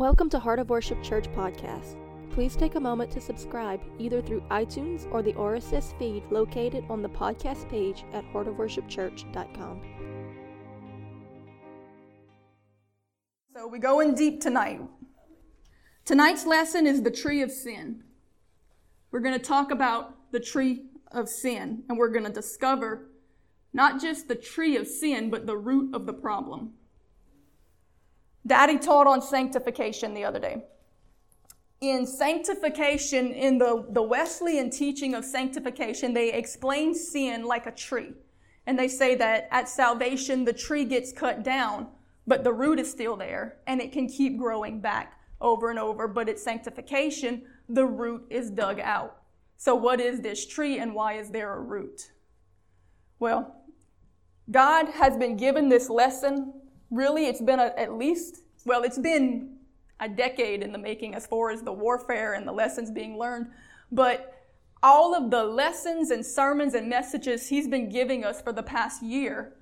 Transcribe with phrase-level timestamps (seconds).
[0.00, 1.98] Welcome to Heart of Worship Church podcast.
[2.30, 7.02] Please take a moment to subscribe either through iTunes or the RSS feed located on
[7.02, 9.82] the podcast page at heartofworshipchurch.com.
[13.54, 14.80] So we're going deep tonight.
[16.06, 18.02] Tonight's lesson is the tree of sin.
[19.10, 23.10] We're going to talk about the tree of sin, and we're going to discover
[23.74, 26.72] not just the tree of sin, but the root of the problem.
[28.46, 30.64] Daddy taught on sanctification the other day.
[31.80, 38.12] In sanctification, in the, the Wesleyan teaching of sanctification, they explain sin like a tree.
[38.66, 41.88] And they say that at salvation, the tree gets cut down,
[42.26, 46.06] but the root is still there, and it can keep growing back over and over.
[46.06, 49.22] But at sanctification, the root is dug out.
[49.56, 52.12] So, what is this tree, and why is there a root?
[53.18, 53.64] Well,
[54.50, 56.59] God has been given this lesson
[56.90, 59.56] really, it's been a, at least, well, it's been
[60.00, 63.48] a decade in the making as far as the warfare and the lessons being learned.
[63.92, 64.34] But
[64.82, 69.02] all of the lessons and sermons and messages he's been giving us for the past
[69.02, 69.54] year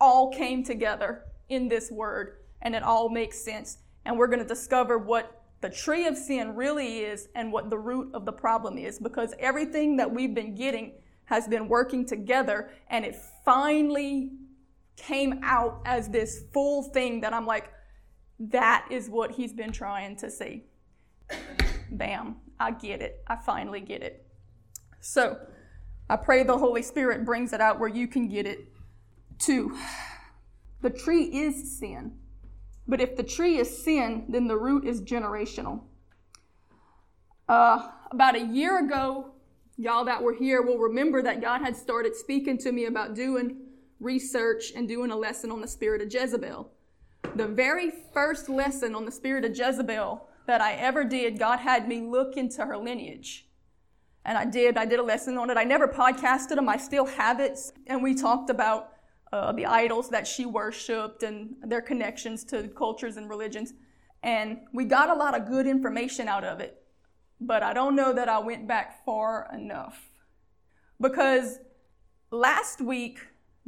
[0.00, 3.78] all came together in this word, and it all makes sense.
[4.04, 7.78] And we're going to discover what the tree of sin really is and what the
[7.78, 10.92] root of the problem is because everything that we've been getting
[11.24, 14.32] has been working together and it finally
[14.96, 17.70] came out as this full thing that I'm like,
[18.38, 20.64] that is what he's been trying to see.
[21.90, 23.22] Bam, I get it.
[23.26, 24.26] I finally get it.
[25.00, 25.38] So
[26.08, 28.68] I pray the Holy Spirit brings it out where you can get it
[29.38, 29.76] too.
[30.82, 32.18] The tree is sin.
[32.86, 35.82] But if the tree is sin, then the root is generational.
[37.48, 39.32] Uh, about a year ago,
[39.76, 43.63] y'all that were here will remember that God had started speaking to me about doing
[44.00, 46.70] research and doing a lesson on the spirit of Jezebel.
[47.36, 51.88] The very first lesson on the spirit of Jezebel that I ever did, God had
[51.88, 53.48] me look into her lineage.
[54.24, 54.78] And I did.
[54.78, 55.56] I did a lesson on it.
[55.56, 56.68] I never podcasted them.
[56.68, 57.58] I still have it.
[57.86, 58.92] And we talked about
[59.32, 63.74] uh, the idols that she worshiped and their connections to cultures and religions.
[64.22, 66.82] And we got a lot of good information out of it.
[67.40, 70.00] But I don't know that I went back far enough.
[71.00, 71.58] Because
[72.30, 73.18] last week,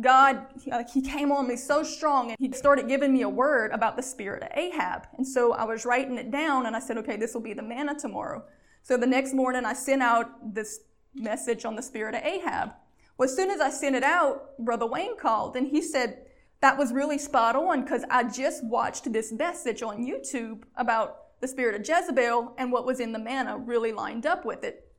[0.00, 3.72] God, uh, he came on me so strong and he started giving me a word
[3.72, 5.06] about the spirit of Ahab.
[5.16, 7.62] And so I was writing it down and I said, okay, this will be the
[7.62, 8.44] manna tomorrow.
[8.82, 10.80] So the next morning I sent out this
[11.14, 12.72] message on the spirit of Ahab.
[13.16, 16.26] Well, as soon as I sent it out, Brother Wayne called and he said,
[16.60, 21.48] that was really spot on because I just watched this message on YouTube about the
[21.48, 24.92] spirit of Jezebel and what was in the manna really lined up with it.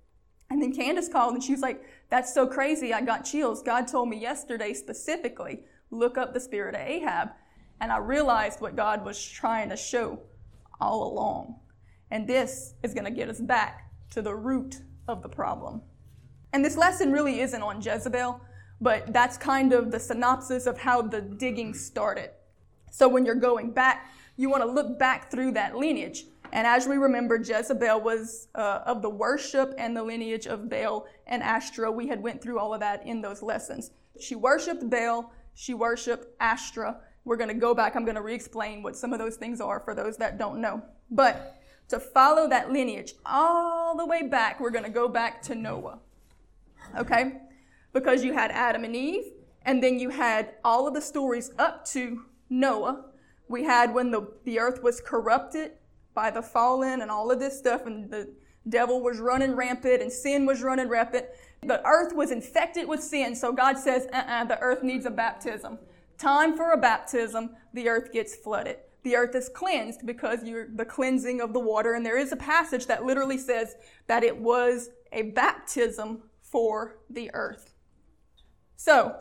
[0.49, 2.93] And then Candace called and she was like, That's so crazy.
[2.93, 3.61] I got chills.
[3.61, 7.29] God told me yesterday specifically, look up the spirit of Ahab.
[7.79, 10.19] And I realized what God was trying to show
[10.79, 11.59] all along.
[12.09, 15.81] And this is going to get us back to the root of the problem.
[16.53, 18.39] And this lesson really isn't on Jezebel,
[18.79, 22.31] but that's kind of the synopsis of how the digging started.
[22.91, 26.25] So when you're going back, you want to look back through that lineage.
[26.51, 31.05] And as we remember, Jezebel was uh, of the worship and the lineage of Baal
[31.27, 31.93] and Ashtoreth.
[31.93, 33.91] We had went through all of that in those lessons.
[34.19, 35.31] She worshipped Baal.
[35.55, 36.95] She worshipped Ashtoreth.
[37.25, 37.95] We're going to go back.
[37.95, 40.81] I'm going to re-explain what some of those things are for those that don't know.
[41.11, 45.55] But to follow that lineage all the way back, we're going to go back to
[45.55, 45.99] Noah.
[46.97, 47.41] Okay?
[47.93, 49.25] Because you had Adam and Eve,
[49.63, 53.05] and then you had all of the stories up to Noah.
[53.49, 55.71] We had when the, the earth was corrupted
[56.17, 58.27] by the fallen and all of this stuff, and the
[58.67, 61.27] devil was running rampant and sin was running rampant.
[61.61, 65.11] The earth was infected with sin, so God says, uh uh the earth needs a
[65.11, 65.77] baptism.
[66.17, 68.77] Time for a baptism, the earth gets flooded.
[69.03, 72.35] The earth is cleansed because you're the cleansing of the water, and there is a
[72.35, 73.75] passage that literally says
[74.07, 77.75] that it was a baptism for the earth.
[78.75, 79.17] So,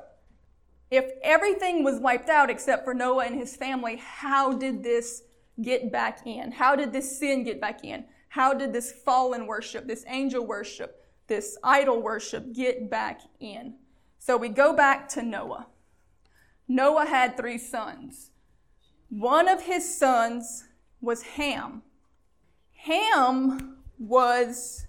[0.90, 5.24] if everything was wiped out except for Noah and his family, how did this
[5.60, 6.52] get back in?
[6.52, 8.04] How did this sin get back in?
[8.28, 13.74] How did this fallen worship, this angel worship, this idol worship get back in?
[14.18, 15.68] So we go back to Noah.
[16.68, 18.30] Noah had three sons.
[19.08, 20.64] One of his sons
[21.00, 21.82] was Ham.
[22.74, 24.86] Ham was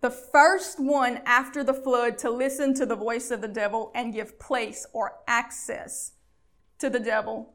[0.00, 4.12] the first one after the flood to listen to the voice of the devil and
[4.12, 6.12] give place or access
[6.78, 7.54] to the devil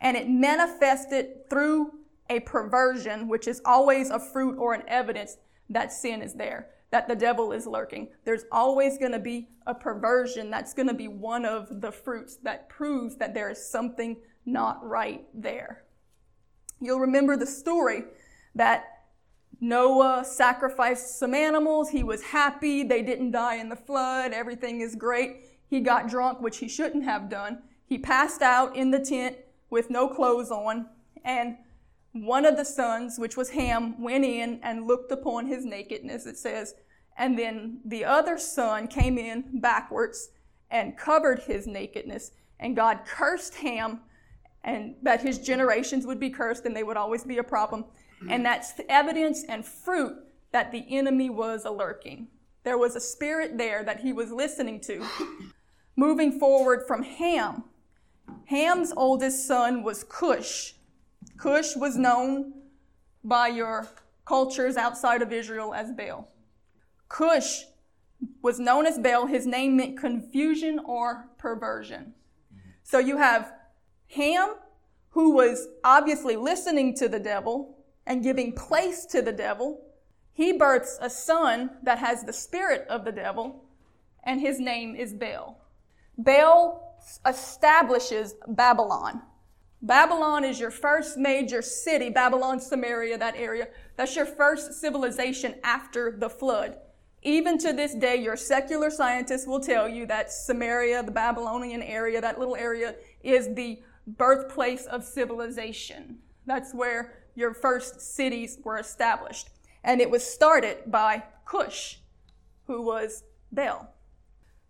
[0.00, 1.92] and it manifested through
[2.30, 5.36] a perversion, which is always a fruit or an evidence
[5.68, 8.08] that sin is there, that the devil is lurking.
[8.24, 12.36] There's always going to be a perversion that's going to be one of the fruits
[12.42, 15.84] that proves that there is something not right there.
[16.80, 18.04] You'll remember the story
[18.54, 18.84] that
[19.60, 21.88] Noah sacrificed some animals.
[21.88, 22.82] He was happy.
[22.82, 24.32] They didn't die in the flood.
[24.32, 25.46] Everything is great.
[25.66, 27.62] He got drunk, which he shouldn't have done.
[27.86, 29.36] He passed out in the tent
[29.74, 30.86] with no clothes on.
[31.24, 31.56] And
[32.12, 36.38] one of the sons, which was Ham, went in and looked upon his nakedness, it
[36.38, 36.74] says.
[37.18, 40.30] And then the other son came in backwards
[40.70, 42.30] and covered his nakedness.
[42.60, 44.00] And God cursed Ham
[44.62, 47.84] and that his generations would be cursed and they would always be a problem.
[48.30, 50.16] And that's evidence and fruit
[50.52, 52.28] that the enemy was a lurking.
[52.62, 55.04] There was a spirit there that he was listening to.
[55.94, 57.64] Moving forward from Ham,
[58.46, 60.74] Ham's oldest son was Cush.
[61.36, 62.52] Cush was known
[63.22, 63.88] by your
[64.24, 66.28] cultures outside of Israel as Baal.
[67.08, 67.64] Cush
[68.42, 69.26] was known as Baal.
[69.26, 72.14] His name meant confusion or perversion.
[72.82, 73.52] So you have
[74.08, 74.54] Ham,
[75.10, 79.80] who was obviously listening to the devil and giving place to the devil.
[80.32, 83.64] He births a son that has the spirit of the devil,
[84.24, 85.60] and his name is Baal.
[86.18, 86.93] Baal
[87.26, 89.22] establishes Babylon.
[89.82, 93.68] Babylon is your first major city, Babylon, Sumeria, that area.
[93.96, 96.78] That's your first civilization after the flood.
[97.22, 102.20] Even to this day, your secular scientists will tell you that Sumeria, the Babylonian area,
[102.20, 106.18] that little area, is the birthplace of civilization.
[106.46, 109.50] That's where your first cities were established.
[109.82, 112.00] And it was started by Cush,
[112.66, 113.94] who was Baal.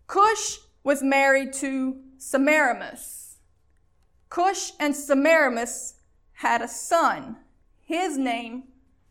[0.07, 3.37] Cush was married to Semiramis.
[4.31, 5.97] Cush and Semiramis
[6.33, 7.37] had a son.
[7.83, 8.65] His name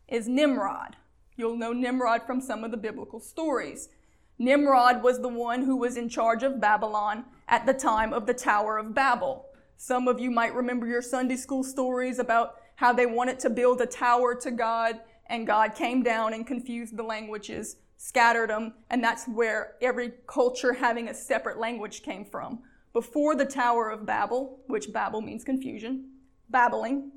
[0.08, 0.96] is Nimrod.
[1.36, 3.88] You'll know Nimrod from some of the biblical stories.
[4.36, 8.34] Nimrod was the one who was in charge of Babylon at the time of the
[8.34, 9.46] Tower of Babel.
[9.76, 13.80] Some of you might remember your Sunday school stories about how they wanted to build
[13.80, 19.04] a tower to God, and God came down and confused the languages, scattered them, and
[19.04, 22.58] that's where every culture having a separate language came from.
[22.94, 26.12] Before the Tower of Babel, which Babel means confusion,
[26.48, 27.10] babbling,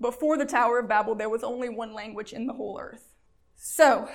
[0.00, 3.14] before the Tower of Babel, there was only one language in the whole earth.
[3.56, 4.08] So,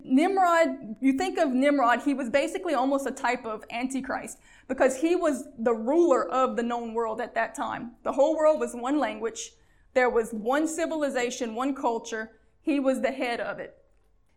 [0.00, 4.38] Nimrod, you think of Nimrod, he was basically almost a type of Antichrist
[4.68, 7.92] because he was the ruler of the known world at that time.
[8.04, 9.52] The whole world was one language.
[9.92, 12.30] There was one civilization, one culture.
[12.62, 13.76] He was the head of it.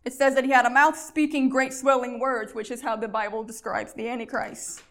[0.10, 3.08] It says that he had a mouth speaking great swelling words, which is how the
[3.08, 4.82] Bible describes the Antichrist.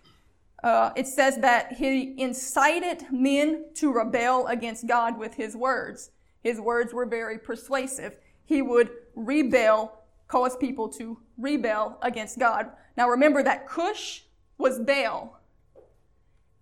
[0.63, 6.13] Uh, it says that he incited men to rebel against God with his words.
[6.45, 8.15] His words were very persuasive.
[8.45, 12.71] He would rebel, cause people to rebel against God.
[12.97, 14.23] Now remember that Cush
[14.57, 15.41] was Baal.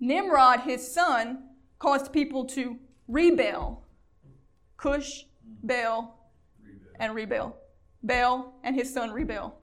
[0.00, 3.84] Nimrod, his son, caused people to rebel.
[4.78, 5.26] Cush,
[5.62, 6.30] Baal,
[6.98, 7.58] and rebel.
[8.06, 9.56] Baal and his son rebel.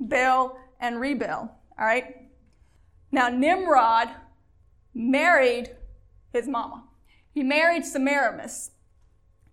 [0.00, 1.50] Baal and rebel.
[1.78, 2.28] All right?
[3.10, 4.08] Now, Nimrod
[4.94, 5.76] married
[6.32, 6.84] his mama.
[7.32, 8.72] He married Semiramis.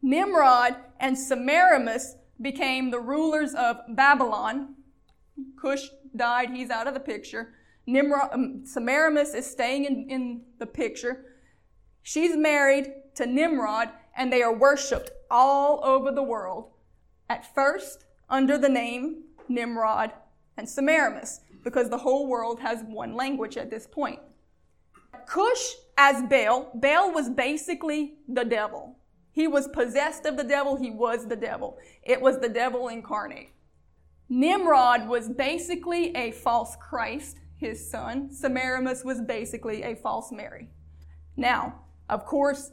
[0.01, 4.75] Nimrod and Semiramis became the rulers of Babylon.
[5.59, 7.53] Cush died, he's out of the picture.
[7.87, 11.25] Nimrod, um, Semiramis is staying in, in the picture.
[12.01, 16.71] She's married to Nimrod, and they are worshipped all over the world.
[17.29, 20.11] At first, under the name Nimrod
[20.57, 24.19] and Semiramis because the whole world has one language at this point.
[25.25, 28.97] Cush as Baal, Baal was basically the devil.
[29.31, 31.77] He was possessed of the devil, he was the devil.
[32.03, 33.49] It was the devil incarnate.
[34.29, 38.31] Nimrod was basically a false Christ, his son.
[38.31, 40.69] Semiramis was basically a false Mary.
[41.37, 42.71] Now, of course,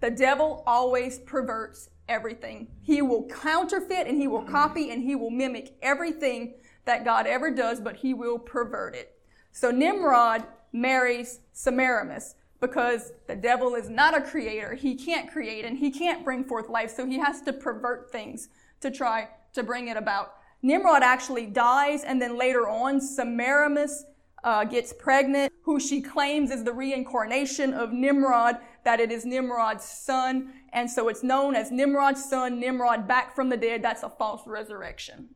[0.00, 2.68] the devil always perverts everything.
[2.82, 7.50] He will counterfeit and he will copy and he will mimic everything that God ever
[7.50, 9.16] does, but he will pervert it.
[9.52, 14.74] So Nimrod marries Semiramis because the devil is not a creator.
[14.74, 18.48] He can't create and he can't bring forth life, so he has to pervert things
[18.80, 20.34] to try to bring it about.
[20.62, 24.04] Nimrod actually dies, and then later on, Semiramis
[24.44, 29.84] uh, gets pregnant, who she claims is the reincarnation of Nimrod, that it is Nimrod's
[29.84, 33.80] son, and so it's known as Nimrod's son, Nimrod back from the dead.
[33.80, 35.28] That's a false resurrection.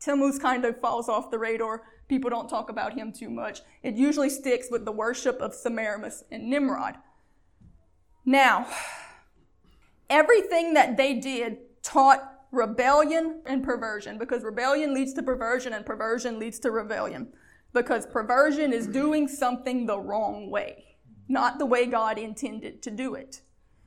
[0.00, 1.84] Tammuz kind of falls off the radar.
[2.08, 3.60] People don't talk about him too much.
[3.84, 6.96] It usually sticks with the worship of Semiramis and Nimrod.
[8.24, 8.66] Now,
[10.10, 16.40] everything that they did taught rebellion and perversion because rebellion leads to perversion and perversion
[16.40, 17.32] leads to rebellion
[17.72, 20.96] because perversion is doing something the wrong way,
[21.28, 23.42] not the way God intended to do it.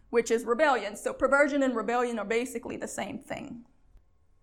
[0.10, 0.96] Which is rebellion.
[0.96, 3.66] So perversion and rebellion are basically the same thing.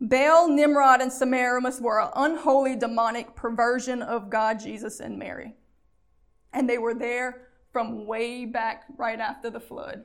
[0.00, 5.54] Baal, Nimrod, and Semiramis were an unholy demonic perversion of God, Jesus, and Mary.
[6.52, 10.04] And they were there from way back right after the flood.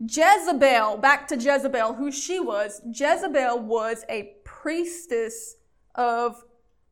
[0.00, 2.80] Jezebel, back to Jezebel, who she was.
[2.86, 5.56] Jezebel was a priestess
[5.94, 6.42] of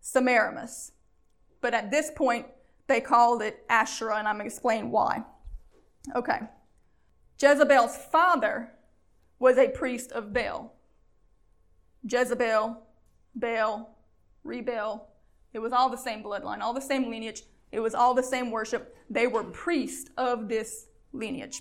[0.01, 0.93] Semiramis.
[1.61, 2.47] But at this point,
[2.87, 5.25] they called it Asherah, and I'm going to explain why.
[6.15, 6.41] Okay.
[7.41, 8.73] Jezebel's father
[9.39, 10.75] was a priest of Baal.
[12.03, 12.83] Jezebel,
[13.35, 13.97] Baal,
[14.43, 15.09] Rebel.
[15.53, 17.43] It was all the same bloodline, all the same lineage.
[17.71, 18.97] It was all the same worship.
[19.11, 21.61] They were priests of this lineage.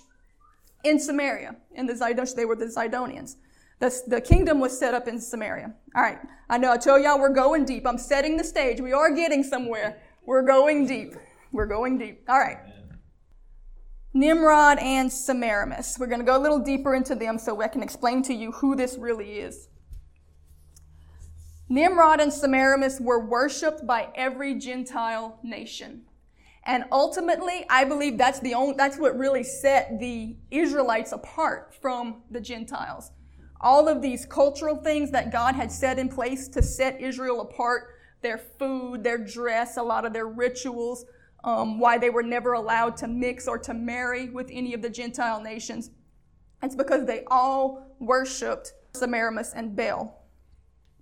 [0.84, 3.36] In Samaria, in the Zidonians, they were the Zidonians.
[3.80, 5.72] The, the kingdom was set up in Samaria.
[5.94, 6.18] All right.
[6.48, 7.86] I know I told y'all we're going deep.
[7.86, 8.80] I'm setting the stage.
[8.80, 10.00] We are getting somewhere.
[10.26, 11.14] We're going deep.
[11.52, 12.24] We're going deep.
[12.28, 12.58] All right.
[14.18, 15.96] Nimrod and Semiramis.
[15.96, 18.50] We're going to go a little deeper into them so I can explain to you
[18.50, 19.68] who this really is.
[21.68, 26.02] Nimrod and Semiramis were worshipped by every Gentile nation.
[26.64, 32.22] And ultimately, I believe that's the only, that's what really set the Israelites apart from
[32.28, 33.12] the Gentiles.
[33.60, 37.90] All of these cultural things that God had set in place to set Israel apart,
[38.22, 41.04] their food, their dress, a lot of their rituals,
[41.48, 44.90] um, why they were never allowed to mix or to marry with any of the
[44.90, 45.90] Gentile nations.
[46.62, 50.18] It's because they all worshiped Semiramis and Baal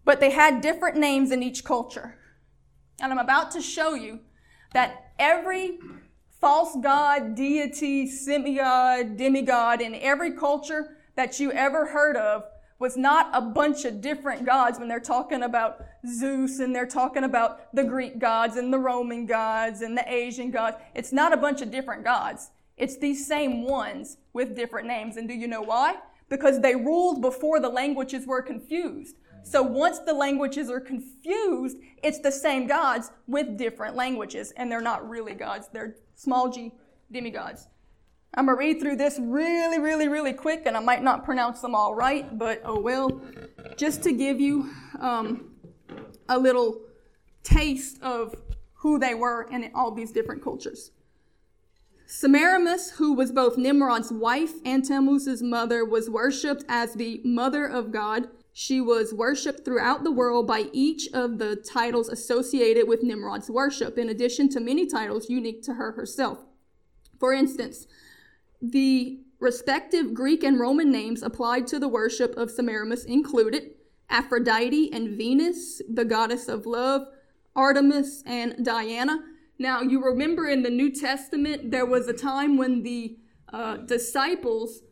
[0.07, 2.17] but they had different names in each culture.
[3.03, 4.21] And I'm about to show you
[4.73, 5.79] that every
[6.41, 12.45] false god, deity, semigod, demigod in every culture that you ever heard of
[12.79, 17.25] was not a bunch of different gods when they're talking about Zeus and they're talking
[17.25, 20.77] about the Greek gods and the Roman gods and the Asian gods.
[20.95, 22.51] It's not a bunch of different gods.
[22.77, 25.17] It's these same ones with different names.
[25.17, 25.97] And do you know why?
[26.29, 29.17] Because they ruled before the languages were confused.
[29.43, 34.81] So once the languages are confused, it's the same gods with different languages, and they're
[34.81, 35.69] not really gods.
[35.73, 36.73] They're small g
[37.13, 37.69] demigods.
[38.39, 41.63] I'm going to read through this really, really, really quick, and I might not pronounce
[41.63, 43.19] them all right, but oh well.
[43.77, 45.53] Just to give you um,
[46.29, 46.83] a little
[47.43, 48.35] taste of
[48.75, 50.91] who they were in all these different cultures.
[52.07, 57.91] Semiramis, who was both Nimrod's wife and Tammuz's mother, was worshipped as the mother of
[57.91, 58.29] God.
[58.53, 63.97] She was worshipped throughout the world by each of the titles associated with Nimrod's worship,
[63.97, 66.45] in addition to many titles unique to her herself.
[67.19, 67.87] For instance,
[68.61, 73.73] the respective Greek and Roman names applied to the worship of Semiramis included
[74.09, 77.07] Aphrodite and Venus, the goddess of love,
[77.55, 79.19] Artemis and Diana.
[79.59, 83.17] Now, you remember in the New Testament, there was a time when the
[83.53, 84.83] uh, disciples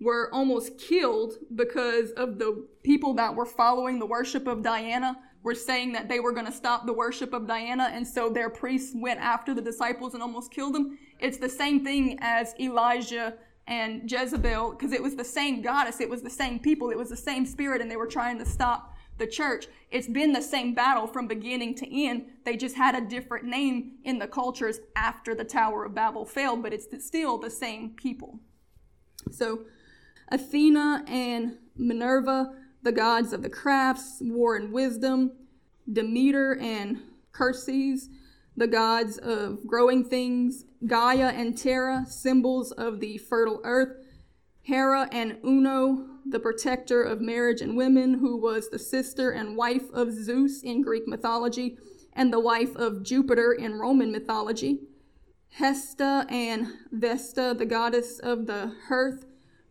[0.00, 5.54] were almost killed because of the people that were following the worship of Diana were
[5.54, 8.92] saying that they were going to stop the worship of Diana, and so their priests
[8.94, 10.98] went after the disciples and almost killed them.
[11.20, 13.34] It's the same thing as Elijah
[13.66, 17.08] and Jezebel, because it was the same goddess, it was the same people, it was
[17.08, 19.66] the same spirit, and they were trying to stop the church.
[19.90, 22.26] It's been the same battle from beginning to end.
[22.44, 26.62] They just had a different name in the cultures after the Tower of Babel failed,
[26.62, 28.40] but it's still the same people.
[29.30, 29.66] So,
[30.28, 35.32] Athena and Minerva, the gods of the crafts, war, and wisdom,
[35.90, 37.00] Demeter and
[37.34, 38.08] Ceres,
[38.56, 43.96] the gods of growing things, Gaia and Terra, symbols of the fertile earth,
[44.62, 49.90] Hera and Juno, the protector of marriage and women, who was the sister and wife
[49.92, 51.76] of Zeus in Greek mythology
[52.14, 54.80] and the wife of Jupiter in Roman mythology,
[55.50, 59.26] Hestia and Vesta, the goddess of the hearth,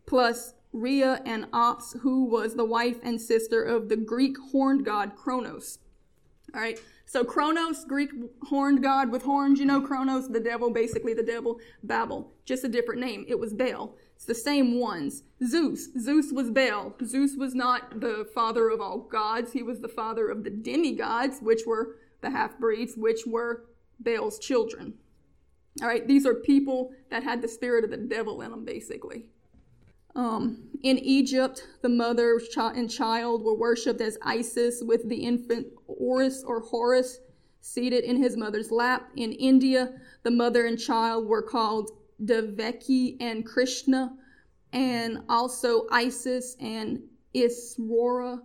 [0.06, 5.16] plus Rhea and Ops, who was the wife and sister of the Greek horned god
[5.16, 5.78] Kronos.
[6.54, 6.80] All right,
[7.14, 8.10] so Kronos, Greek
[8.42, 12.68] horned god with horns, you know, Kronos, the devil, basically the devil, Babel, just a
[12.68, 13.24] different name.
[13.28, 13.94] It was Baal.
[14.16, 15.22] It's the same ones.
[15.46, 16.92] Zeus, Zeus was Baal.
[17.04, 21.38] Zeus was not the father of all gods, he was the father of the demigods,
[21.38, 23.66] which were the half breeds, which were
[24.00, 24.94] Baal's children.
[25.82, 29.26] All right, these are people that had the spirit of the devil in them, basically.
[30.16, 36.44] Um, in Egypt, the mother and child were worshipped as Isis, with the infant Horus
[36.44, 37.18] or Horus
[37.60, 39.08] seated in his mother's lap.
[39.16, 41.90] In India, the mother and child were called
[42.24, 44.14] Devaki and Krishna,
[44.72, 47.02] and also Isis and
[47.34, 48.40] Iswara,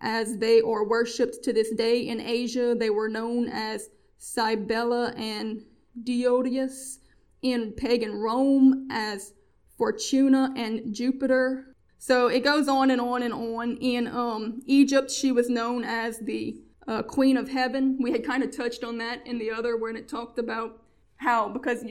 [0.00, 2.08] as they are worshipped to this day.
[2.08, 3.88] In Asia, they were known as
[4.18, 5.64] Cybele and
[6.02, 6.98] Diodius.
[7.42, 9.34] In pagan Rome, as
[9.76, 11.74] Fortuna, and Jupiter.
[11.98, 13.76] So it goes on and on and on.
[13.78, 17.96] In um, Egypt, she was known as the uh, Queen of Heaven.
[18.00, 20.82] We had kind of touched on that in the other when it talked about
[21.16, 21.84] how, because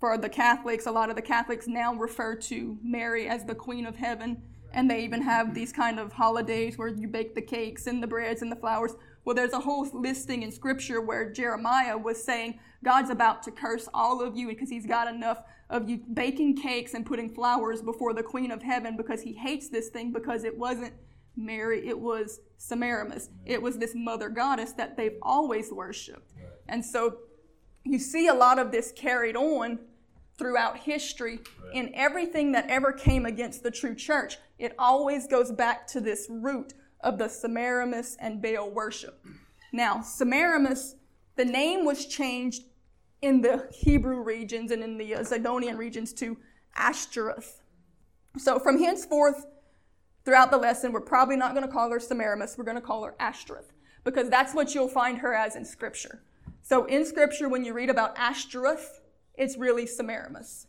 [0.00, 3.86] for the Catholics, a lot of the Catholics now refer to Mary as the Queen
[3.86, 4.42] of Heaven.
[4.72, 8.06] And they even have these kind of holidays where you bake the cakes and the
[8.06, 8.94] breads and the flowers.
[9.24, 13.88] Well, there's a whole listing in scripture where Jeremiah was saying, God's about to curse
[13.94, 18.12] all of you because he's got enough of you baking cakes and putting flowers before
[18.14, 20.92] the Queen of Heaven because he hates this thing because it wasn't
[21.36, 23.30] Mary, it was Semiramis.
[23.46, 26.32] It was this mother goddess that they've always worshiped.
[26.68, 27.18] And so
[27.84, 29.78] you see a lot of this carried on
[30.36, 31.40] throughout history
[31.72, 34.38] in everything that ever came against the true church.
[34.58, 39.24] It always goes back to this root of the Semiramis and Baal worship.
[39.72, 40.96] Now, Semiramis,
[41.36, 42.64] the name was changed
[43.22, 46.36] in the Hebrew regions and in the Zidonian regions to
[46.76, 47.62] Ashtoreth.
[48.36, 49.46] So from henceforth,
[50.24, 52.56] throughout the lesson, we're probably not going to call her Semiramis.
[52.58, 53.72] We're going to call her Ashtoreth
[54.04, 56.22] because that's what you'll find her as in Scripture.
[56.62, 59.00] So in Scripture, when you read about Ashtoreth,
[59.34, 60.66] it's really Semiramis.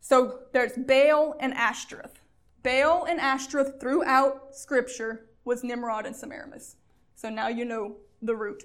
[0.00, 2.19] So there's Baal and Ashtoreth.
[2.62, 6.76] Baal and Ashtoreth throughout Scripture was Nimrod and Semiramis.
[7.14, 8.64] So now you know the root.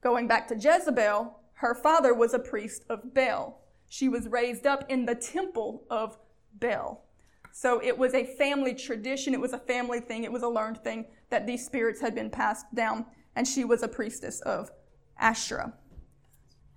[0.00, 3.62] Going back to Jezebel, her father was a priest of Baal.
[3.88, 6.18] She was raised up in the temple of
[6.58, 7.04] Baal.
[7.52, 10.82] So it was a family tradition, it was a family thing, it was a learned
[10.82, 13.06] thing that these spirits had been passed down,
[13.36, 14.70] and she was a priestess of
[15.18, 15.72] Asherah.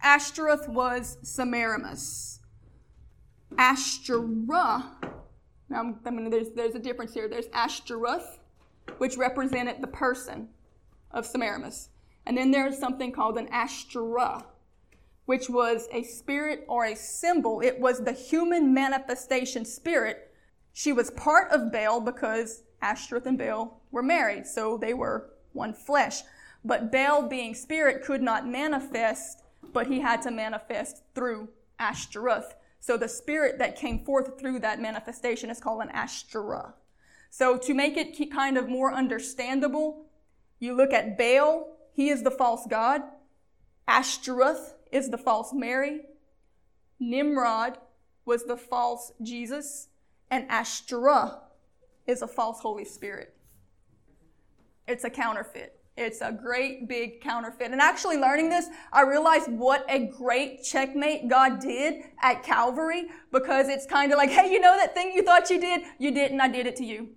[0.03, 2.41] Ashtoreth was Semiramis.
[3.57, 4.83] Ashtoreth,
[5.69, 7.27] now I mean, there's, there's a difference here.
[7.27, 8.39] There's Ashtoreth,
[8.97, 10.49] which represented the person
[11.11, 11.89] of Semiramis.
[12.25, 14.43] And then there's something called an Ashtoreth,
[15.25, 17.61] which was a spirit or a symbol.
[17.61, 20.27] It was the human manifestation spirit
[20.77, 25.73] she was part of Baal because Ashtoreth and Baal were married, so they were one
[25.73, 26.21] flesh.
[26.63, 29.41] But Baal, being spirit, could not manifest,
[29.73, 32.53] but he had to manifest through Ashtoreth.
[32.87, 36.71] So the spirit that came forth through that manifestation is called an Ashtoreth.
[37.29, 40.05] So to make it kind of more understandable,
[40.59, 43.01] you look at Baal, he is the false god.
[43.89, 46.03] Ashtoreth is the false Mary.
[46.97, 47.77] Nimrod
[48.23, 49.89] was the false Jesus
[50.31, 51.35] and Ashtoreth
[52.05, 53.35] is a false Holy Spirit.
[54.87, 55.76] It's a counterfeit.
[55.97, 57.71] It's a great big counterfeit.
[57.71, 63.67] And actually learning this, I realized what a great checkmate God did at Calvary because
[63.67, 65.81] it's kind of like, hey, you know that thing you thought you did?
[65.97, 66.39] You didn't.
[66.39, 67.09] I did it to you.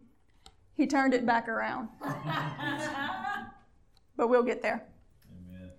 [0.75, 1.91] He turned it back around.
[4.17, 4.87] but we'll get there.
[5.31, 5.71] Amen.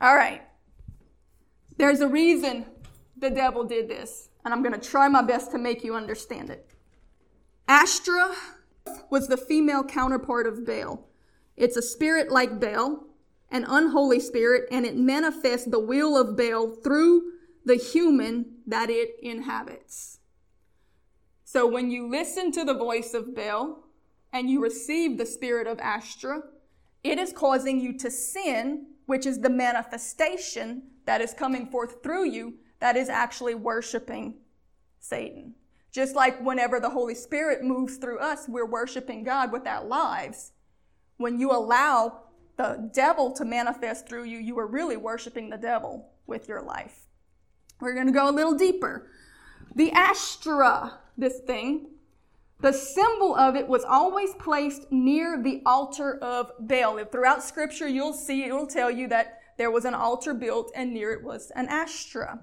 [0.00, 0.42] All right.
[1.76, 2.66] There's a reason
[3.16, 6.50] the devil did this and I'm going to try my best to make you understand
[6.50, 6.68] it.
[7.68, 8.34] Astra
[9.10, 11.05] was the female counterpart of Baal.
[11.56, 13.04] It's a spirit like Baal,
[13.50, 17.32] an unholy spirit, and it manifests the will of Baal through
[17.64, 20.18] the human that it inhabits.
[21.44, 23.84] So when you listen to the voice of Baal
[24.32, 26.42] and you receive the spirit of Astra,
[27.02, 32.24] it is causing you to sin, which is the manifestation that is coming forth through
[32.24, 34.34] you that is actually worshiping
[34.98, 35.54] Satan.
[35.92, 40.52] Just like whenever the Holy Spirit moves through us, we're worshiping God with our lives.
[41.16, 42.22] When you allow
[42.56, 47.06] the devil to manifest through you, you are really worshiping the devil with your life.
[47.80, 49.08] We're going to go a little deeper.
[49.74, 51.88] The Ashtra, this thing,
[52.60, 56.96] the symbol of it was always placed near the altar of Baal.
[56.96, 60.72] If throughout scripture you'll see, it will tell you that there was an altar built
[60.74, 62.40] and near it was an Ashtra.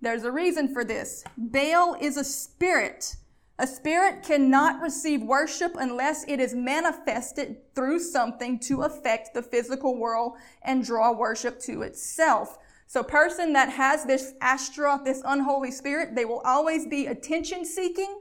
[0.00, 1.24] There's a reason for this.
[1.36, 3.16] Baal is a spirit.
[3.58, 9.96] A spirit cannot receive worship unless it is manifested through something to affect the physical
[9.96, 12.58] world and draw worship to itself.
[12.86, 18.20] So person that has this Ashtaroth, this unholy spirit, they will always be attention seeking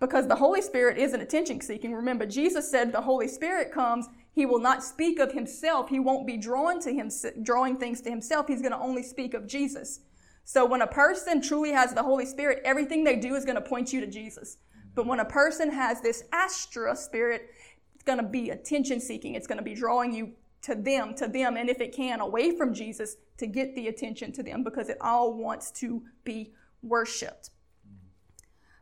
[0.00, 1.94] because the Holy Spirit isn't attention seeking.
[1.94, 5.88] Remember, Jesus said the Holy Spirit comes, he will not speak of himself.
[5.88, 7.10] He won't be drawn to him,
[7.42, 8.48] drawing things to himself.
[8.48, 10.00] He's going to only speak of Jesus.
[10.44, 13.62] So when a person truly has the Holy Spirit, everything they do is going to
[13.62, 14.58] point you to Jesus.
[14.94, 17.50] But when a person has this Astra spirit,
[17.94, 19.34] it's going to be attention seeking.
[19.34, 22.56] It's going to be drawing you to them, to them, and if it can, away
[22.56, 26.52] from Jesus to get the attention to them because it all wants to be
[26.82, 27.50] worshiped.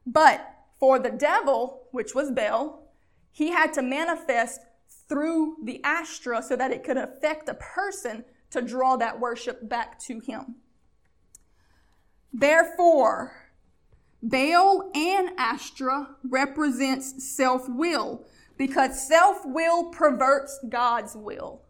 [0.07, 0.49] But
[0.79, 2.93] for the devil, which was Baal,
[3.31, 4.61] he had to manifest
[5.09, 9.99] through the Astra so that it could affect a person to draw that worship back
[10.01, 10.57] to him.
[12.33, 13.42] Therefore,
[14.23, 18.25] Baal and Ashtoreth represents self-will
[18.57, 21.63] because self-will perverts God's will.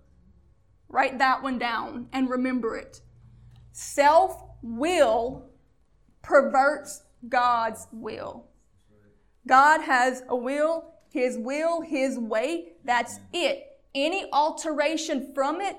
[0.88, 3.00] Write that one down and remember it.
[3.72, 5.48] Self-will
[6.20, 8.48] perverts God's will.
[9.48, 12.72] God has a will, His will, His way.
[12.84, 13.64] That's it.
[13.94, 15.78] Any alteration from it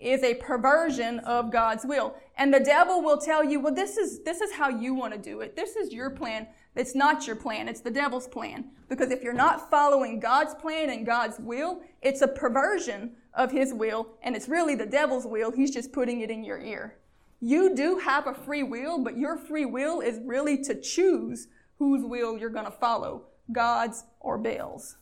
[0.00, 2.16] is a perversion of God's will.
[2.40, 5.18] And the devil will tell you, well, this is, this is how you want to
[5.18, 5.56] do it.
[5.56, 6.46] This is your plan.
[6.74, 7.68] It's not your plan.
[7.68, 8.70] It's the devil's plan.
[8.88, 13.74] Because if you're not following God's plan and God's will, it's a perversion of his
[13.74, 14.08] will.
[14.22, 15.52] And it's really the devil's will.
[15.52, 16.96] He's just putting it in your ear.
[17.40, 21.48] You do have a free will, but your free will is really to choose
[21.78, 24.96] whose will you're going to follow, God's or Baal's.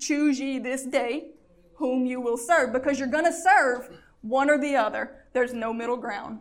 [0.00, 1.34] Choose ye this day
[1.76, 3.90] whom you will serve because you're going to serve
[4.22, 5.26] one or the other.
[5.32, 6.40] There's no middle ground.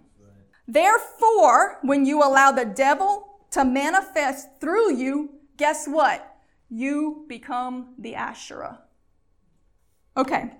[0.67, 6.35] Therefore, when you allow the devil to manifest through you, guess what?
[6.69, 8.79] You become the Asherah.
[10.15, 10.51] Okay.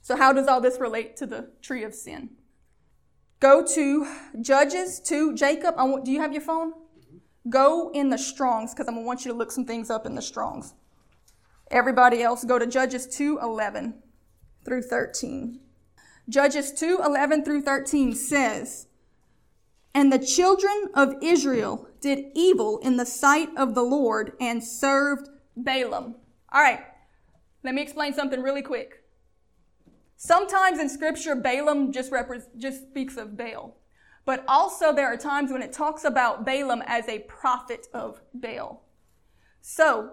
[0.00, 2.30] So, how does all this relate to the tree of sin?
[3.40, 5.34] Go to Judges 2.
[5.34, 6.72] Jacob, want, do you have your phone?
[7.48, 10.06] Go in the Strongs because I'm going to want you to look some things up
[10.06, 10.74] in the Strongs.
[11.70, 14.02] Everybody else, go to Judges 2 11
[14.64, 15.60] through 13.
[16.28, 18.86] Judges 2 11 through 13 says,
[19.94, 25.28] And the children of Israel did evil in the sight of the Lord and served
[25.56, 26.16] Balaam.
[26.52, 26.80] All right,
[27.64, 29.04] let me explain something really quick.
[30.16, 33.76] Sometimes in scripture, Balaam just, repre- just speaks of Baal.
[34.24, 38.82] But also there are times when it talks about Balaam as a prophet of Baal.
[39.62, 40.10] So,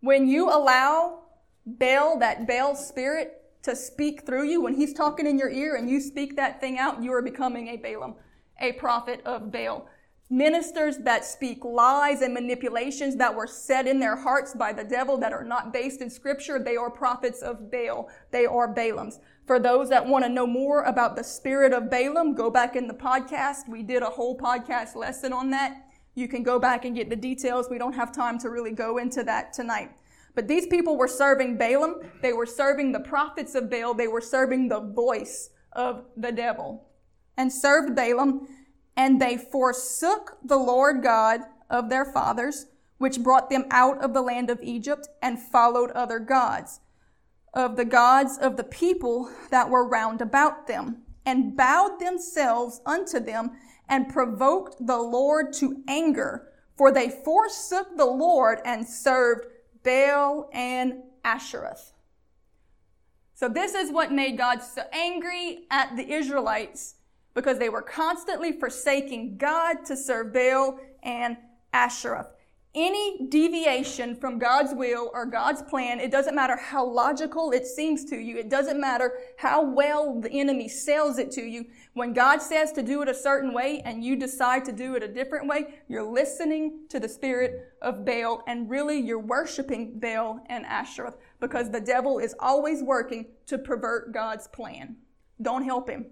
[0.00, 1.20] when you allow
[1.64, 5.88] Baal, that Baal spirit, to speak through you, when he's talking in your ear and
[5.88, 8.14] you speak that thing out, you are becoming a Balaam,
[8.60, 9.88] a prophet of Baal.
[10.30, 15.18] Ministers that speak lies and manipulations that were set in their hearts by the devil
[15.18, 18.08] that are not based in scripture, they are prophets of Baal.
[18.30, 19.18] They are Balaams.
[19.46, 22.88] For those that want to know more about the spirit of Balaam, go back in
[22.88, 23.68] the podcast.
[23.68, 25.84] We did a whole podcast lesson on that.
[26.14, 27.68] You can go back and get the details.
[27.70, 29.90] We don't have time to really go into that tonight.
[30.34, 31.96] But these people were serving Balaam.
[32.22, 33.94] They were serving the prophets of Baal.
[33.94, 36.88] They were serving the voice of the devil
[37.36, 38.48] and served Balaam.
[38.96, 41.40] And they forsook the Lord God
[41.70, 42.66] of their fathers,
[42.98, 46.80] which brought them out of the land of Egypt and followed other gods
[47.54, 53.20] of the gods of the people that were round about them and bowed themselves unto
[53.20, 53.50] them
[53.88, 59.46] and provoked the Lord to anger, for they forsook the Lord and served
[59.82, 61.92] Baal and Ashereth.
[63.34, 66.94] So this is what made God so angry at the Israelites
[67.34, 71.36] because they were constantly forsaking God to serve Baal and
[71.74, 72.28] Ashereth
[72.74, 78.04] any deviation from God's will or God's plan, it doesn't matter how logical it seems
[78.06, 78.38] to you.
[78.38, 81.66] It doesn't matter how well the enemy sells it to you.
[81.94, 85.02] When God says to do it a certain way and you decide to do it
[85.02, 90.42] a different way, you're listening to the spirit of Baal and really you're worshiping Baal
[90.46, 94.96] and Asherah because the devil is always working to pervert God's plan.
[95.40, 96.06] Don't help him.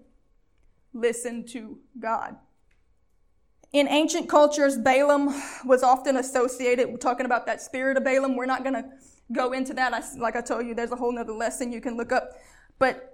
[0.93, 2.37] Listen to God.
[3.73, 5.29] In ancient cultures, Balaam
[5.65, 8.37] was often associated, we're talking about that spirit of Balaam.
[8.37, 8.85] We're not going to
[9.33, 9.95] go into that.
[9.95, 12.33] I, like I told you, there's a whole nother lesson you can look up.
[12.81, 13.10] But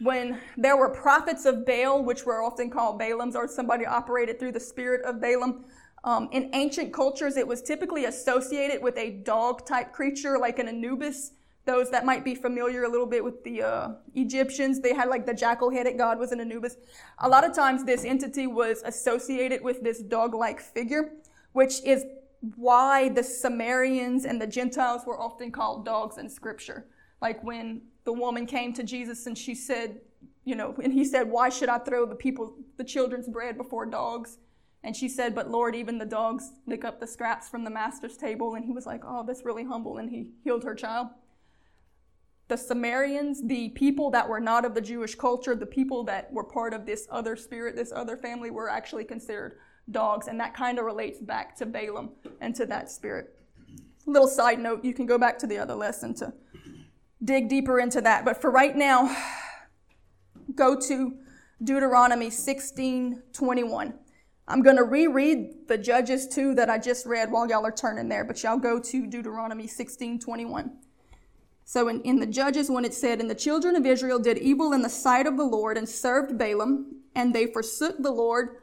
[0.00, 4.52] when there were prophets of Baal, which were often called Balaams, or somebody operated through
[4.52, 5.64] the spirit of Balaam,
[6.04, 10.68] um, in ancient cultures, it was typically associated with a dog type creature like an
[10.68, 11.32] Anubis
[11.66, 15.26] those that might be familiar a little bit with the uh, Egyptians, they had like
[15.26, 16.76] the jackal headed god was an Anubis.
[17.18, 21.12] A lot of times this entity was associated with this dog like figure,
[21.52, 22.04] which is
[22.56, 26.86] why the Sumerians and the Gentiles were often called dogs in scripture.
[27.20, 30.00] Like when the woman came to Jesus and she said,
[30.44, 33.86] you know, and he said, Why should I throw the people, the children's bread before
[33.86, 34.38] dogs?
[34.82, 38.16] And she said, But Lord, even the dogs lick up the scraps from the master's
[38.16, 38.54] table.
[38.54, 39.98] And he was like, Oh, that's really humble.
[39.98, 41.08] And he healed her child
[42.50, 46.42] the Sumerians, the people that were not of the Jewish culture, the people that were
[46.42, 49.58] part of this other spirit, this other family, were actually considered
[49.92, 50.26] dogs.
[50.26, 52.10] And that kind of relates back to Balaam
[52.40, 53.36] and to that spirit.
[54.04, 56.32] Little side note, you can go back to the other lesson to
[57.22, 58.24] dig deeper into that.
[58.24, 59.16] But for right now,
[60.54, 61.14] go to
[61.62, 63.94] Deuteronomy 16 21.
[64.48, 68.08] I'm going to reread the Judges 2 that I just read while y'all are turning
[68.08, 70.76] there, but y'all go to Deuteronomy 16 21.
[71.64, 74.72] So in, in the Judges, when it said, And the children of Israel did evil
[74.72, 78.56] in the sight of the Lord and served Balaam, and they forsook the Lord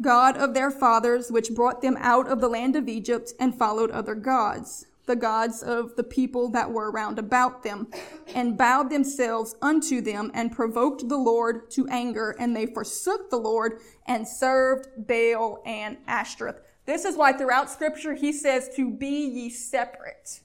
[0.00, 3.90] God of their fathers, which brought them out of the land of Egypt and followed
[3.90, 7.88] other gods, the gods of the people that were round about them,
[8.34, 13.38] and bowed themselves unto them and provoked the Lord to anger, and they forsook the
[13.38, 16.60] Lord and served Baal and Ashtoreth.
[16.86, 20.40] This is why throughout scripture he says to be ye separate.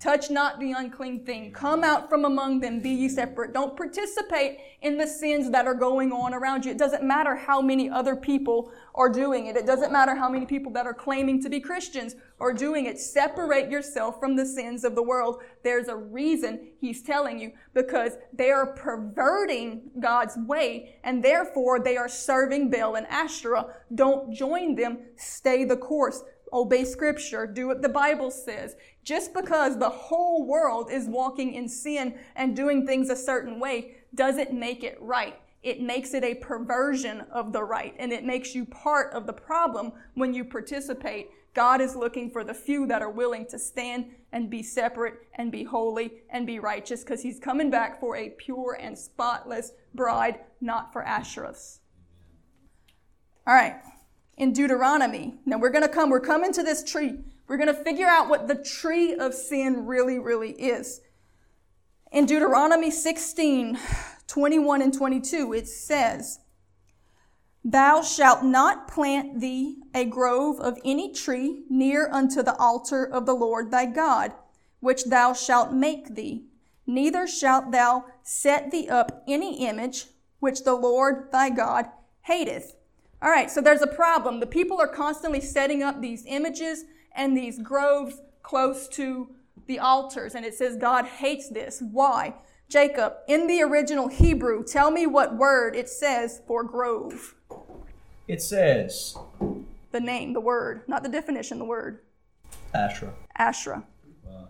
[0.00, 1.50] Touch not the unclean thing.
[1.50, 2.78] Come out from among them.
[2.78, 3.52] Be ye separate.
[3.52, 6.70] Don't participate in the sins that are going on around you.
[6.70, 9.56] It doesn't matter how many other people are doing it.
[9.56, 13.00] It doesn't matter how many people that are claiming to be Christians are doing it.
[13.00, 15.42] Separate yourself from the sins of the world.
[15.64, 21.96] There's a reason he's telling you because they are perverting God's way and therefore they
[21.96, 23.74] are serving Baal and Asherah.
[23.92, 24.98] Don't join them.
[25.16, 28.76] Stay the course obey scripture, do what the Bible says.
[29.04, 33.96] Just because the whole world is walking in sin and doing things a certain way
[34.14, 35.40] doesn't make it right.
[35.62, 39.32] It makes it a perversion of the right and it makes you part of the
[39.32, 41.30] problem when you participate.
[41.54, 45.50] God is looking for the few that are willing to stand and be separate and
[45.50, 50.40] be holy and be righteous because he's coming back for a pure and spotless bride,
[50.60, 51.80] not for Asherahs.
[53.46, 53.80] All right
[54.38, 55.34] in Deuteronomy.
[55.44, 57.18] Now we're going to come, we're coming to this tree.
[57.46, 61.00] We're going to figure out what the tree of sin really, really is.
[62.12, 63.78] In Deuteronomy 16,
[64.26, 66.40] 21 and 22, it says,
[67.64, 73.26] Thou shalt not plant thee a grove of any tree near unto the altar of
[73.26, 74.32] the Lord thy God,
[74.80, 76.44] which thou shalt make thee.
[76.86, 80.06] Neither shalt thou set thee up any image
[80.40, 81.86] which the Lord thy God
[82.22, 82.77] hateth.
[83.20, 84.38] All right, so there's a problem.
[84.38, 86.84] The people are constantly setting up these images
[87.16, 89.28] and these groves close to
[89.66, 91.82] the altars, and it says God hates this.
[91.90, 92.34] Why?
[92.68, 97.34] Jacob, in the original Hebrew, tell me what word it says for grove.
[98.28, 99.16] It says
[99.90, 102.00] the name, the word, not the definition, the word.
[102.72, 103.14] Asherah.
[103.36, 103.84] Asherah.
[104.24, 104.48] Wow.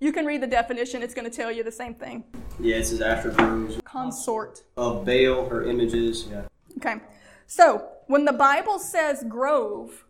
[0.00, 2.24] You can read the definition, it's going to tell you the same thing.
[2.60, 3.80] Yeah, it says Asherah groves.
[3.84, 4.62] Consort.
[4.76, 6.26] Of Baal, her images.
[6.30, 6.42] Yeah.
[6.76, 7.00] Okay.
[7.48, 10.04] So, when the Bible says grove,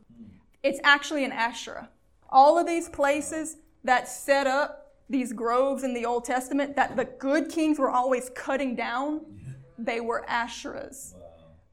[0.65, 1.89] it's actually an Asherah.
[2.29, 7.05] All of these places that set up these groves in the Old Testament that the
[7.05, 9.21] good kings were always cutting down,
[9.79, 11.15] they were Asherahs.
[11.15, 11.21] Wow.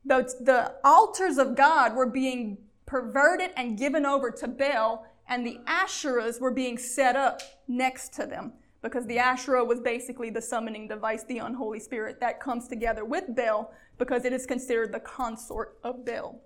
[0.05, 5.59] The, the altars of God were being perverted and given over to Baal, and the
[5.65, 10.87] Asherahs were being set up next to them because the Asherah was basically the summoning
[10.87, 15.77] device, the unholy spirit that comes together with Baal because it is considered the consort
[15.83, 16.41] of Baal.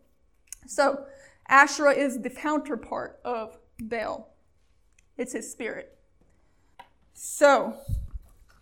[0.67, 1.05] So,
[1.47, 4.35] Asherah is the counterpart of Baal.
[5.17, 5.97] It's his spirit.
[7.13, 7.73] So,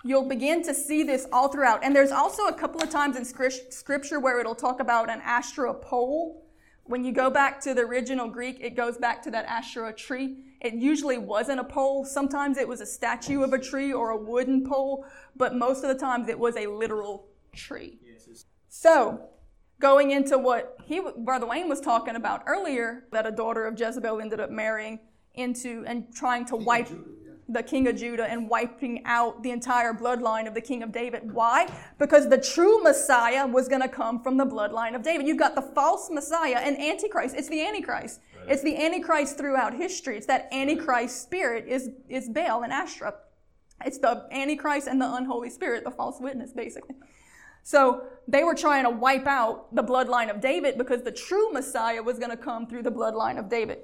[0.03, 1.83] you'll begin to see this all throughout.
[1.83, 5.73] And there's also a couple of times in scripture where it'll talk about an Asherah
[5.73, 6.45] pole.
[6.85, 10.37] When you go back to the original Greek, it goes back to that Asherah tree.
[10.61, 12.05] It usually wasn't a pole.
[12.05, 15.89] Sometimes it was a statue of a tree or a wooden pole, but most of
[15.89, 17.99] the times it was a literal tree.
[18.69, 19.29] So,
[19.79, 24.21] going into what he, Brother Wayne was talking about earlier, that a daughter of Jezebel
[24.21, 24.99] ended up marrying
[25.33, 26.89] into and trying to wipe
[27.49, 31.31] the king of Judah and wiping out the entire bloodline of the king of David.
[31.31, 31.71] Why?
[31.97, 35.27] Because the true Messiah was going to come from the bloodline of David.
[35.27, 37.35] You've got the false Messiah and Antichrist.
[37.37, 38.19] It's the Antichrist.
[38.37, 38.51] Right.
[38.51, 40.17] It's the Antichrist throughout history.
[40.17, 43.15] It's that Antichrist spirit is, is Baal and Asherah.
[43.85, 46.95] It's the Antichrist and the unholy spirit, the false witness, basically.
[47.67, 52.01] So they were trying to wipe out the bloodline of David because the true Messiah
[52.01, 53.79] was going to come through the bloodline of David.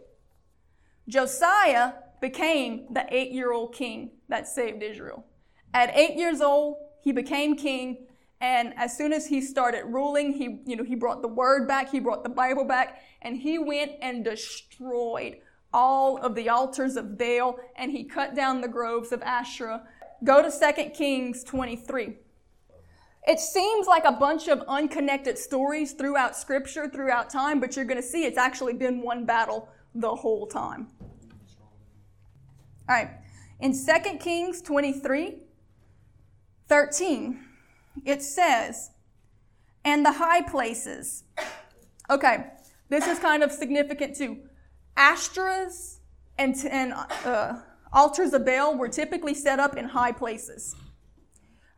[1.10, 1.91] Josiah
[2.22, 5.26] became the eight year old king that saved Israel.
[5.74, 8.08] At eight years old, he became king.
[8.39, 11.91] And as soon as he started ruling, he, you know, he brought the word back,
[11.91, 15.39] he brought the Bible back, and he went and destroyed
[15.74, 19.84] all of the altars of Baal, and he cut down the groves of Asherah.
[20.24, 22.15] Go to 2 Kings 23.
[23.26, 28.02] It seems like a bunch of unconnected stories throughout scripture, throughout time, but you're going
[28.02, 30.88] to see it's actually been one battle the whole time.
[32.90, 33.12] All right.
[33.62, 35.40] In 2 Kings 23
[36.68, 37.40] 13,
[38.06, 38.92] it says,
[39.86, 41.24] and the high places.
[42.10, 42.48] Okay,
[42.90, 44.40] this is kind of significant too.
[44.98, 45.98] Ashtoreths
[46.38, 46.94] and, and
[47.26, 47.60] uh,
[47.92, 50.76] altars of Baal were typically set up in high places.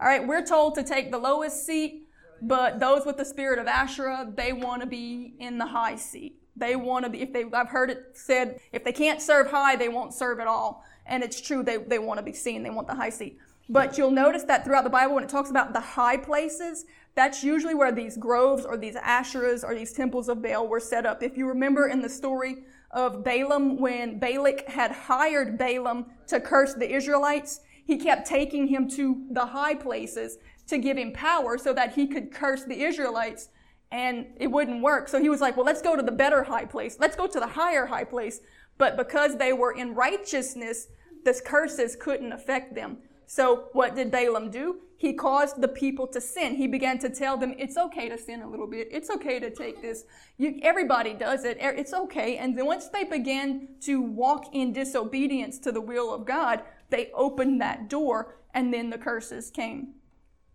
[0.05, 2.07] All right, we're told to take the lowest seat,
[2.39, 6.35] but those with the spirit of Asherah, they want to be in the high seat.
[6.55, 9.75] They want to be, if they, I've heard it said, if they can't serve high,
[9.75, 10.83] they won't serve at all.
[11.07, 13.39] And it's true, they, they want to be seen, they want the high seat.
[13.67, 17.43] But you'll notice that throughout the Bible, when it talks about the high places, that's
[17.43, 21.23] usually where these groves or these asherahs or these temples of Baal were set up.
[21.23, 22.57] If you remember in the story
[22.91, 28.89] of Balaam, when Balak had hired Balaam to curse the Israelites, he kept taking him
[28.89, 33.49] to the high places to give him power so that he could curse the Israelites
[33.91, 35.07] and it wouldn't work.
[35.07, 36.97] So he was like, well, let's go to the better high place.
[36.99, 38.41] Let's go to the higher high place.
[38.77, 40.87] But because they were in righteousness,
[41.23, 42.97] the curses couldn't affect them.
[43.27, 44.81] So what did Balaam do?
[44.97, 46.55] He caused the people to sin.
[46.55, 48.87] He began to tell them, it's okay to sin a little bit.
[48.91, 50.05] It's okay to take this.
[50.37, 51.57] You, everybody does it.
[51.59, 52.37] It's okay.
[52.37, 56.63] And then once they began to walk in disobedience to the will of God,
[56.95, 59.95] they opened that door and then the curses came.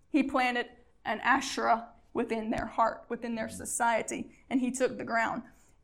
[0.08, 0.66] He planted
[1.04, 5.42] an Asherah within their heart, within their society, and he took the ground.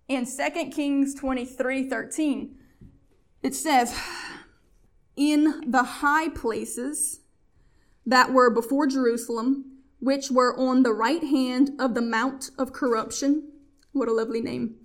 [0.08, 2.56] In 2 Kings 23 13,
[3.42, 3.94] it says,
[5.16, 7.20] In the high places
[8.04, 13.50] that were before Jerusalem, which were on the right hand of the Mount of Corruption,
[13.92, 14.76] what a lovely name,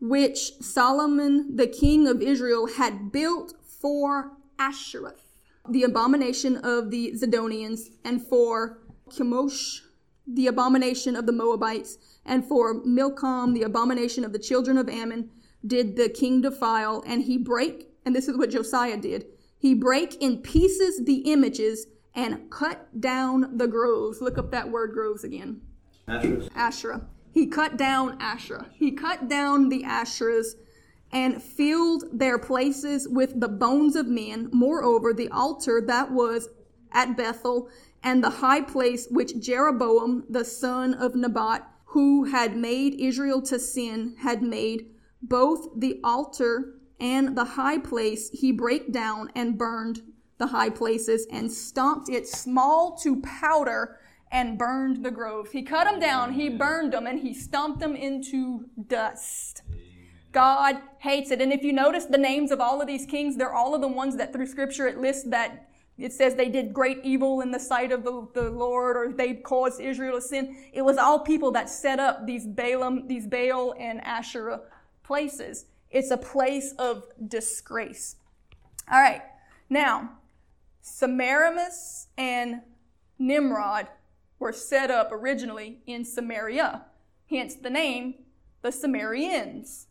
[0.00, 5.22] which Solomon, the king of Israel, had built for Ashtoreth,
[5.68, 8.78] the abomination of the Zidonians, and for
[9.10, 9.80] Chemosh,
[10.26, 11.96] the abomination of the Moabites,
[12.26, 15.30] and for Milcom, the abomination of the children of Ammon,
[15.66, 19.26] did the king defile, and he break, and this is what Josiah did,
[19.58, 24.20] he break in pieces the images and cut down the groves.
[24.20, 25.60] Look up that word groves again.
[26.08, 26.48] Asherah.
[26.54, 27.06] Asherah.
[27.32, 28.66] He cut down Asherah.
[28.72, 30.54] He cut down the Asherahs
[31.12, 34.48] and filled their places with the bones of men.
[34.52, 36.48] Moreover, the altar that was
[36.92, 37.68] at Bethel
[38.02, 43.58] and the high place which Jeroboam the son of Nebat, who had made Israel to
[43.58, 44.86] sin, had made,
[45.22, 50.02] both the altar and the high place he brake down and burned
[50.38, 53.98] the high places and stomped it small to powder
[54.32, 55.50] and burned the groves.
[55.50, 59.62] He cut them down, he burned them, and he stomped them into dust.
[60.32, 61.40] God hates it.
[61.40, 63.88] And if you notice the names of all of these kings, they're all of the
[63.88, 67.60] ones that through scripture it lists that it says they did great evil in the
[67.60, 70.56] sight of the, the Lord or they caused Israel to sin.
[70.72, 74.62] It was all people that set up these Balaam, these Baal and Asherah
[75.02, 75.66] places.
[75.90, 78.16] It's a place of disgrace.
[78.90, 79.22] All right.
[79.68, 80.18] Now,
[80.80, 82.62] Semiramis and
[83.18, 83.88] Nimrod
[84.38, 86.86] were set up originally in Samaria.
[87.28, 88.14] Hence the name,
[88.62, 89.86] the Sumerians,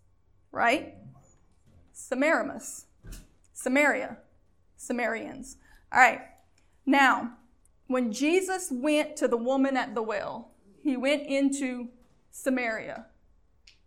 [0.52, 0.96] right?
[1.92, 2.86] Semiramis,
[3.54, 4.18] Samaria,
[4.78, 5.58] Sumerians.
[5.92, 6.22] All right.
[6.86, 7.34] Now,
[7.88, 11.90] when Jesus went to the woman at the well, he went into
[12.32, 13.06] Samaria.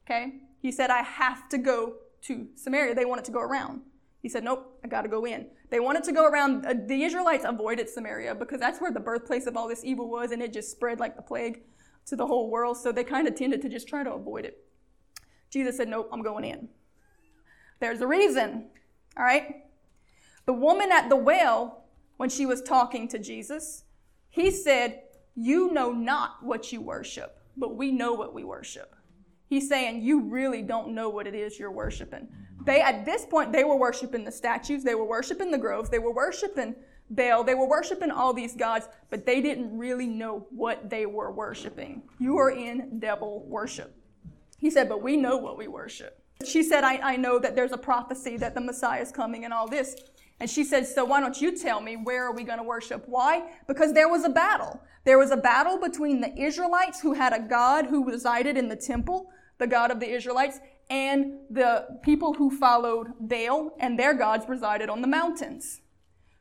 [0.04, 0.34] Okay?
[0.60, 2.94] He said, I have to go to Samaria.
[2.94, 3.82] They wanted to go around.
[4.20, 5.46] He said, Nope, I got to go in.
[5.70, 6.64] They wanted to go around.
[6.64, 10.30] Uh, the Israelites avoided Samaria because that's where the birthplace of all this evil was,
[10.30, 11.62] and it just spread like the plague
[12.06, 12.76] to the whole world.
[12.76, 14.64] So they kind of tended to just try to avoid it.
[15.52, 16.68] Jesus said, Nope, I'm going in.
[17.80, 18.70] There's a reason.
[19.16, 19.64] All right?
[20.46, 21.84] The woman at the well
[22.16, 23.84] when she was talking to Jesus.
[24.30, 25.02] He said,
[25.34, 28.94] You know not what you worship, but we know what we worship.
[29.48, 32.28] He's saying, You really don't know what it is you're worshiping.
[32.64, 35.98] They, at this point, they were worshiping the statues, they were worshiping the groves, they
[35.98, 36.76] were worshiping
[37.10, 41.30] Baal, they were worshiping all these gods, but they didn't really know what they were
[41.30, 42.02] worshiping.
[42.18, 43.94] You are in devil worship.
[44.62, 46.22] He said, But we know what we worship.
[46.46, 49.52] She said, I, I know that there's a prophecy that the Messiah is coming and
[49.52, 49.96] all this.
[50.38, 53.02] And she said, So why don't you tell me where are we going to worship?
[53.06, 53.42] Why?
[53.66, 54.80] Because there was a battle.
[55.04, 58.76] There was a battle between the Israelites who had a God who resided in the
[58.76, 64.48] temple, the God of the Israelites, and the people who followed Baal and their gods
[64.48, 65.80] resided on the mountains.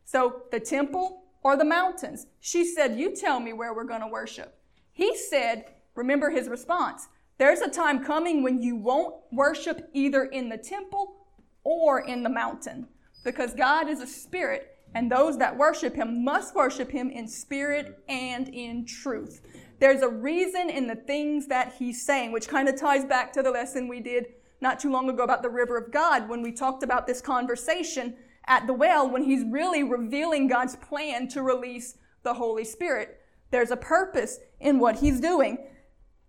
[0.06, 2.28] So the temple or the mountains.
[2.40, 4.60] She said, You tell me where we're going to worship.
[4.92, 7.08] He said, Remember his response.
[7.42, 11.26] There's a time coming when you won't worship either in the temple
[11.64, 12.88] or in the mountain
[13.24, 17.98] because God is a spirit, and those that worship him must worship him in spirit
[18.08, 19.42] and in truth.
[19.80, 23.42] There's a reason in the things that he's saying, which kind of ties back to
[23.42, 24.28] the lesson we did
[24.62, 28.18] not too long ago about the river of God when we talked about this conversation
[28.46, 33.18] at the well when he's really revealing God's plan to release the Holy Spirit.
[33.50, 35.58] There's a purpose in what he's doing.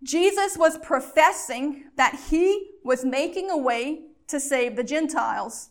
[0.03, 5.69] Jesus was professing that he was making a way to save the Gentiles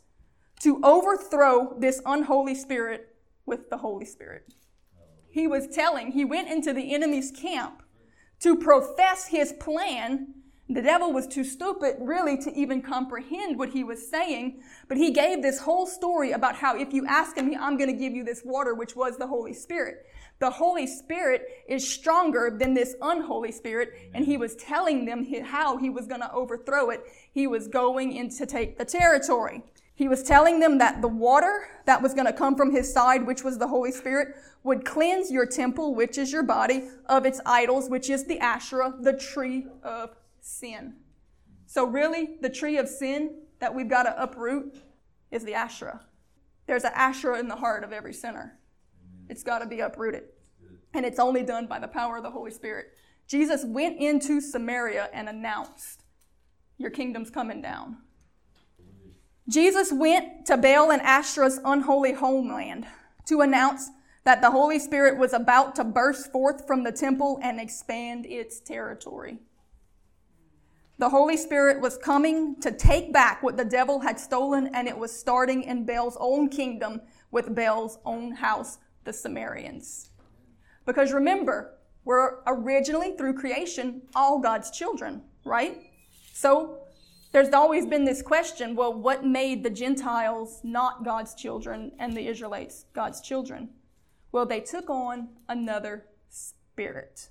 [0.60, 3.14] to overthrow this unholy spirit
[3.46, 4.54] with the Holy Spirit.
[5.30, 7.82] He was telling, he went into the enemy's camp
[8.40, 10.34] to profess his plan
[10.68, 15.10] The devil was too stupid, really, to even comprehend what he was saying, but he
[15.10, 18.24] gave this whole story about how if you ask me, I'm going to give you
[18.24, 20.06] this water, which was the Holy Spirit.
[20.42, 25.76] The Holy Spirit is stronger than this unholy spirit, and he was telling them how
[25.76, 27.04] he was going to overthrow it.
[27.30, 29.62] He was going in to take the territory.
[29.94, 33.24] He was telling them that the water that was going to come from his side,
[33.24, 34.34] which was the Holy Spirit,
[34.64, 38.94] would cleanse your temple, which is your body, of its idols, which is the Asherah,
[38.98, 40.94] the tree of sin.
[41.66, 44.74] So, really, the tree of sin that we've got to uproot
[45.30, 46.00] is the Asherah.
[46.66, 48.58] There's an Asherah in the heart of every sinner.
[49.28, 50.24] It's got to be uprooted.
[50.94, 52.92] And it's only done by the power of the Holy Spirit.
[53.26, 56.04] Jesus went into Samaria and announced,
[56.78, 57.98] Your kingdom's coming down.
[59.48, 62.86] Jesus went to Baal and Asherah's unholy homeland
[63.26, 63.90] to announce
[64.24, 68.60] that the Holy Spirit was about to burst forth from the temple and expand its
[68.60, 69.38] territory.
[70.98, 74.96] The Holy Spirit was coming to take back what the devil had stolen, and it
[74.96, 77.00] was starting in Baal's own kingdom
[77.32, 80.10] with Baal's own house, the Samaritans.
[80.86, 81.74] Because remember,
[82.04, 85.78] we're originally, through creation, all God's children, right?
[86.32, 86.78] So
[87.32, 92.26] there's always been this question well, what made the Gentiles not God's children and the
[92.26, 93.70] Israelites God's children?
[94.32, 97.28] Well, they took on another spirit.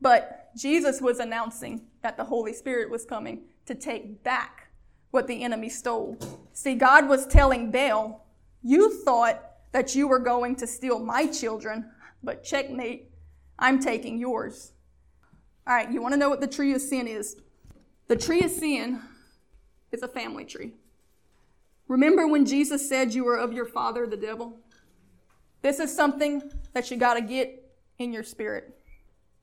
[0.00, 4.68] But Jesus was announcing that the Holy Spirit was coming to take back
[5.10, 6.18] what the enemy stole.
[6.52, 8.26] See, God was telling Baal,
[8.62, 11.90] You thought that you were going to steal my children,
[12.24, 13.10] but checkmate,
[13.58, 14.72] I'm taking yours.
[15.66, 17.36] All right, you want to know what the tree of sin is?
[18.08, 19.00] The tree of sin
[19.92, 20.72] is a family tree.
[21.88, 24.58] Remember when Jesus said you were of your father, the devil?
[25.62, 28.76] This is something that you got to get in your spirit.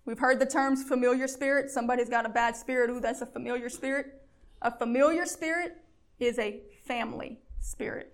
[0.06, 1.70] We've heard the terms familiar spirit.
[1.70, 2.90] Somebody's got a bad spirit.
[2.90, 4.22] Ooh, that's a familiar spirit.
[4.62, 5.78] A familiar spirit
[6.20, 8.14] is a family spirit.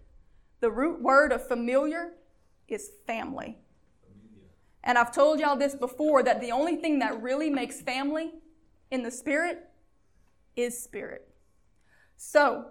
[0.59, 2.13] The root word of familiar
[2.67, 3.57] is family.
[4.87, 8.31] And I've told y'all this before that the only thing that really makes family
[8.89, 9.67] in the spirit
[10.55, 11.27] is spirit.
[12.15, 12.67] So,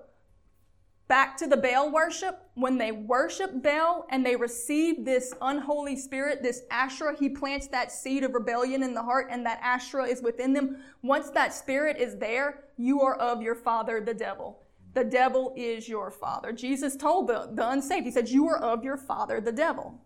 [1.08, 6.42] back to the Baal worship, when they worship Baal and they receive this unholy spirit,
[6.42, 10.22] this Asherah, he plants that seed of rebellion in the heart and that Asherah is
[10.22, 10.78] within them.
[11.02, 14.62] Once that spirit is there, you are of your father, the devil.
[14.94, 16.50] The devil is your father.
[16.50, 20.00] Jesus told the, the unsaved, he said, You are of your father, the devil.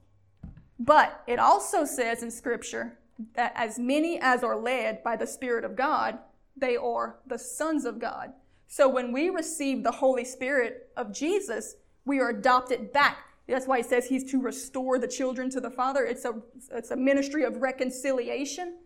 [0.80, 2.98] But it also says in Scripture
[3.34, 6.18] that as many as are led by the Spirit of God,
[6.56, 8.32] they are the sons of God.
[8.66, 11.76] So when we receive the Holy Spirit of Jesus,
[12.06, 13.18] we are adopted back.
[13.46, 16.04] That's why it says he's to restore the children to the Father.
[16.04, 16.34] It's a,
[16.72, 18.78] it's a ministry of reconciliation.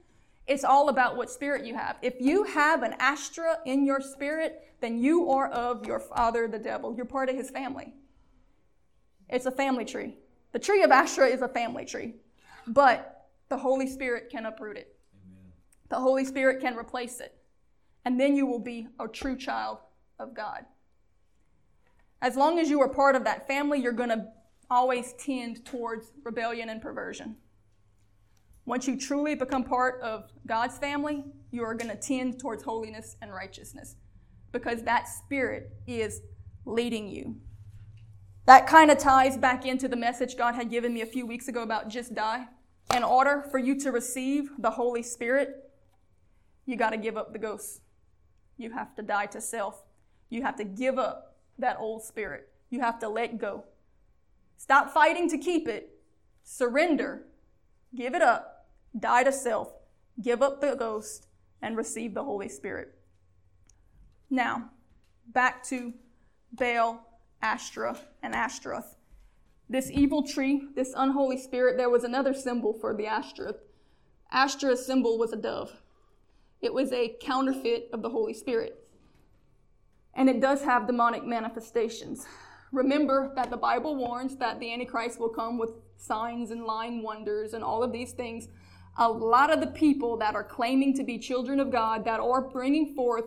[0.48, 1.96] It's all about what spirit you have.
[2.02, 6.58] If you have an Asherah in your spirit, then you are of your father, the
[6.58, 6.94] devil.
[6.96, 7.94] You're part of his family.
[9.28, 10.16] It's a family tree.
[10.54, 12.14] The tree of Asherah is a family tree,
[12.66, 14.96] but the Holy Spirit can uproot it.
[15.26, 15.52] Amen.
[15.90, 17.36] The Holy Spirit can replace it
[18.04, 19.78] and then you will be a true child
[20.18, 20.64] of God.
[22.22, 24.26] As long as you are part of that family, you're going to
[24.70, 27.36] always tend towards rebellion and perversion.
[28.66, 33.16] Once you truly become part of God's family, you are going to tend towards holiness
[33.20, 33.96] and righteousness
[34.52, 36.22] because that spirit is
[36.64, 37.36] leading you.
[38.46, 41.48] That kind of ties back into the message God had given me a few weeks
[41.48, 42.46] ago about just die.
[42.94, 45.70] In order for you to receive the Holy Spirit,
[46.66, 47.80] you got to give up the ghost.
[48.58, 49.82] You have to die to self.
[50.28, 52.50] You have to give up that old spirit.
[52.70, 53.64] You have to let go.
[54.56, 55.98] Stop fighting to keep it.
[56.42, 57.22] Surrender.
[57.94, 58.66] Give it up.
[58.98, 59.72] Die to self.
[60.20, 61.26] Give up the ghost
[61.62, 62.94] and receive the Holy Spirit.
[64.30, 64.70] Now,
[65.26, 65.94] back to
[66.52, 67.13] Baal,
[67.44, 68.96] Ashtoreth, and Ashtaroth.
[69.68, 73.58] This evil tree, this unholy spirit, there was another symbol for the Ashtoreth.
[74.32, 75.70] Ashtoreth's symbol was a dove.
[76.62, 78.88] It was a counterfeit of the Holy Spirit.
[80.14, 82.24] And it does have demonic manifestations.
[82.72, 87.52] Remember that the Bible warns that the Antichrist will come with signs and lying wonders
[87.52, 88.48] and all of these things.
[88.96, 92.40] A lot of the people that are claiming to be children of God, that are
[92.40, 93.26] bringing forth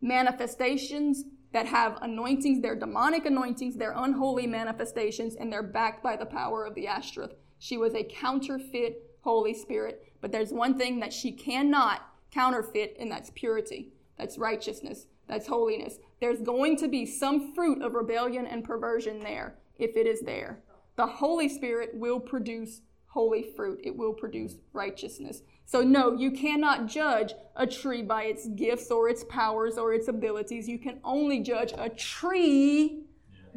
[0.00, 1.24] manifestations
[1.56, 6.66] that have anointings, they're demonic anointings, they're unholy manifestations, and they're backed by the power
[6.66, 7.32] of the Ashtoreth.
[7.58, 10.12] She was a counterfeit Holy Spirit.
[10.20, 13.88] But there's one thing that she cannot counterfeit, and that's purity,
[14.18, 15.96] that's righteousness, that's holiness.
[16.20, 20.62] There's going to be some fruit of rebellion and perversion there if it is there.
[20.96, 23.80] The Holy Spirit will produce holy fruit.
[23.82, 25.40] It will produce righteousness.
[25.66, 30.06] So, no, you cannot judge a tree by its gifts or its powers or its
[30.06, 30.68] abilities.
[30.68, 33.02] You can only judge a tree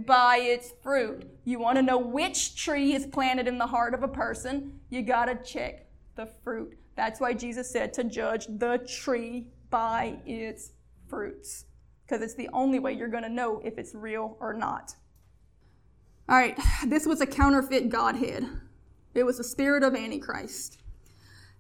[0.06, 1.30] by its fruit.
[1.46, 5.02] You want to know which tree is planted in the heart of a person, you
[5.02, 5.86] got to check
[6.16, 6.78] the fruit.
[6.96, 10.72] That's why Jesus said to judge the tree by its
[11.08, 11.66] fruits,
[12.06, 14.96] because it's the only way you're going to know if it's real or not.
[16.28, 18.46] All right, this was a counterfeit Godhead.
[19.16, 20.80] It was the spirit of Antichrist.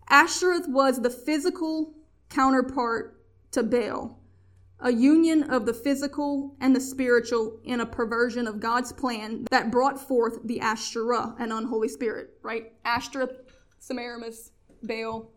[0.10, 1.93] Ashtoreth was the physical
[2.30, 4.20] counterpart to Baal,
[4.80, 9.72] a union of the physical and the spiritual in a perversion of God's plan that
[9.72, 12.74] brought forth the Ashtoreth, an unholy spirit, right?
[12.86, 13.34] Ashtoreth,
[13.78, 14.51] Semiramis,
[14.82, 15.30] Baal,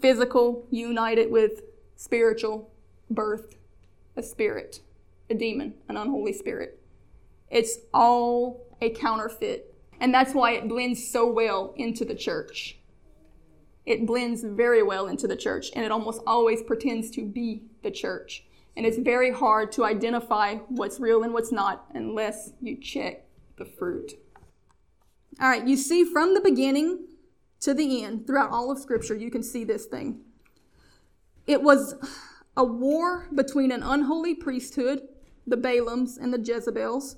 [0.00, 1.62] physical united with
[1.94, 2.72] spiritual,
[3.08, 3.56] birth,
[4.16, 4.80] a spirit,
[5.30, 6.80] a demon, an unholy spirit.
[7.50, 9.74] It's all a counterfeit.
[10.00, 12.78] And that's why it blends so well into the church.
[13.84, 17.90] It blends very well into the church, and it almost always pretends to be the
[17.90, 18.44] church.
[18.76, 23.24] And it's very hard to identify what's real and what's not unless you check
[23.56, 24.12] the fruit.
[25.40, 27.06] All right, you see from the beginning
[27.60, 30.20] to the end, throughout all of Scripture, you can see this thing.
[31.46, 31.94] It was
[32.56, 35.08] a war between an unholy priesthood,
[35.46, 37.16] the Balaams and the Jezebels,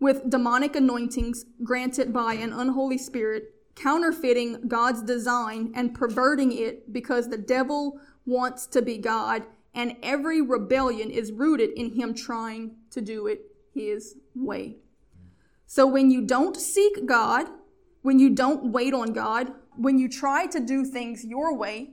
[0.00, 7.28] with demonic anointings granted by an unholy spirit, counterfeiting God's design and perverting it because
[7.28, 9.44] the devil wants to be God,
[9.74, 14.76] and every rebellion is rooted in him trying to do it his way.
[15.66, 17.48] So when you don't seek God,
[18.02, 21.90] when you don't wait on God, when you try to do things your way,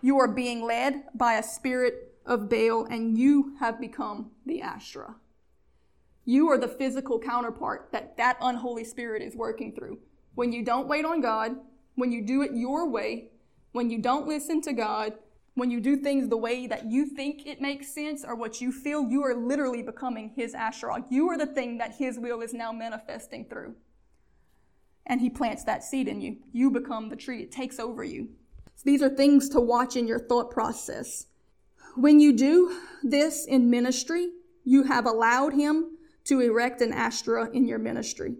[0.00, 5.16] you are being led by a spirit of Baal and you have become the Asherah.
[6.24, 9.98] You are the physical counterpart that that unholy spirit is working through.
[10.34, 11.56] When you don't wait on God,
[11.94, 13.30] when you do it your way,
[13.72, 15.14] when you don't listen to God,
[15.54, 18.72] when you do things the way that you think it makes sense or what you
[18.72, 21.04] feel, you are literally becoming His Asherah.
[21.10, 23.74] You are the thing that His will is now manifesting through.
[25.06, 26.38] And He plants that seed in you.
[26.52, 28.30] You become the tree, it takes over you.
[28.76, 31.26] So these are things to watch in your thought process.
[31.96, 34.30] When you do this in ministry,
[34.64, 38.36] you have allowed Him to erect an Asherah in your ministry.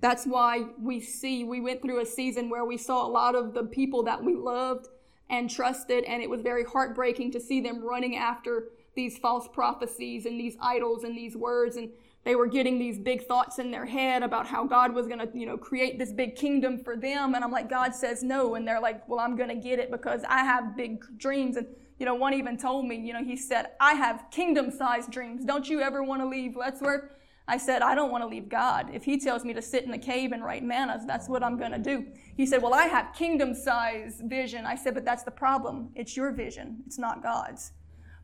[0.00, 3.54] That's why we see, we went through a season where we saw a lot of
[3.54, 4.88] the people that we loved
[5.28, 10.26] and trusted, and it was very heartbreaking to see them running after these false prophecies
[10.26, 11.76] and these idols and these words.
[11.76, 11.90] And
[12.24, 15.28] they were getting these big thoughts in their head about how God was going to,
[15.32, 17.34] you know, create this big kingdom for them.
[17.34, 18.56] And I'm like, God says no.
[18.56, 21.56] And they're like, well, I'm going to get it because I have big dreams.
[21.56, 21.66] And,
[21.98, 25.44] you know, one even told me, you know, he said, I have kingdom sized dreams.
[25.44, 27.10] Don't you ever want to leave Let's Lettsworth?
[27.48, 28.90] I said, I don't want to leave God.
[28.92, 31.56] If He tells me to sit in a cave and write manna, that's what I'm
[31.56, 32.06] going to do.
[32.36, 34.66] He said, Well, I have kingdom size vision.
[34.66, 35.90] I said, But that's the problem.
[35.94, 37.72] It's your vision, it's not God's.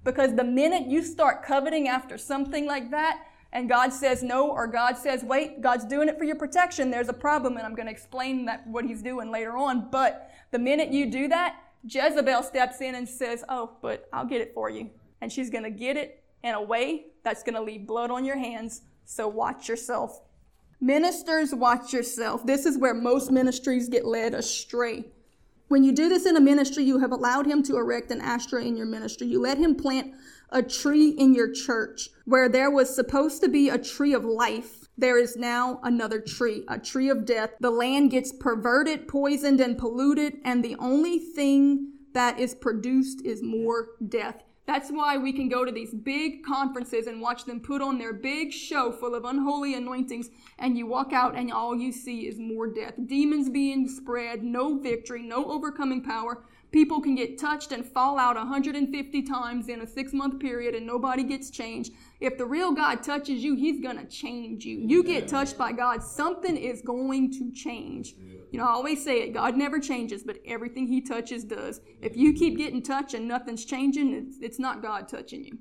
[0.05, 4.67] Because the minute you start coveting after something like that, and God says no, or
[4.67, 7.87] God says wait, God's doing it for your protection, there's a problem, and I'm going
[7.87, 9.89] to explain that what He's doing later on.
[9.91, 14.41] But the minute you do that, Jezebel steps in and says, Oh, but I'll get
[14.41, 14.91] it for you.
[15.21, 18.25] And she's going to get it in a way that's going to leave blood on
[18.25, 20.21] your hands so watch yourself.
[20.81, 22.45] Ministers, watch yourself.
[22.45, 25.05] This is where most ministries get led astray.
[25.69, 28.65] When you do this in a ministry, you have allowed him to erect an Asherah
[28.65, 29.27] in your ministry.
[29.27, 30.13] You let him plant
[30.51, 34.89] a tree in your church where there was supposed to be a tree of life.
[34.99, 37.51] There is now another tree, a tree of death.
[37.61, 43.43] The land gets perverted, poisoned, and polluted, and the only thing that is produced is
[43.43, 44.43] more death.
[44.65, 48.13] That's why we can go to these big conferences and watch them put on their
[48.13, 52.39] big show full of unholy anointings, and you walk out and all you see is
[52.39, 52.95] more death.
[53.07, 56.45] Demons being spread, no victory, no overcoming power.
[56.71, 60.87] People can get touched and fall out 150 times in a six month period and
[60.87, 61.93] nobody gets changed.
[62.21, 64.79] If the real God touches you, He's going to change you.
[64.79, 68.15] You get touched by God, something is going to change.
[68.53, 71.81] You know, I always say it God never changes, but everything He touches does.
[72.03, 75.59] If you keep getting touched and nothing's changing, it's, it's not God touching you.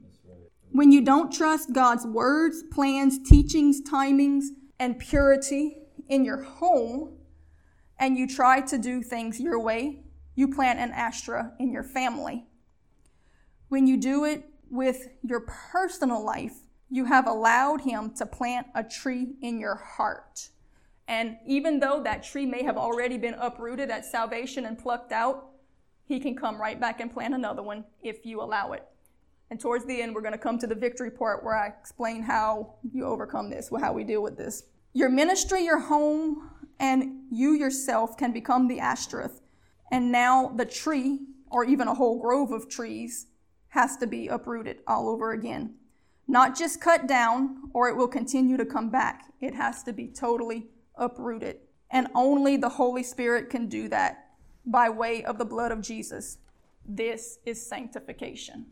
[0.71, 4.45] When you don't trust God's words, plans, teachings, timings,
[4.77, 5.77] and purity
[6.09, 7.17] in your home,
[7.97, 10.03] and you try to do things your way,
[10.35, 12.45] you plant an Asherah in your family.
[13.69, 16.55] When you do it with your personal life,
[16.89, 20.49] you have allowed Him to plant a tree in your heart.
[21.07, 25.49] And even though that tree may have already been uprooted at salvation and plucked out,
[26.05, 28.85] he can come right back and plant another one if you allow it.
[29.49, 32.23] And towards the end, we're going to come to the victory part where I explain
[32.23, 34.63] how you overcome this, how we deal with this.
[34.93, 36.49] Your ministry, your home,
[36.79, 39.41] and you yourself can become the Ashtoreth.
[39.91, 43.27] And now the tree, or even a whole grove of trees,
[43.69, 45.75] has to be uprooted all over again.
[46.27, 49.25] Not just cut down, or it will continue to come back.
[49.41, 50.67] It has to be totally
[51.01, 51.57] uprooted.
[51.91, 54.29] And only the Holy Spirit can do that
[54.65, 56.37] by way of the blood of Jesus.
[56.85, 58.67] This is sanctification.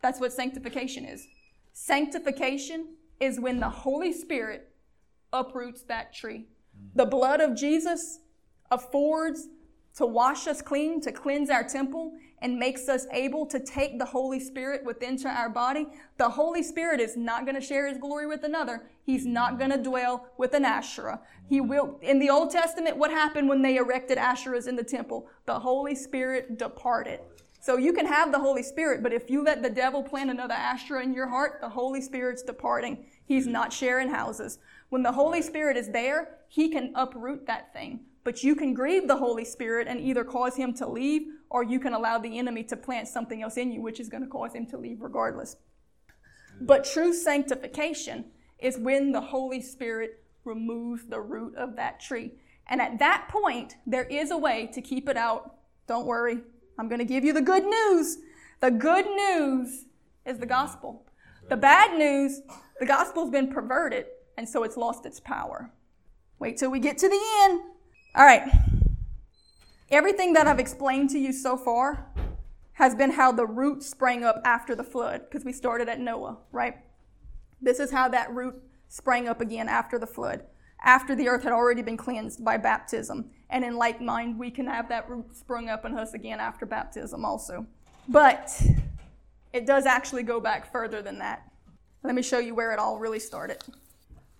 [0.00, 1.26] That's what sanctification is.
[1.72, 4.70] Sanctification is when the Holy Spirit
[5.32, 6.46] uproots that tree.
[6.94, 8.20] The blood of Jesus
[8.70, 9.48] affords
[9.96, 12.12] to wash us clean, to cleanse our temple,
[12.42, 15.86] and makes us able to take the Holy Spirit within to our body.
[16.18, 18.88] The Holy Spirit is not going to share his glory with another.
[19.02, 21.20] He's not going to dwell with an Asherah.
[21.48, 25.28] He will, in the Old Testament, what happened when they erected Asherahs in the temple?
[25.46, 27.20] The Holy Spirit departed.
[27.60, 30.54] So you can have the Holy Spirit, but if you let the devil plant another
[30.54, 33.06] Asherah in your heart, the Holy Spirit's departing.
[33.24, 34.58] He's not sharing houses.
[34.90, 38.00] When the Holy Spirit is there, he can uproot that thing.
[38.26, 41.78] But you can grieve the Holy Spirit and either cause him to leave or you
[41.78, 44.52] can allow the enemy to plant something else in you, which is going to cause
[44.52, 45.58] him to leave regardless.
[46.60, 48.24] But true sanctification
[48.58, 52.32] is when the Holy Spirit removes the root of that tree.
[52.66, 55.58] And at that point, there is a way to keep it out.
[55.86, 56.40] Don't worry,
[56.80, 58.18] I'm going to give you the good news.
[58.60, 59.84] The good news
[60.24, 61.06] is the gospel.
[61.48, 62.40] The bad news,
[62.80, 64.06] the gospel's been perverted,
[64.36, 65.70] and so it's lost its power.
[66.40, 67.60] Wait till we get to the end.
[68.16, 68.50] All right.
[69.90, 72.10] Everything that I've explained to you so far
[72.72, 76.38] has been how the root sprang up after the flood, because we started at Noah,
[76.50, 76.78] right?
[77.60, 78.54] This is how that root
[78.88, 80.44] sprang up again after the flood,
[80.82, 83.30] after the earth had already been cleansed by baptism.
[83.50, 86.64] And in like mind, we can have that root sprung up in us again after
[86.64, 87.66] baptism also.
[88.08, 88.50] But
[89.52, 91.50] it does actually go back further than that.
[92.02, 93.62] Let me show you where it all really started.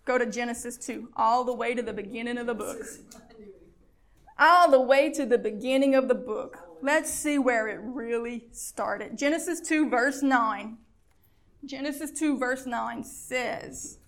[0.06, 2.80] Go to Genesis 2, all the way to the beginning of the book
[4.38, 6.58] all the way to the beginning of the book.
[6.82, 9.16] Let's see where it really started.
[9.16, 10.76] Genesis 2, verse 9.
[11.64, 13.98] Genesis 2, verse 9 says,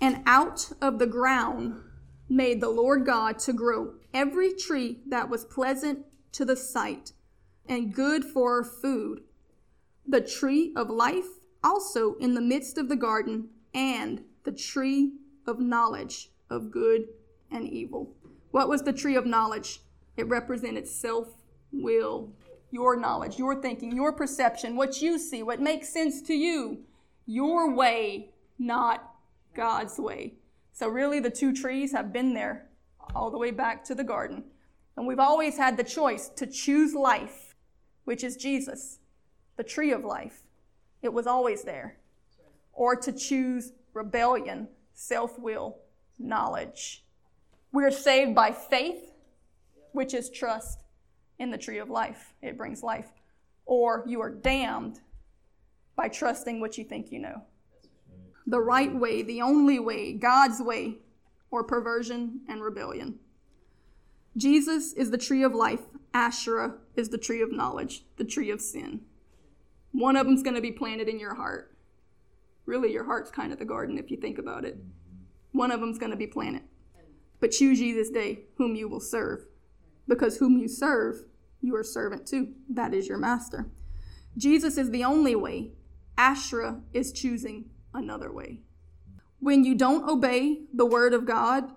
[0.00, 1.80] And out of the ground
[2.28, 7.12] made the Lord God to grow every tree that was pleasant to the sight
[7.66, 9.22] and good for food,
[10.06, 11.26] the tree of life
[11.62, 15.12] also in the midst of the garden, and the tree
[15.46, 17.08] of knowledge of good
[17.50, 18.14] and evil.
[18.58, 19.82] What was the tree of knowledge?
[20.16, 21.28] It represented self
[21.70, 22.32] will,
[22.72, 26.80] your knowledge, your thinking, your perception, what you see, what makes sense to you,
[27.24, 29.14] your way, not
[29.54, 30.34] God's way.
[30.72, 32.66] So, really, the two trees have been there
[33.14, 34.42] all the way back to the garden.
[34.96, 37.54] And we've always had the choice to choose life,
[38.06, 38.98] which is Jesus,
[39.56, 40.42] the tree of life.
[41.00, 41.98] It was always there.
[42.72, 45.78] Or to choose rebellion, self will,
[46.18, 47.04] knowledge.
[47.72, 49.12] We're saved by faith,
[49.92, 50.84] which is trust
[51.38, 52.34] in the tree of life.
[52.42, 53.08] It brings life.
[53.66, 55.00] Or you are damned
[55.96, 57.42] by trusting what you think you know.
[58.46, 60.98] The right way, the only way, God's way,
[61.50, 63.18] or perversion and rebellion.
[64.36, 65.80] Jesus is the tree of life.
[66.14, 69.00] Asherah is the tree of knowledge, the tree of sin.
[69.92, 71.76] One of them's going to be planted in your heart.
[72.64, 74.76] Really, your heart's kind of the garden if you think about it.
[75.52, 76.62] One of them's going to be planted.
[77.40, 79.46] But choose ye this day whom you will serve,
[80.06, 81.24] because whom you serve,
[81.60, 82.52] you are servant to.
[82.68, 83.70] That is your master.
[84.36, 85.72] Jesus is the only way.
[86.16, 88.60] Asherah is choosing another way.
[89.40, 91.70] When you don't obey the word of God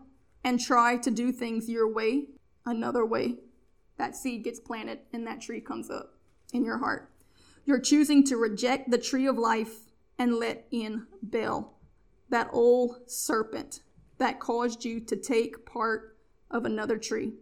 [0.43, 2.25] and try to do things your way,
[2.65, 3.37] another way,
[3.97, 6.15] that seed gets planted and that tree comes up
[6.53, 7.11] in your heart.
[7.65, 11.77] You're choosing to reject the tree of life and let in Baal,
[12.29, 13.81] that old serpent
[14.21, 16.15] that caused you to take part
[16.51, 17.33] of another tree.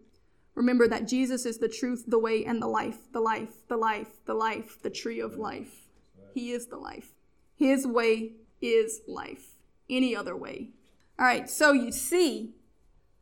[0.56, 4.08] Remember that Jesus is the truth, the way, and the life, the life, the life,
[4.26, 5.90] the life, the tree of life.
[6.34, 7.10] He is the life.
[7.54, 9.56] His way is life.
[9.90, 10.70] Any other way.
[11.20, 12.54] All right, so you see,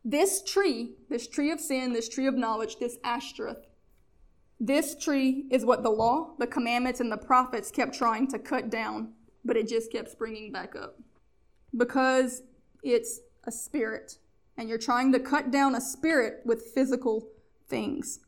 [0.04, 3.66] this tree, this tree of sin, this tree of knowledge, this Ashtoreth,
[4.60, 8.70] this tree is what the law, the commandments, and the prophets kept trying to cut
[8.70, 11.00] down, but it just kept springing back up.
[11.76, 12.42] Because
[12.84, 14.18] it's a spirit,
[14.56, 17.26] and you're trying to cut down a spirit with physical
[17.66, 18.20] things.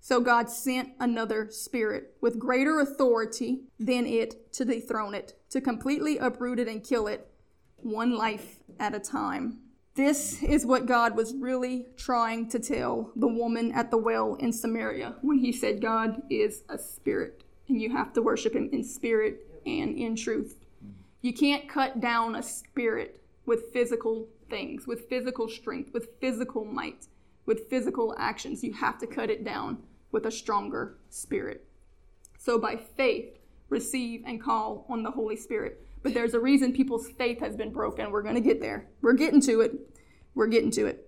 [0.00, 6.16] So God sent another spirit with greater authority than it to dethrone it, to completely
[6.16, 7.28] uproot it and kill it,
[7.76, 9.58] one life at a time.
[9.96, 14.52] This is what God was really trying to tell the woman at the well in
[14.52, 18.84] Samaria when he said, God is a spirit, and you have to worship him in
[18.84, 20.64] spirit and in truth.
[21.20, 27.06] You can't cut down a spirit with physical things, with physical strength, with physical might,
[27.46, 28.62] with physical actions.
[28.62, 29.78] You have to cut it down
[30.12, 31.64] with a stronger spirit.
[32.38, 33.38] So by faith,
[33.68, 35.86] receive and call on the Holy Spirit.
[36.02, 38.10] But there's a reason people's faith has been broken.
[38.10, 38.88] We're going to get there.
[39.02, 39.72] We're getting to it.
[40.34, 41.06] We're getting to it.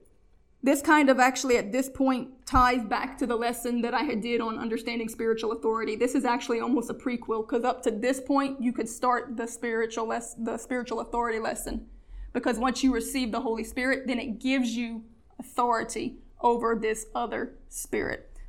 [0.64, 4.20] This kind of actually at this point ties back to the lesson that I had
[4.20, 5.97] did on understanding spiritual authority.
[5.97, 9.49] This is actually almost a prequel because up to this point you could start the
[9.49, 11.88] spiritual les- the spiritual authority lesson
[12.33, 15.05] because once you receive the Holy Spirit, then it gives you
[15.39, 18.41] authority over this other spirit.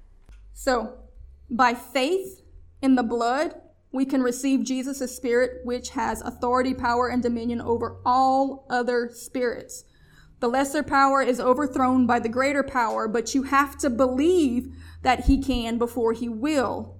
[0.54, 0.98] So,
[1.50, 2.42] by faith
[2.82, 3.56] in the blood,
[3.92, 9.86] we can receive Jesus' spirit, which has authority, power, and dominion over all other spirits.
[10.40, 15.26] The lesser power is overthrown by the greater power, but you have to believe that
[15.26, 16.98] he can before he will.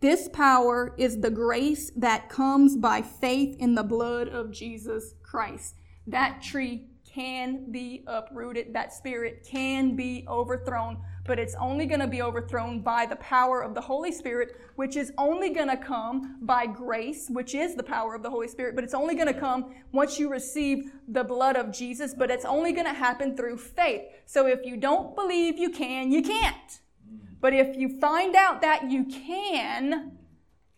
[0.00, 5.76] This power is the grace that comes by faith in the blood of Jesus Christ.
[6.06, 8.72] That tree can be uprooted.
[8.72, 13.62] That spirit can be overthrown, but it's only going to be overthrown by the power
[13.62, 17.82] of the Holy Spirit, which is only going to come by grace, which is the
[17.82, 21.24] power of the Holy Spirit, but it's only going to come once you receive the
[21.24, 24.02] blood of Jesus, but it's only going to happen through faith.
[24.24, 26.80] So if you don't believe you can, you can't.
[27.06, 27.20] Mm.
[27.40, 30.12] But if you find out that you can,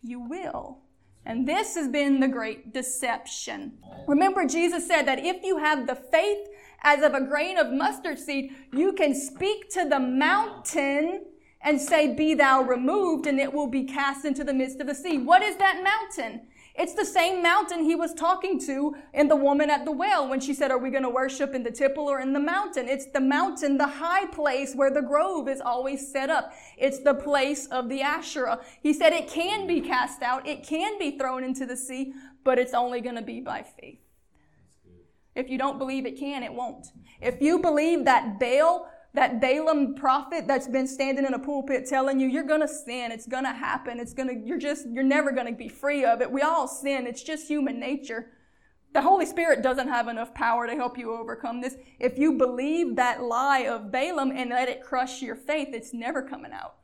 [0.02, 0.83] you will.
[1.26, 3.78] And this has been the great deception.
[4.06, 6.48] Remember, Jesus said that if you have the faith
[6.82, 11.24] as of a grain of mustard seed, you can speak to the mountain
[11.62, 14.94] and say, Be thou removed, and it will be cast into the midst of the
[14.94, 15.16] sea.
[15.16, 16.42] What is that mountain?
[16.76, 20.40] It's the same mountain he was talking to in the woman at the well when
[20.40, 22.88] she said, Are we going to worship in the temple or in the mountain?
[22.88, 26.52] It's the mountain, the high place where the grove is always set up.
[26.76, 28.60] It's the place of the Asherah.
[28.82, 32.12] He said it can be cast out, it can be thrown into the sea,
[32.42, 34.00] but it's only going to be by faith.
[35.36, 36.88] If you don't believe it can, it won't.
[37.20, 42.18] If you believe that Baal that Balaam prophet that's been standing in a pulpit telling
[42.18, 45.68] you you're gonna sin, it's gonna happen, it's gonna, you're just, you're never gonna be
[45.68, 46.30] free of it.
[46.30, 48.32] We all sin, it's just human nature.
[48.92, 51.76] The Holy Spirit doesn't have enough power to help you overcome this.
[51.98, 56.22] If you believe that lie of Balaam and let it crush your faith, it's never
[56.22, 56.74] coming out.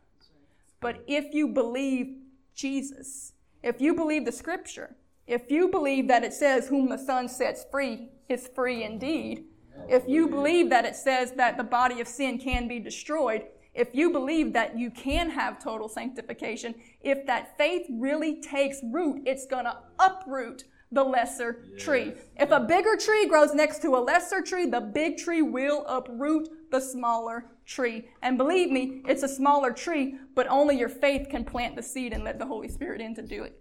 [0.81, 2.17] But if you believe
[2.55, 7.29] Jesus, if you believe the scripture, if you believe that it says, Whom the Son
[7.29, 9.45] sets free is free indeed,
[9.89, 13.45] if you believe that it says that the body of sin can be destroyed,
[13.75, 19.23] if you believe that you can have total sanctification, if that faith really takes root,
[19.27, 21.83] it's going to uproot the lesser yes.
[21.85, 22.13] tree.
[22.39, 26.49] If a bigger tree grows next to a lesser tree, the big tree will uproot
[26.71, 28.09] the smaller tree.
[28.23, 32.13] And believe me, it's a smaller tree, but only your faith can plant the seed
[32.13, 33.61] and let the Holy Spirit in to do it.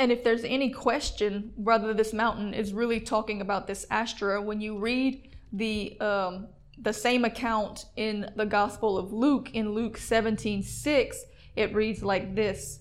[0.00, 4.58] And if there's any question whether this mountain is really talking about this Asherah, when
[4.58, 6.48] you read the um,
[6.78, 11.24] the same account in the Gospel of Luke, in Luke 17 6,
[11.54, 12.80] it reads like this.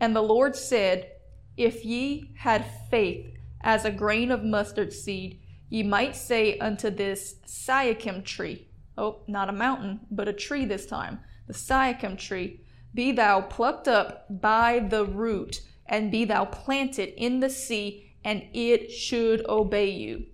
[0.00, 1.12] And the Lord said,
[1.58, 3.26] If ye had faith
[3.60, 9.50] as a grain of mustard seed, ye might say unto this Sycamore tree, oh, not
[9.50, 12.62] a mountain, but a tree this time, the Sycamore tree,
[12.94, 18.44] be thou plucked up by the root and be thou planted in the sea, and
[18.52, 20.26] it should obey you.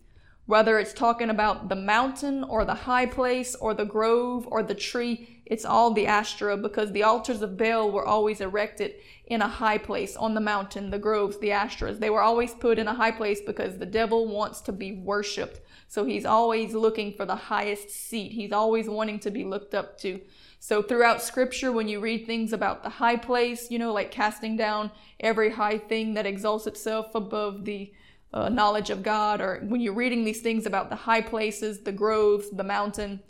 [0.46, 4.74] Whether it's talking about the mountain or the high place or the grove or the
[4.74, 8.94] tree, it's all the Asherah because the altars of Baal were always erected
[9.26, 11.98] in a high place on the mountain, the groves, the Asherahs.
[11.98, 15.60] They were always put in a high place because the devil wants to be worshiped.
[15.88, 18.32] So he's always looking for the highest seat.
[18.32, 20.20] He's always wanting to be looked up to.
[20.64, 24.56] So throughout scripture, when you read things about the high place, you know, like casting
[24.56, 24.90] down
[25.20, 27.92] every high thing that exalts itself above the
[28.32, 31.92] uh, knowledge of God, or when you're reading these things about the high places, the
[31.92, 33.20] groves, the mountain,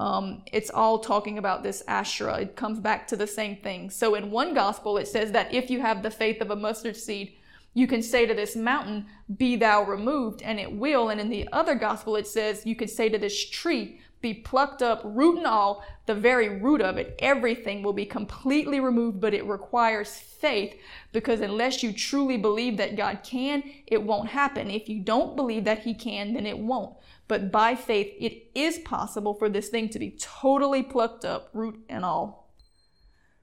[0.00, 2.40] um, it's all talking about this Asherah.
[2.40, 3.90] It comes back to the same thing.
[3.90, 6.96] So in one gospel, it says that if you have the faith of a mustard
[6.96, 7.34] seed,
[7.74, 9.04] you can say to this mountain,
[9.36, 11.10] Be thou removed, and it will.
[11.10, 14.82] And in the other gospel, it says you can say to this tree, be plucked
[14.82, 17.14] up, root and all, the very root of it.
[17.20, 20.74] Everything will be completely removed, but it requires faith
[21.12, 24.70] because unless you truly believe that God can, it won't happen.
[24.70, 26.96] If you don't believe that He can, then it won't.
[27.28, 31.78] But by faith, it is possible for this thing to be totally plucked up, root
[31.88, 32.50] and all.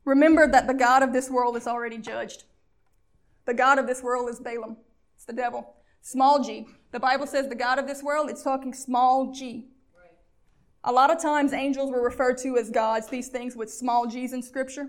[0.03, 2.43] Remember that the God of this world is already judged.
[3.45, 4.77] The God of this world is Balaam.
[5.15, 5.75] It's the devil.
[6.01, 6.67] Small g.
[6.91, 9.69] The Bible says the God of this world, it's talking small g.
[10.87, 14.33] A lot of times angels were referred to as gods, these things with small g's
[14.33, 14.87] in scripture.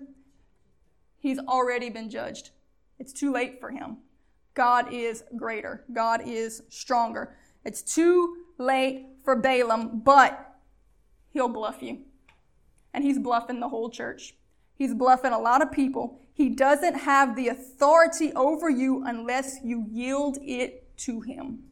[1.18, 2.50] He's already been judged.
[2.98, 3.96] It's too late for him.
[4.52, 5.84] God is greater.
[5.92, 7.36] God is stronger.
[7.64, 10.56] It's too late for Balaam, but
[11.30, 12.02] he'll bluff you.
[12.92, 14.34] And he's bluffing the whole church.
[14.74, 16.20] He's bluffing a lot of people.
[16.34, 21.64] He doesn't have the authority over you unless you yield it to him.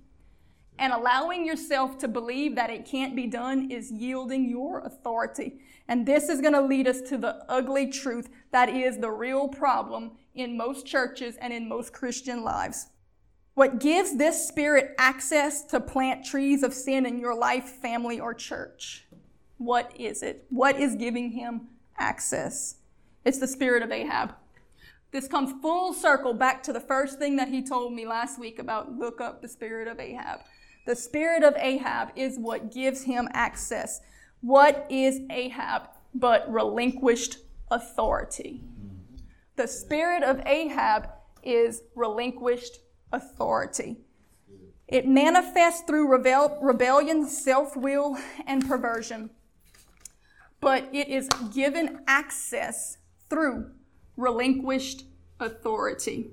[0.78, 5.60] And allowing yourself to believe that it can't be done is yielding your authority.
[5.86, 9.48] And this is going to lead us to the ugly truth that is the real
[9.48, 12.88] problem in most churches and in most Christian lives.
[13.54, 18.34] What gives this spirit access to plant trees of sin in your life, family, or
[18.34, 19.06] church?
[19.58, 20.44] What is it?
[20.50, 22.76] What is giving him access?
[23.24, 24.34] It's the spirit of Ahab.
[25.12, 28.58] This comes full circle back to the first thing that he told me last week
[28.58, 30.40] about look up the spirit of Ahab.
[30.84, 34.00] The spirit of Ahab is what gives him access.
[34.40, 37.38] What is Ahab but relinquished
[37.70, 38.62] authority?
[39.56, 41.08] The spirit of Ahab
[41.42, 42.80] is relinquished
[43.12, 43.96] authority.
[44.86, 49.30] It manifests through rebel- rebellion, self will, and perversion.
[50.60, 52.98] But it is given access
[53.30, 53.70] through
[54.16, 55.04] relinquished
[55.40, 56.30] authority.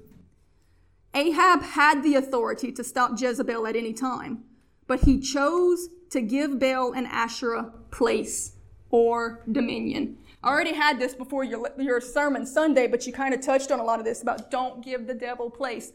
[1.13, 4.43] Ahab had the authority to stop Jezebel at any time,
[4.87, 8.53] but he chose to give Baal and Asherah place
[8.89, 10.17] or dominion.
[10.43, 13.79] I already had this before your, your sermon Sunday, but you kind of touched on
[13.79, 15.91] a lot of this about don't give the devil place.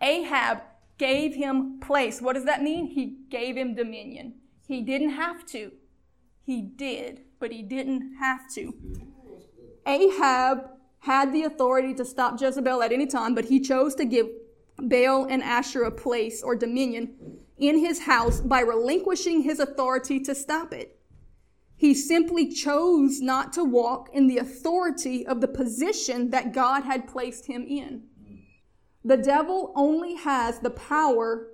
[0.00, 0.62] Ahab
[0.98, 2.20] gave him place.
[2.20, 2.86] What does that mean?
[2.86, 4.34] He gave him dominion.
[4.66, 5.72] He didn't have to.
[6.42, 8.74] He did, but he didn't have to.
[9.86, 14.28] Ahab had the authority to stop Jezebel at any time, but he chose to give
[14.78, 20.72] Baal and Asherah place or dominion in his house by relinquishing his authority to stop
[20.72, 20.98] it.
[21.76, 27.08] He simply chose not to walk in the authority of the position that God had
[27.08, 28.04] placed him in.
[29.04, 31.48] The devil only has the power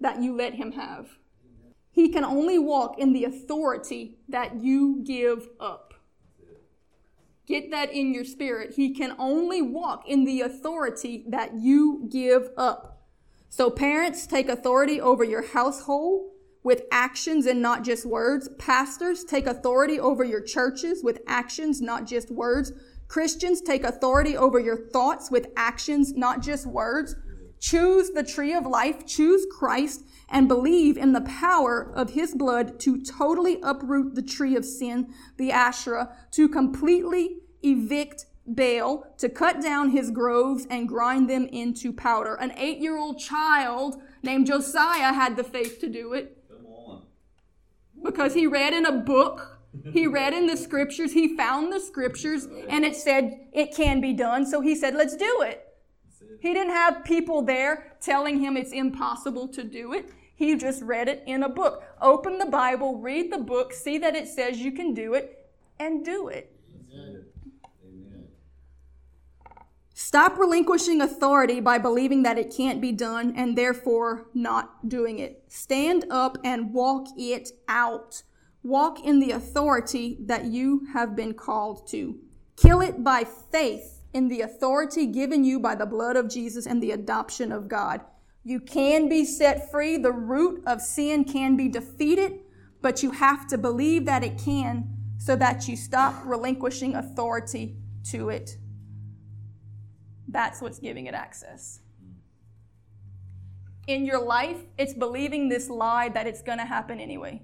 [0.00, 1.08] that you let him have.
[1.90, 5.89] He can only walk in the authority that you give up.
[7.46, 8.74] Get that in your spirit.
[8.76, 13.02] He can only walk in the authority that you give up.
[13.48, 16.30] So, parents, take authority over your household
[16.62, 18.48] with actions and not just words.
[18.58, 22.72] Pastors, take authority over your churches with actions, not just words.
[23.08, 27.16] Christians, take authority over your thoughts with actions, not just words.
[27.58, 32.78] Choose the tree of life, choose Christ, and believe in the power of his blood
[32.80, 39.60] to totally uproot the tree of sin, the Asherah, to completely evict Baal, to cut
[39.60, 42.34] down his groves and grind them into powder.
[42.34, 46.36] An eight year old child named Josiah had the faith to do it.
[48.02, 49.60] Because he read in a book
[49.92, 54.12] he read in the scriptures, he found the scriptures, and it said it can be
[54.12, 54.44] done.
[54.44, 55.66] So he said, let's do it.
[56.40, 60.10] He didn't have people there telling him it's impossible to do it.
[60.40, 61.82] He just read it in a book.
[62.00, 66.02] Open the Bible, read the book, see that it says you can do it, and
[66.02, 66.50] do it.
[69.92, 75.44] Stop relinquishing authority by believing that it can't be done and therefore not doing it.
[75.48, 78.22] Stand up and walk it out.
[78.62, 82.18] Walk in the authority that you have been called to.
[82.56, 86.82] Kill it by faith in the authority given you by the blood of Jesus and
[86.82, 88.00] the adoption of God.
[88.42, 89.96] You can be set free.
[89.96, 92.40] The root of sin can be defeated,
[92.80, 97.76] but you have to believe that it can so that you stop relinquishing authority
[98.10, 98.56] to it.
[100.28, 101.80] That's what's giving it access.
[103.86, 107.42] In your life, it's believing this lie that it's going to happen anyway.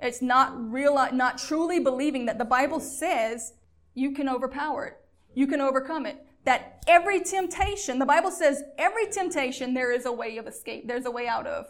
[0.00, 3.52] It's not real, not truly believing that the Bible says
[3.94, 4.96] you can overpower it.
[5.34, 6.24] You can overcome it.
[6.44, 10.88] That every temptation, the Bible says every temptation there is a way of escape.
[10.88, 11.66] There's a way out of.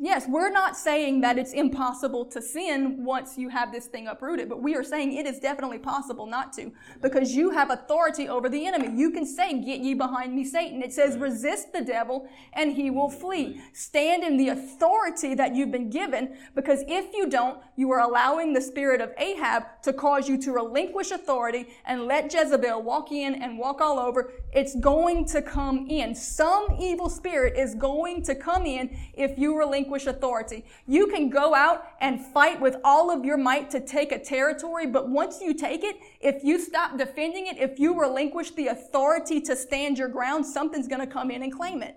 [0.00, 4.48] Yes, we're not saying that it's impossible to sin once you have this thing uprooted,
[4.48, 6.70] but we are saying it is definitely possible not to
[7.02, 8.96] because you have authority over the enemy.
[8.96, 10.82] You can say, Get ye behind me, Satan.
[10.82, 13.60] It says, Resist the devil and he will flee.
[13.72, 18.52] Stand in the authority that you've been given because if you don't, you are allowing
[18.52, 23.34] the spirit of Ahab to cause you to relinquish authority and let Jezebel walk in
[23.42, 24.32] and walk all over.
[24.52, 26.14] It's going to come in.
[26.14, 30.64] Some evil spirit is going to come in if you relinquish relinquish authority.
[30.86, 34.86] You can go out and fight with all of your might to take a territory,
[34.86, 39.40] but once you take it, if you stop defending it, if you relinquish the authority
[39.42, 41.96] to stand your ground, something's going to come in and claim it.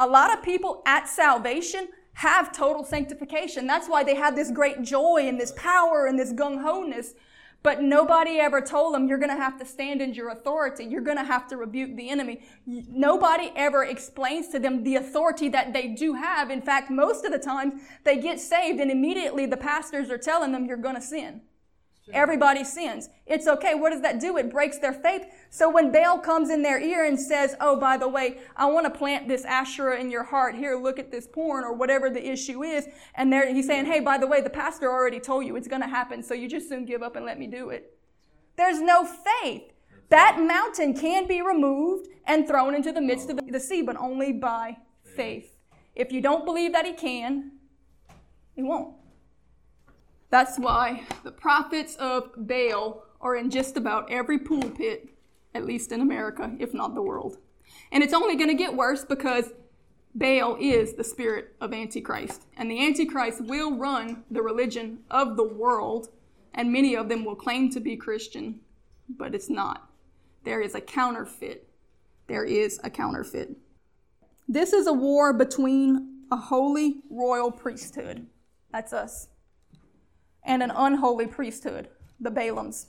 [0.00, 3.66] A lot of people at salvation have total sanctification.
[3.66, 7.14] That's why they have this great joy and this power and this gung ho ness.
[7.62, 10.84] But nobody ever told them you're going to have to stand in your authority.
[10.84, 12.40] You're going to have to rebuke the enemy.
[12.66, 16.50] Nobody ever explains to them the authority that they do have.
[16.50, 20.52] In fact, most of the time they get saved and immediately the pastors are telling
[20.52, 21.42] them you're going to sin.
[22.12, 23.08] Everybody sins.
[23.26, 23.74] It's okay.
[23.74, 24.36] What does that do?
[24.36, 25.26] It breaks their faith.
[25.50, 28.92] So when Baal comes in their ear and says, Oh, by the way, I want
[28.92, 30.54] to plant this Asherah in your heart.
[30.54, 32.86] Here, look at this porn or whatever the issue is.
[33.14, 35.82] And there, he's saying, Hey, by the way, the pastor already told you it's going
[35.82, 36.22] to happen.
[36.22, 37.96] So you just soon give up and let me do it.
[38.56, 39.72] There's no faith.
[40.10, 44.32] That mountain can be removed and thrown into the midst of the sea, but only
[44.32, 45.56] by faith.
[45.94, 47.52] If you don't believe that he can,
[48.54, 48.94] he won't.
[50.30, 55.08] That's why the prophets of Baal are in just about every pulpit,
[55.54, 57.38] at least in America, if not the world.
[57.90, 59.52] And it's only going to get worse because
[60.14, 62.46] Baal is the spirit of Antichrist.
[62.56, 66.08] And the Antichrist will run the religion of the world,
[66.54, 68.60] and many of them will claim to be Christian,
[69.08, 69.90] but it's not.
[70.44, 71.68] There is a counterfeit.
[72.28, 73.56] There is a counterfeit.
[74.48, 78.26] This is a war between a holy royal priesthood.
[78.72, 79.29] That's us
[80.42, 81.88] and an unholy priesthood,
[82.18, 82.86] the Balaams.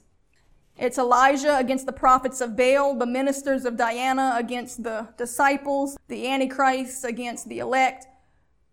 [0.77, 6.27] It's Elijah against the prophets of Baal, the ministers of Diana against the disciples, the
[6.27, 8.07] Antichrist against the elect,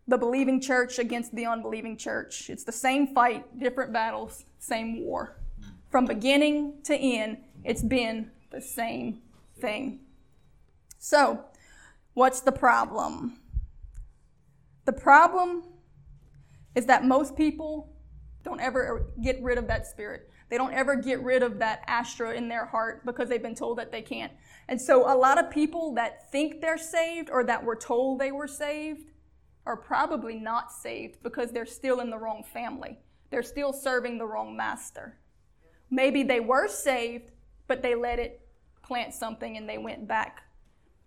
[0.07, 2.49] the believing church against the unbelieving church.
[2.49, 5.37] It's the same fight, different battles, same war.
[5.91, 9.20] From beginning to end, it's been the same
[9.61, 10.01] thing.
[10.99, 11.45] So,
[12.14, 13.39] what's the problem?
[14.85, 15.64] The problem
[16.74, 17.93] is that most people
[18.49, 20.30] don't ever get rid of that spirit.
[20.49, 23.76] They don't ever get rid of that Asherah in their heart because they've been told
[23.78, 24.32] that they can't.
[24.68, 28.32] And so a lot of people that think they're saved or that were told they
[28.32, 29.11] were saved
[29.66, 32.99] are probably not saved because they're still in the wrong family.
[33.30, 35.18] They're still serving the wrong master.
[35.90, 37.30] Maybe they were saved,
[37.66, 38.40] but they let it
[38.82, 40.42] plant something and they went back.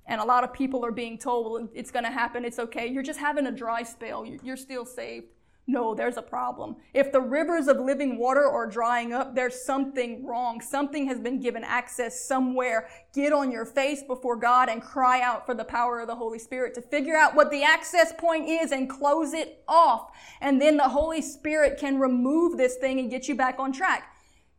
[0.05, 2.85] And a lot of people are being told, well, it's going to happen, it's okay.
[2.85, 5.27] You're just having a dry spell, you're still saved.
[5.71, 6.75] No, there's a problem.
[6.93, 10.59] If the rivers of living water are drying up, there's something wrong.
[10.59, 12.89] Something has been given access somewhere.
[13.13, 16.39] Get on your face before God and cry out for the power of the Holy
[16.39, 20.11] Spirit to figure out what the access point is and close it off.
[20.41, 24.13] And then the Holy Spirit can remove this thing and get you back on track.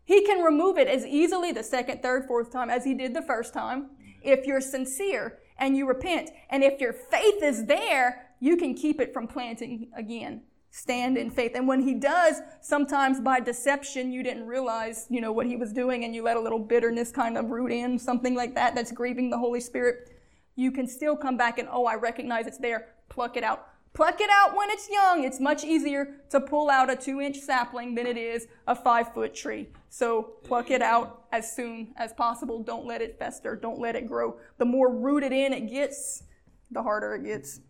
[0.05, 3.21] He can remove it as easily the second, third, fourth time as he did the
[3.21, 3.91] first time
[4.23, 6.31] if you're sincere and you repent.
[6.49, 11.31] And if your faith is there, you can keep it from planting again stand in
[11.31, 11.53] faith.
[11.55, 15.71] And when he does, sometimes by deception, you didn't realize, you know, what he was
[15.73, 18.91] doing and you let a little bitterness kind of root in, something like that, that's
[18.91, 20.19] grieving the Holy Spirit.
[20.57, 22.89] You can still come back and, oh, I recognize it's there.
[23.11, 23.69] Pluck it out.
[23.93, 25.25] Pluck it out when it's young.
[25.25, 29.13] It's much easier to pull out a two inch sapling than it is a five
[29.13, 29.69] foot tree.
[29.91, 32.63] So pluck it out as soon as possible.
[32.63, 33.55] Don't let it fester.
[33.55, 34.39] Don't let it grow.
[34.57, 36.23] The more rooted in it gets,
[36.71, 37.61] the harder it gets.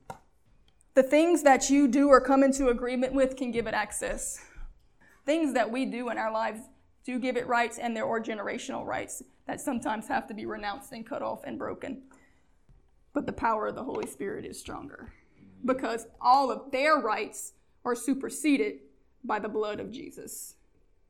[0.95, 4.45] The things that you do or come into agreement with can give it access.
[5.25, 6.61] Things that we do in our lives
[7.05, 10.93] do give it rights, and there are generational rights that sometimes have to be renounced
[10.93, 12.03] and cut off and broken.
[13.15, 15.15] But the power of the Holy Spirit is stronger
[15.65, 17.55] because all of their rights
[17.87, 18.81] are superseded
[19.25, 20.57] by the blood of Jesus.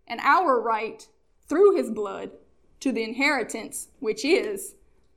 [0.06, 1.06] And our right
[1.48, 2.30] through his blood
[2.80, 4.74] to the inheritance, which is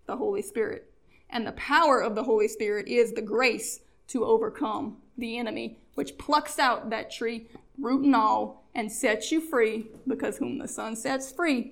[0.07, 0.91] the Holy Spirit.
[1.29, 6.17] And the power of the Holy Spirit is the grace to overcome the enemy, which
[6.17, 7.47] plucks out that tree,
[7.79, 11.71] root and all, and sets you free, because whom the Son sets free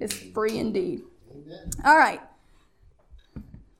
[0.00, 1.02] is free indeed.
[1.30, 1.70] Amen.
[1.84, 2.20] All right.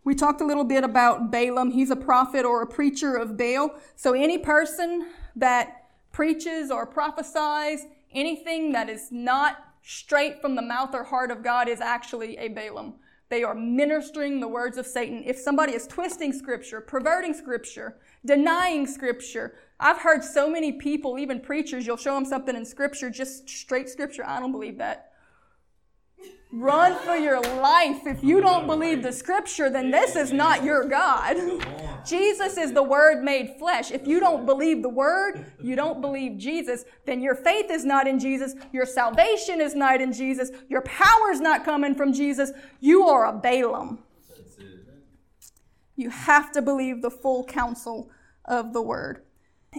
[0.04, 1.70] We talked a little bit about Balaam.
[1.70, 3.74] He's a prophet or a preacher of Baal.
[3.94, 10.94] So any person that preaches or prophesies anything that is not straight from the mouth
[10.94, 12.94] or heart of God is actually a Balaam.
[13.32, 15.22] They are ministering the words of Satan.
[15.24, 21.40] If somebody is twisting scripture, perverting scripture, denying scripture, I've heard so many people, even
[21.40, 24.22] preachers, you'll show them something in scripture, just straight scripture.
[24.26, 25.11] I don't believe that.
[26.54, 28.06] Run for your life.
[28.06, 31.38] If you don't believe the scripture, then this is not your God.
[32.04, 33.90] Jesus is the Word made flesh.
[33.90, 38.06] If you don't believe the Word, you don't believe Jesus, then your faith is not
[38.06, 38.54] in Jesus.
[38.70, 40.50] Your salvation is not in Jesus.
[40.68, 42.52] Your power is not coming from Jesus.
[42.80, 44.00] You are a Balaam.
[45.96, 48.10] You have to believe the full counsel
[48.44, 49.22] of the Word.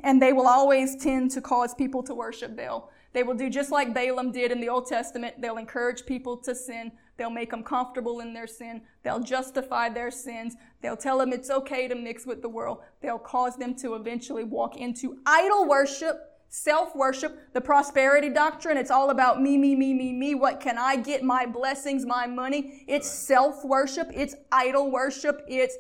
[0.04, 2.90] And they will always tend to cause people to worship Baal.
[3.14, 5.40] They will do just like Balaam did in the Old Testament.
[5.40, 6.92] They'll encourage people to sin.
[7.18, 8.82] They'll make them comfortable in their sin.
[9.04, 10.56] They'll justify their sins.
[10.82, 12.80] They'll tell them it's okay to mix with the world.
[13.02, 16.18] They'll cause them to eventually walk into idol worship,
[16.50, 18.78] self worship, the prosperity doctrine.
[18.78, 20.34] It's all about me, me, me, me, me.
[20.34, 21.24] What can I get?
[21.24, 22.84] My blessings, my money.
[22.88, 24.10] It's self worship.
[24.12, 25.42] It's idol worship.
[25.48, 25.78] It's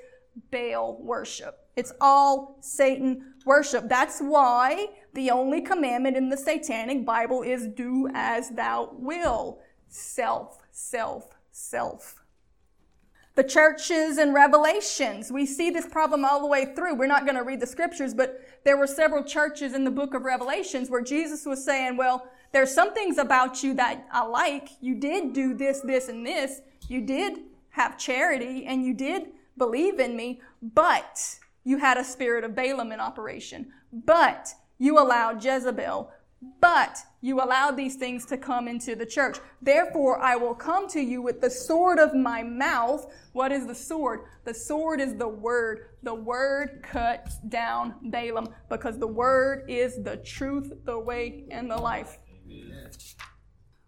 [0.51, 1.59] Baal worship.
[1.75, 3.89] It's all Satan worship.
[3.89, 9.59] That's why the only commandment in the satanic Bible is do as thou will.
[9.87, 12.23] Self, self, self
[13.35, 15.31] the churches and Revelations.
[15.31, 16.95] We see this problem all the way through.
[16.95, 20.13] We're not going to read the scriptures, but there were several churches in the book
[20.13, 24.69] of Revelations where Jesus was saying, well, there's some things about you that I like.
[24.81, 26.61] You did do this, this, and this.
[26.87, 27.39] You did
[27.69, 32.91] have charity and you did believe in me, but you had a spirit of Balaam
[32.91, 33.71] in operation.
[33.91, 34.53] But
[34.83, 36.11] you allowed Jezebel
[36.59, 39.37] but you allowed these things to come into the church.
[39.61, 43.05] Therefore, I will come to you with the sword of my mouth.
[43.31, 44.21] What is the sword?
[44.43, 45.87] The sword is the word.
[46.03, 51.77] The word cuts down Balaam because the word is the truth, the way, and the
[51.77, 52.17] life.
[52.49, 52.89] Amen.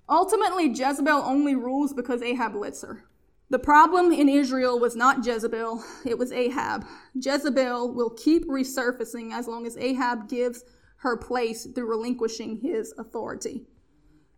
[0.07, 3.03] Ultimately, Jezebel only rules because Ahab lets her.
[3.49, 6.85] The problem in Israel was not Jezebel, it was Ahab.
[7.13, 10.63] Jezebel will keep resurfacing as long as Ahab gives
[10.97, 13.63] her place through relinquishing his authority.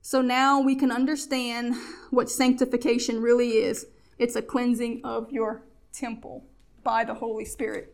[0.01, 1.75] So now we can understand
[2.11, 3.87] what sanctification really is
[4.17, 6.45] it's a cleansing of your temple
[6.83, 7.93] by the Holy Spirit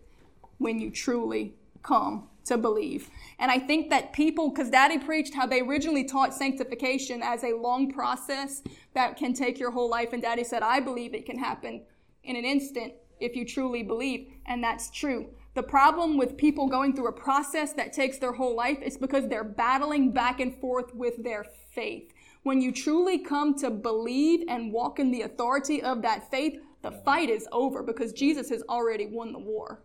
[0.57, 3.09] when you truly come to believe.
[3.39, 7.53] And I think that people, because Daddy preached how they originally taught sanctification as a
[7.53, 8.61] long process
[8.93, 10.13] that can take your whole life.
[10.13, 11.83] And Daddy said, I believe it can happen
[12.23, 14.27] in an instant if you truly believe.
[14.45, 15.27] And that's true.
[15.55, 19.27] The problem with people going through a process that takes their whole life is because
[19.27, 22.11] they're battling back and forth with their faith.
[22.41, 26.91] When you truly come to believe and walk in the authority of that faith, the
[26.91, 29.83] fight is over because Jesus has already won the war.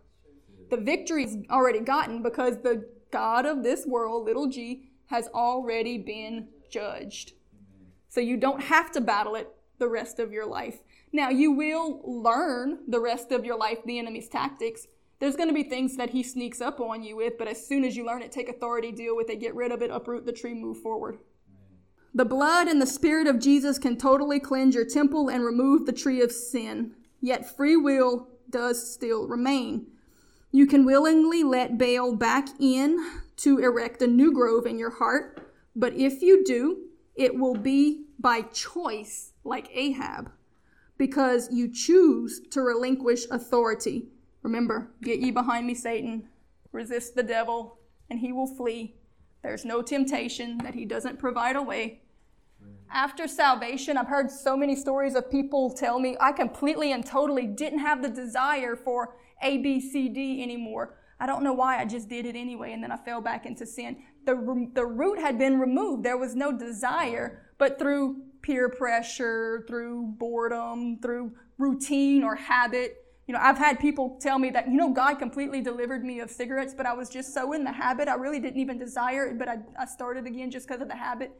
[0.71, 5.97] The victory is already gotten because the God of this world, little g, has already
[5.97, 7.33] been judged.
[8.07, 10.79] So you don't have to battle it the rest of your life.
[11.11, 14.87] Now, you will learn the rest of your life the enemy's tactics
[15.19, 17.83] there's going to be things that he sneaks up on you with, but as soon
[17.83, 20.31] as you learn it, take authority, deal with it, get rid of it, uproot the
[20.31, 21.19] tree, move forward.
[22.13, 25.93] The blood and the spirit of Jesus can totally cleanse your temple and remove the
[25.93, 26.93] tree of sin.
[27.21, 29.87] Yet free will does still remain.
[30.51, 32.97] You can willingly let Baal back in
[33.37, 38.05] to erect a new grove in your heart, but if you do, it will be
[38.17, 40.31] by choice, like Ahab,
[40.97, 44.07] because you choose to relinquish authority.
[44.43, 46.27] Remember, get ye behind me, Satan.
[46.71, 47.79] Resist the devil,
[48.09, 48.95] and he will flee.
[49.43, 52.01] There's no temptation that he doesn't provide a way.
[52.91, 57.45] After salvation, I've heard so many stories of people tell me I completely and totally
[57.45, 60.97] didn't have the desire for A, B, C, D anymore.
[61.19, 63.65] I don't know why, I just did it anyway, and then I fell back into
[63.65, 63.97] sin.
[64.25, 66.03] The, the root had been removed.
[66.03, 73.33] There was no desire, but through peer pressure, through boredom, through routine or habit, you
[73.33, 76.73] know, I've had people tell me that, you know, God completely delivered me of cigarettes,
[76.73, 78.07] but I was just so in the habit.
[78.07, 80.95] I really didn't even desire it, but I, I started again just because of the
[80.95, 81.39] habit.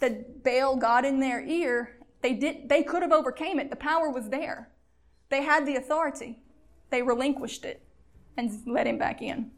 [0.00, 1.96] The Baal got in their ear.
[2.20, 3.70] They did, they could have overcame it.
[3.70, 4.68] The power was there.
[5.30, 6.40] They had the authority.
[6.90, 7.82] They relinquished it
[8.36, 9.50] and let him back in.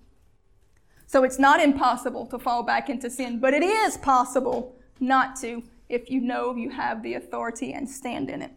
[1.09, 5.64] So it's not impossible to fall back into sin, but it is possible not to
[5.89, 8.53] if you know you have the authority and stand in it.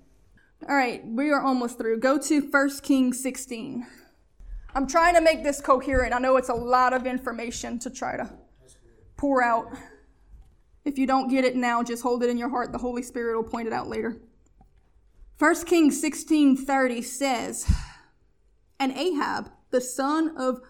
[0.65, 1.99] All right, we are almost through.
[1.99, 3.85] Go to 1 Kings 16.
[4.73, 6.13] I'm trying to make this coherent.
[6.13, 8.29] I know it's a lot of information to try to
[9.17, 9.71] pour out.
[10.83, 12.71] If you don't get it now, just hold it in your heart.
[12.71, 14.17] The Holy Spirit will point it out later.
[15.37, 17.71] 1 Kings 16:30 says,
[18.79, 20.61] "And Ahab, the son of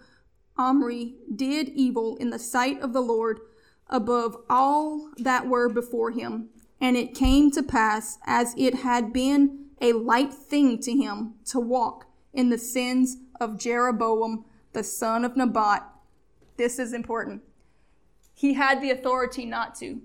[0.56, 3.40] Omri, did evil in the sight of the Lord
[3.88, 9.67] above all that were before him, and it came to pass as it had been
[9.80, 15.36] a light thing to him to walk in the sins of Jeroboam, the son of
[15.36, 15.84] Nebat.
[16.56, 17.42] This is important.
[18.34, 20.00] He had the authority not to,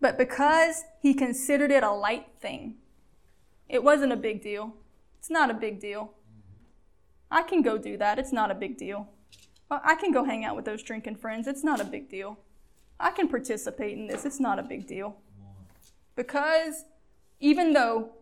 [0.00, 2.76] but because he considered it a light thing,
[3.68, 4.74] it wasn't a big deal.
[5.18, 6.12] It's not a big deal.
[7.30, 8.18] I can go do that.
[8.18, 9.08] It's not a big deal.
[9.70, 11.48] I can go hang out with those drinking friends.
[11.48, 12.38] It's not a big deal.
[13.00, 14.24] I can participate in this.
[14.24, 15.16] It's not a big deal.
[16.14, 16.84] Because
[17.40, 18.12] even though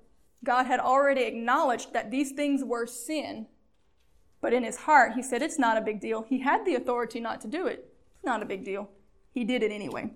[0.44, 3.47] God had already acknowledged that these things were sin.
[4.40, 6.23] But in his heart, he said it's not a big deal.
[6.23, 7.93] He had the authority not to do it.
[8.14, 8.90] It's not a big deal.
[9.32, 10.10] He did it anyway.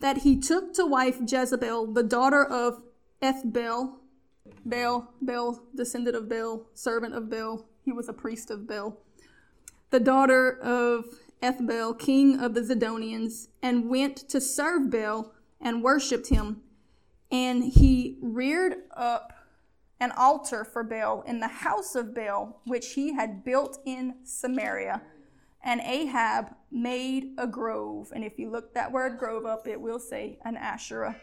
[0.00, 2.82] That he took to wife Jezebel, the daughter of
[3.20, 3.94] Ethbaal,
[4.64, 7.66] Baal, Baal, descendant of Baal, servant of Baal.
[7.84, 8.98] He was a priest of Baal.
[9.90, 11.06] The daughter of
[11.42, 16.62] Ethbaal, king of the Zidonians, and went to serve Baal and worshipped him.
[17.34, 19.32] And he reared up
[19.98, 25.02] an altar for Baal in the house of Baal, which he had built in Samaria.
[25.60, 28.12] And Ahab made a grove.
[28.14, 31.16] And if you look that word grove up, it will say an Asherah.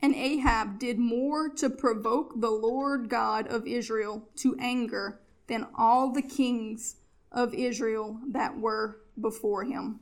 [0.00, 6.10] And Ahab did more to provoke the Lord God of Israel to anger than all
[6.10, 6.96] the kings
[7.30, 10.00] of Israel that were before him.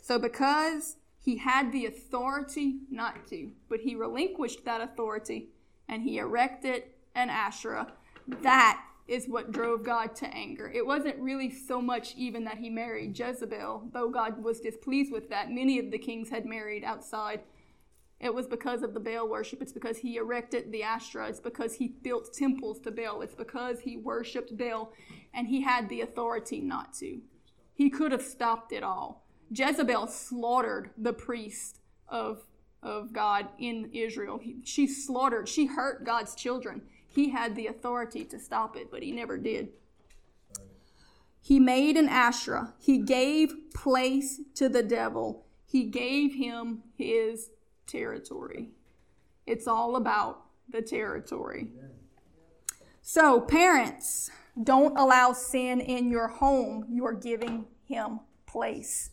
[0.00, 5.48] So, because he had the authority not to, but he relinquished that authority
[5.88, 6.84] and he erected
[7.16, 7.92] an Asherah,
[8.42, 10.70] that is what drove God to anger.
[10.72, 15.28] It wasn't really so much even that he married Jezebel, though God was displeased with
[15.30, 15.50] that.
[15.50, 17.40] Many of the kings had married outside.
[18.20, 19.60] It was because of the Baal worship.
[19.60, 21.28] It's because he erected the Asherah.
[21.28, 23.22] It's because he built temples to Baal.
[23.22, 24.92] It's because he worshiped Baal
[25.34, 27.20] and he had the authority not to.
[27.74, 29.25] He could have stopped it all.
[29.50, 32.42] Jezebel slaughtered the priest of,
[32.82, 34.38] of God in Israel.
[34.38, 36.82] He, she slaughtered, she hurt God's children.
[37.08, 39.68] He had the authority to stop it, but he never did.
[41.40, 42.74] He made an Asherah.
[42.78, 45.46] He gave place to the devil.
[45.64, 47.50] He gave him his
[47.86, 48.70] territory.
[49.46, 51.68] It's all about the territory.
[53.00, 56.86] So, parents, don't allow sin in your home.
[56.90, 59.10] You are giving him place.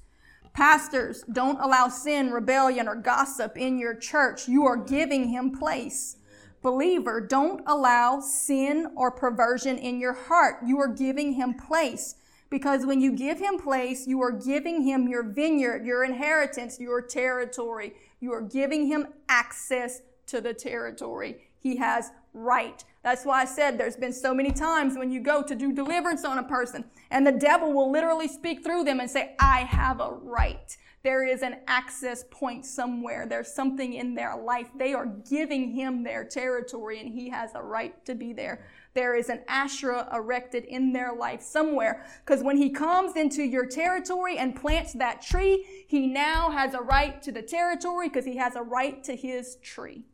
[0.53, 4.47] Pastors, don't allow sin, rebellion, or gossip in your church.
[4.47, 6.17] You are giving him place.
[6.61, 10.57] Believer, don't allow sin or perversion in your heart.
[10.65, 12.15] You are giving him place.
[12.49, 17.01] Because when you give him place, you are giving him your vineyard, your inheritance, your
[17.01, 17.93] territory.
[18.19, 21.49] You are giving him access to the territory.
[21.57, 22.83] He has right.
[23.03, 26.23] That's why I said there's been so many times when you go to do deliverance
[26.23, 29.99] on a person and the devil will literally speak through them and say, I have
[29.99, 30.75] a right.
[31.03, 33.25] There is an access point somewhere.
[33.27, 34.69] There's something in their life.
[34.73, 38.65] They are giving him their territory and he has a right to be there.
[38.93, 42.05] There is an Asherah erected in their life somewhere.
[42.25, 46.81] Because when he comes into your territory and plants that tree, he now has a
[46.81, 50.05] right to the territory because he has a right to his tree.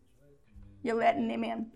[0.81, 1.67] You're letting him in.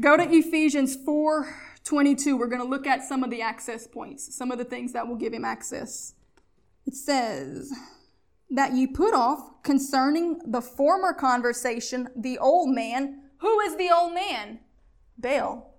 [0.00, 2.36] Go to Ephesians 4 22.
[2.36, 5.06] We're going to look at some of the access points, some of the things that
[5.06, 6.14] will give him access.
[6.86, 7.72] It says,
[8.50, 13.22] that ye put off concerning the former conversation the old man.
[13.38, 14.60] Who is the old man?
[15.18, 15.74] Baal.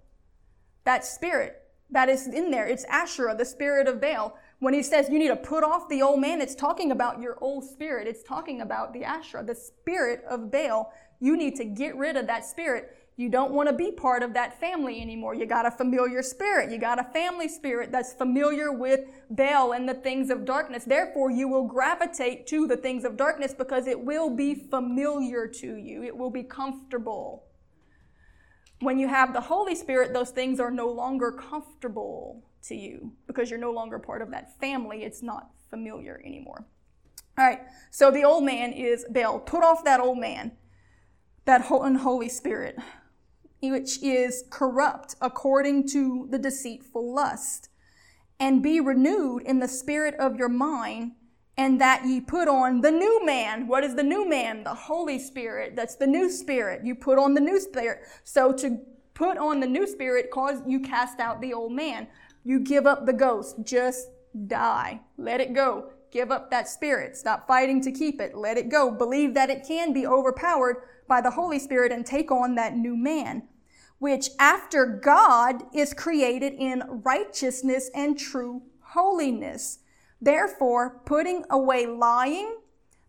[0.83, 2.67] That spirit that is in there.
[2.67, 4.37] It's Asherah, the spirit of Baal.
[4.59, 7.37] When he says you need to put off the old man, it's talking about your
[7.41, 8.07] old spirit.
[8.07, 10.91] It's talking about the Asherah, the spirit of Baal.
[11.19, 12.97] You need to get rid of that spirit.
[13.17, 15.35] You don't want to be part of that family anymore.
[15.35, 16.69] You got a familiar spirit.
[16.69, 20.83] You got a family spirit that's familiar with Baal and the things of darkness.
[20.83, 25.75] Therefore, you will gravitate to the things of darkness because it will be familiar to
[25.77, 26.03] you.
[26.03, 27.45] It will be comfortable.
[28.81, 33.49] When you have the Holy Spirit, those things are no longer comfortable to you because
[33.49, 35.03] you're no longer part of that family.
[35.03, 36.65] It's not familiar anymore.
[37.37, 37.61] All right,
[37.91, 39.39] so the old man is Baal.
[39.39, 40.51] Put off that old man,
[41.45, 42.77] that unholy spirit
[43.71, 47.69] which is corrupt according to the deceitful lust,
[48.39, 51.13] and be renewed in the spirit of your mind,
[51.57, 53.67] and that ye put on the new man.
[53.67, 54.63] What is the new man?
[54.63, 55.75] The Holy Spirit.
[55.75, 56.85] That's the new spirit.
[56.85, 58.01] You put on the new spirit.
[58.23, 58.79] So to
[59.13, 62.07] put on the new spirit cause you cast out the old man.
[62.43, 63.55] You give up the ghost.
[63.63, 64.09] Just
[64.47, 64.99] die.
[65.17, 65.91] Let it go.
[66.11, 67.15] Give up that spirit.
[67.15, 68.35] Stop fighting to keep it.
[68.35, 68.91] Let it go.
[68.91, 72.95] Believe that it can be overpowered by the Holy Spirit and take on that new
[72.97, 73.43] man
[73.99, 79.79] which after God is created in righteousness and true holiness.
[80.21, 82.57] Therefore, putting away lying,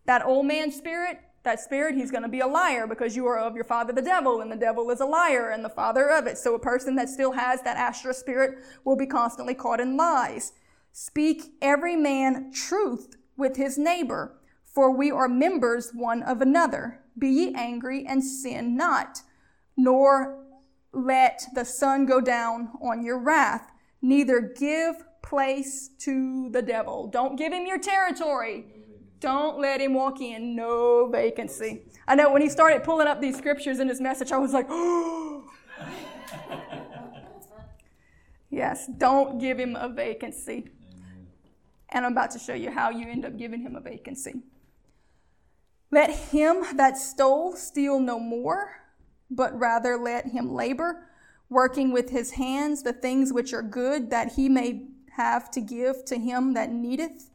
[0.05, 3.39] that old man spirit, that spirit, he's going to be a liar because you are
[3.39, 6.27] of your father the devil, and the devil is a liar and the father of
[6.27, 6.37] it.
[6.37, 10.53] So a person that still has that Asherah spirit will be constantly caught in lies.
[10.91, 17.01] Speak every man truth with his neighbor, for we are members one of another.
[17.17, 19.21] Be ye angry and sin not,
[19.77, 20.43] nor
[20.93, 27.07] let the sun go down on your wrath, neither give place to the devil.
[27.07, 28.65] Don't give him your territory.
[29.19, 30.55] Don't let him walk in.
[30.55, 31.81] No vacancy.
[32.07, 34.67] I know when he started pulling up these scriptures in his message, I was like,
[38.49, 40.69] yes, don't give him a vacancy.
[41.89, 44.41] And I'm about to show you how you end up giving him a vacancy.
[45.89, 48.86] Let him that stole steal no more
[49.29, 51.07] but rather let him labor,
[51.49, 56.05] working with his hands the things which are good, that he may have to give
[56.05, 57.29] to him that needeth.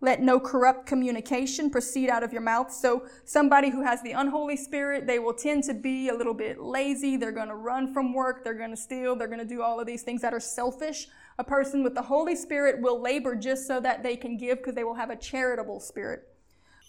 [0.00, 2.72] Let no corrupt communication proceed out of your mouth.
[2.72, 6.60] So somebody who has the unholy spirit, they will tend to be a little bit
[6.60, 7.16] lazy.
[7.16, 8.44] They're going to run from work.
[8.44, 9.16] They're going to steal.
[9.16, 11.08] They're going to do all of these things that are selfish.
[11.40, 14.76] A person with the Holy Spirit will labor just so that they can give because
[14.76, 16.28] they will have a charitable spirit.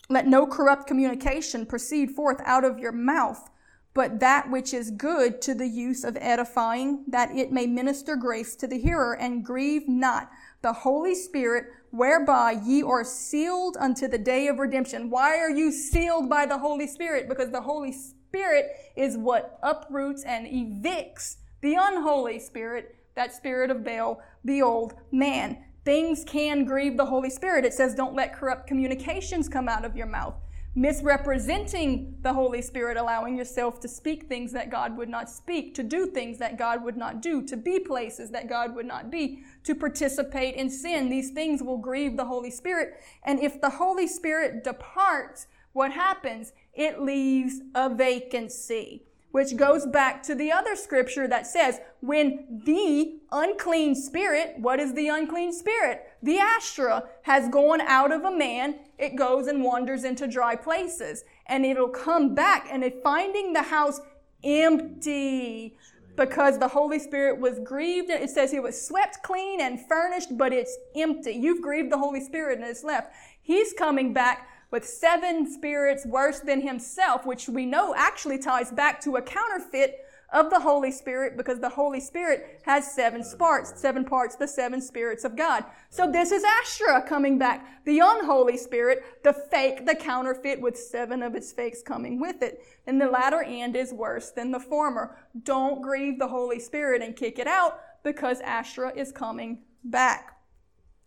[0.08, 3.50] Let no corrupt communication proceed forth out of your mouth,
[3.94, 8.56] but that which is good to the use of edifying, that it may minister grace
[8.56, 10.30] to the hearer, and grieve not
[10.62, 15.10] the Holy Spirit, whereby ye are sealed unto the day of redemption.
[15.10, 17.28] Why are you sealed by the Holy Spirit?
[17.28, 23.84] Because the Holy Spirit is what uproots and evicts the unholy spirit, that spirit of
[23.84, 25.66] Baal, the old man.
[25.84, 27.66] Things can grieve the Holy Spirit.
[27.66, 30.36] It says, don't let corrupt communications come out of your mouth
[30.80, 35.84] misrepresenting the Holy Spirit, allowing yourself to speak things that God would not speak, to
[35.84, 39.44] do things that God would not do, to be places that God would not be,
[39.66, 41.10] to participate in sin.
[41.10, 42.94] These things will grieve the Holy Spirit.
[43.24, 46.54] And if the Holy Spirit departs, what happens?
[46.74, 53.20] It leaves a vacancy which goes back to the other scripture that says, when the
[53.32, 56.09] unclean spirit, what is the unclean spirit?
[56.22, 61.24] The Asherah has gone out of a man, it goes and wanders into dry places.
[61.48, 64.02] And it'll come back and it finding the house
[64.44, 65.78] empty
[66.16, 68.10] because the Holy Spirit was grieved.
[68.10, 71.32] It says he was swept clean and furnished, but it's empty.
[71.32, 73.14] You've grieved the Holy Spirit and it's left.
[73.42, 79.02] He's coming back with seven spirits worse than himself, which we know actually ties back
[79.02, 84.06] to a counterfeit of the Holy Spirit because the Holy Spirit has seven parts, seven
[84.06, 85.64] parts, the seven spirits of God.
[85.90, 91.24] So this is Asherah coming back, the unholy spirit, the fake, the counterfeit with seven
[91.24, 92.64] of its fakes coming with it.
[92.86, 95.18] And the latter end is worse than the former.
[95.44, 100.36] Don't grieve the Holy Spirit and kick it out because Asherah is coming back.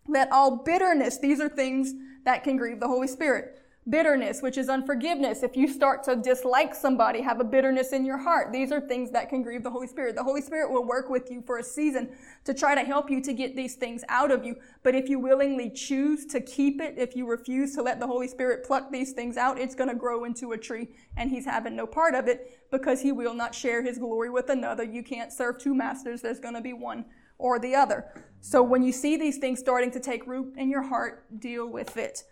[0.07, 1.93] Let all bitterness, these are things
[2.25, 3.62] that can grieve the Holy Spirit.
[3.89, 5.43] Bitterness, which is unforgiveness.
[5.43, 9.11] If you start to dislike somebody, have a bitterness in your heart, these are things
[9.11, 10.15] that can grieve the Holy Spirit.
[10.15, 12.15] The Holy Spirit will work with you for a season
[12.45, 14.55] to try to help you to get these things out of you.
[14.83, 18.29] But if you willingly choose to keep it, if you refuse to let the Holy
[18.29, 20.87] Spirit pluck these things out, it's going to grow into a tree
[21.17, 24.49] and he's having no part of it because he will not share his glory with
[24.49, 24.85] another.
[24.85, 26.21] You can't serve two masters.
[26.21, 27.03] There's going to be one
[27.37, 28.05] or the other.
[28.39, 31.97] So when you see these things starting to take root in your heart, deal with
[31.97, 32.23] it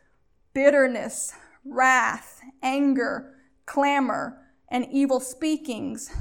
[0.53, 1.33] bitterness,
[1.65, 3.35] wrath, anger,
[3.65, 6.11] clamor, and evil speakings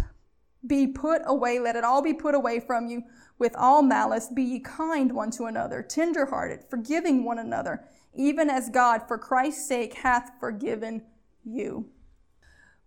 [0.67, 1.59] be put away.
[1.59, 3.03] Let it all be put away from you
[3.39, 4.29] with all malice.
[4.29, 7.85] Be ye kind one to another, tenderhearted, forgiving one another,
[8.15, 11.03] even as God, for Christ's sake, hath forgiven
[11.45, 11.89] you.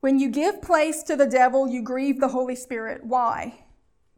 [0.01, 3.05] When you give place to the devil, you grieve the Holy Spirit.
[3.05, 3.65] Why?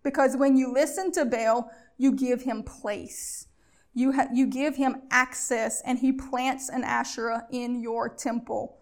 [0.03, 3.47] Because when you listen to Baal, you give him place.
[3.95, 8.77] You, ha- you give him access and he plants an Asherah in your temple.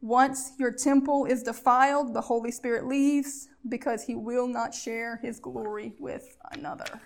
[0.00, 5.38] Once your temple is defiled, the Holy Spirit leaves because he will not share his
[5.40, 7.00] glory with another.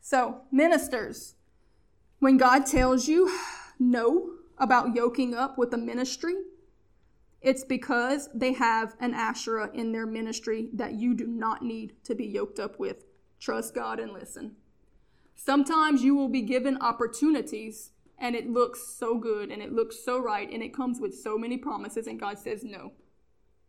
[0.00, 1.34] So, ministers,
[2.18, 3.34] when God tells you
[3.78, 6.34] no about yoking up with a ministry,
[7.40, 12.14] it's because they have an Asherah in their ministry that you do not need to
[12.14, 13.04] be yoked up with.
[13.40, 14.56] Trust God and listen.
[15.34, 20.18] Sometimes you will be given opportunities and it looks so good and it looks so
[20.20, 22.92] right and it comes with so many promises and God says no.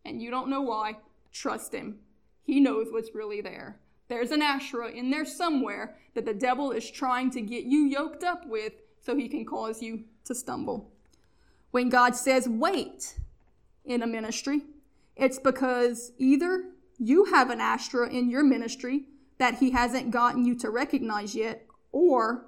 [0.04, 0.96] And you don't know why.
[1.32, 1.98] Trust Him.
[2.42, 3.80] He knows what's really there.
[4.08, 8.22] There's an Asherah in there somewhere that the devil is trying to get you yoked
[8.22, 10.92] up with so he can cause you to stumble.
[11.72, 13.18] When God says wait
[13.84, 14.62] in a ministry,
[15.16, 16.64] it's because either
[16.98, 19.06] you have an Asherah in your ministry
[19.38, 22.46] that he hasn't gotten you to recognize yet, or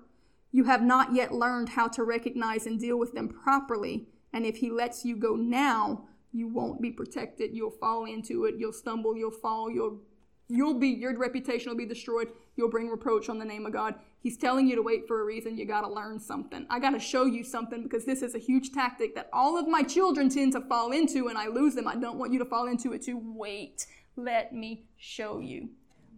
[0.51, 4.09] you have not yet learned how to recognize and deal with them properly.
[4.33, 7.55] And if he lets you go now, you won't be protected.
[7.55, 8.57] You'll fall into it.
[8.59, 9.17] You'll stumble.
[9.17, 9.71] You'll fall.
[9.71, 10.01] You'll
[10.49, 12.29] you'll be your reputation will be destroyed.
[12.57, 13.95] You'll bring reproach on the name of God.
[14.21, 15.57] He's telling you to wait for a reason.
[15.57, 16.67] You got to learn something.
[16.69, 19.69] I got to show you something because this is a huge tactic that all of
[19.69, 21.87] my children tend to fall into, and I lose them.
[21.87, 23.03] I don't want you to fall into it.
[23.03, 23.87] To wait.
[24.17, 25.71] Let me show you.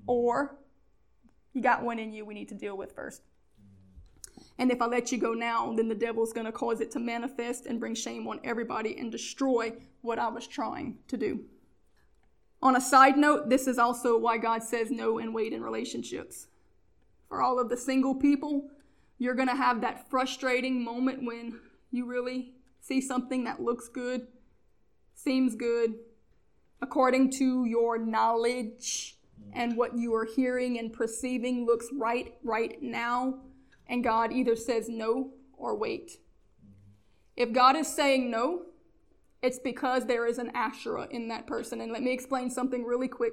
[0.06, 0.56] Or
[1.52, 3.22] you got one in you we need to deal with first.
[4.58, 6.98] And if I let you go now, then the devil's going to cause it to
[6.98, 9.72] manifest and bring shame on everybody and destroy
[10.02, 11.40] what I was trying to do.
[12.62, 16.48] On a side note, this is also why God says no and wait in relationships.
[17.28, 18.68] For all of the single people,
[19.18, 21.58] you're going to have that frustrating moment when
[21.90, 24.26] you really see something that looks good,
[25.14, 25.94] seems good,
[26.82, 29.16] according to your knowledge
[29.54, 33.40] and what you are hearing and perceiving looks right right now,
[33.88, 36.18] and God either says no or wait.
[37.36, 38.62] If God is saying no,
[39.42, 41.80] it's because there is an Asherah in that person.
[41.80, 43.32] And let me explain something really quick.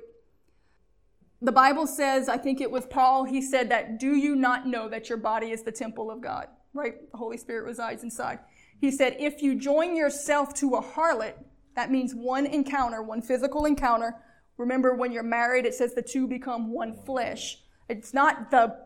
[1.41, 4.89] The Bible says, I think it was Paul, he said that, do you not know
[4.89, 6.47] that your body is the temple of God?
[6.73, 7.11] Right?
[7.11, 8.39] The Holy Spirit resides inside.
[8.79, 11.33] He said, if you join yourself to a harlot,
[11.75, 14.15] that means one encounter, one physical encounter.
[14.57, 17.59] Remember, when you're married, it says the two become one flesh.
[17.89, 18.77] It's not the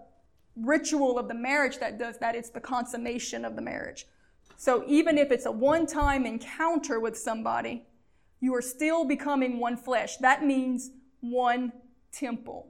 [0.55, 4.05] ritual of the marriage that does that, it's the consummation of the marriage.
[4.57, 7.85] So even if it's a one time encounter with somebody,
[8.41, 10.17] you are still becoming one flesh.
[10.17, 10.91] That means
[11.21, 11.71] one
[12.11, 12.67] temple.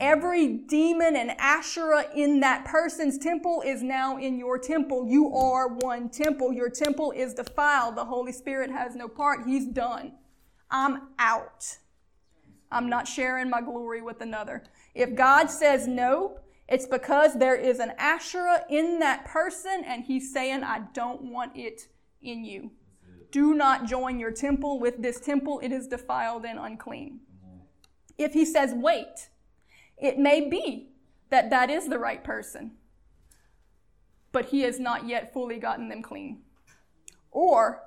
[0.00, 5.06] Every demon and Asherah in that person's temple is now in your temple.
[5.06, 6.54] You are one temple.
[6.54, 7.96] Your temple is defiled.
[7.96, 9.46] The Holy Spirit has no part.
[9.46, 10.12] He's done.
[10.70, 11.76] I'm out.
[12.70, 14.62] I'm not sharing my glory with another.
[14.94, 16.38] If God says no,
[16.68, 21.56] it's because there is an Asherah in that person and he's saying, I don't want
[21.56, 21.88] it
[22.22, 22.70] in you.
[23.32, 25.60] Do not join your temple with this temple.
[25.62, 27.20] It is defiled and unclean.
[28.18, 29.30] If he says, wait,
[29.96, 30.90] it may be
[31.30, 32.72] that that is the right person,
[34.32, 36.42] but he has not yet fully gotten them clean.
[37.30, 37.82] Or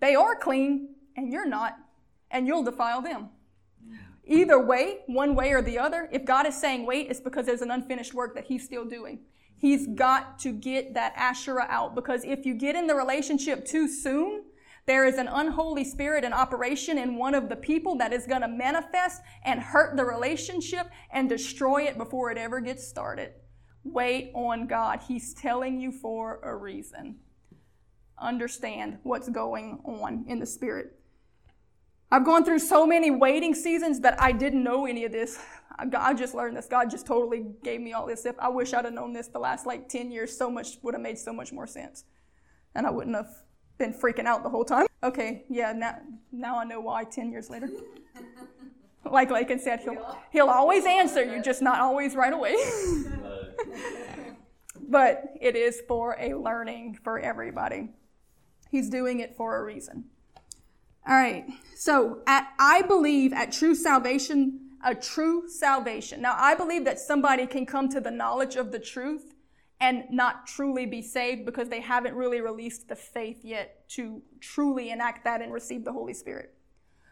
[0.00, 1.76] they are clean and you're not,
[2.30, 3.28] and you'll defile them.
[4.26, 7.62] Either way, one way or the other, if God is saying wait, it's because there's
[7.62, 9.20] an unfinished work that He's still doing.
[9.56, 13.88] He's got to get that Asherah out because if you get in the relationship too
[13.88, 14.44] soon,
[14.86, 18.42] there is an unholy spirit in operation in one of the people that is going
[18.42, 23.32] to manifest and hurt the relationship and destroy it before it ever gets started.
[23.84, 25.00] Wait on God.
[25.06, 27.16] He's telling you for a reason.
[28.18, 30.98] Understand what's going on in the spirit.
[32.14, 35.36] I've gone through so many waiting seasons that I didn't know any of this.
[35.76, 36.66] I just learned this.
[36.66, 38.24] God just totally gave me all this.
[38.24, 40.94] If I wish I'd have known this the last like 10 years, so much would
[40.94, 42.04] have made so much more sense.
[42.76, 43.30] And I wouldn't have
[43.78, 44.86] been freaking out the whole time.
[45.02, 45.98] Okay, yeah, now,
[46.30, 47.68] now I know why 10 years later.
[49.10, 52.54] like Lakin said, he'll, he'll always answer you, just not always right away.
[54.88, 57.88] but it is for a learning for everybody.
[58.70, 60.04] He's doing it for a reason.
[61.06, 66.22] All right, so at, I believe at true salvation, a true salvation.
[66.22, 69.34] Now, I believe that somebody can come to the knowledge of the truth
[69.80, 74.90] and not truly be saved because they haven't really released the faith yet to truly
[74.90, 76.54] enact that and receive the Holy Spirit.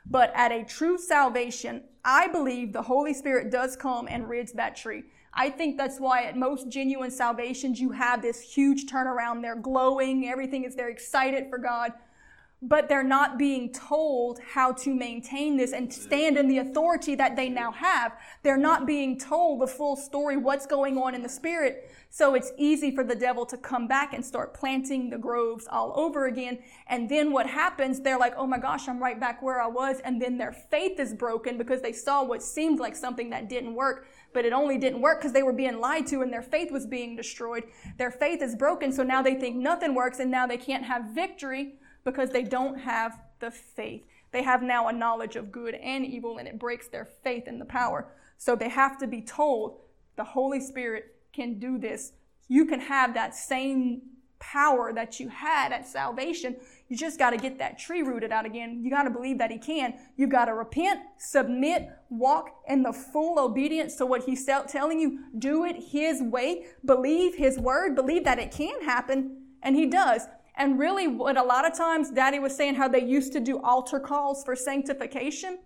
[0.07, 4.75] But at a true salvation, I believe the Holy Spirit does come and rids that
[4.75, 5.05] tree.
[5.35, 9.43] I think that's why at most genuine salvations, you have this huge turnaround.
[9.43, 10.29] They're glowing.
[10.29, 11.93] Everything is, they're excited for God
[12.63, 17.35] but they're not being told how to maintain this and stand in the authority that
[17.35, 18.17] they now have.
[18.45, 21.91] They're not being told the full story, what's going on in the spirit.
[22.11, 25.93] So it's easy for the devil to come back and start planting the groves all
[25.97, 26.61] over again.
[26.87, 29.99] And then what happens, they're like, oh my gosh, I'm right back where I was.
[30.05, 33.75] And then their faith is broken because they saw what seemed like something that didn't
[33.75, 36.73] work but it only didn't work because they were being lied to and their faith
[36.73, 37.65] was being destroyed.
[37.99, 41.11] Their faith is broken, so now they think nothing works and now they can't have
[41.15, 41.75] victory
[42.05, 44.03] because they don't have the faith.
[44.31, 47.59] They have now a knowledge of good and evil, and it breaks their faith in
[47.59, 48.09] the power.
[48.39, 49.81] So they have to be told
[50.17, 52.13] the Holy Spirit can do this.
[52.49, 54.03] You can have that same
[54.39, 56.57] power that you had at salvation.
[56.89, 58.83] You just got to get that tree rooted out again.
[58.83, 59.95] You got to believe that He can.
[60.17, 65.21] You've got to repent, submit, walk in the full obedience to what He's telling you.
[65.39, 66.67] Do it His way.
[66.85, 67.95] Believe His word.
[67.95, 69.43] Believe that it can happen.
[69.63, 70.23] And He does.
[70.57, 73.61] And really, what a lot of times Daddy was saying how they used to do
[73.63, 75.59] altar calls for sanctification.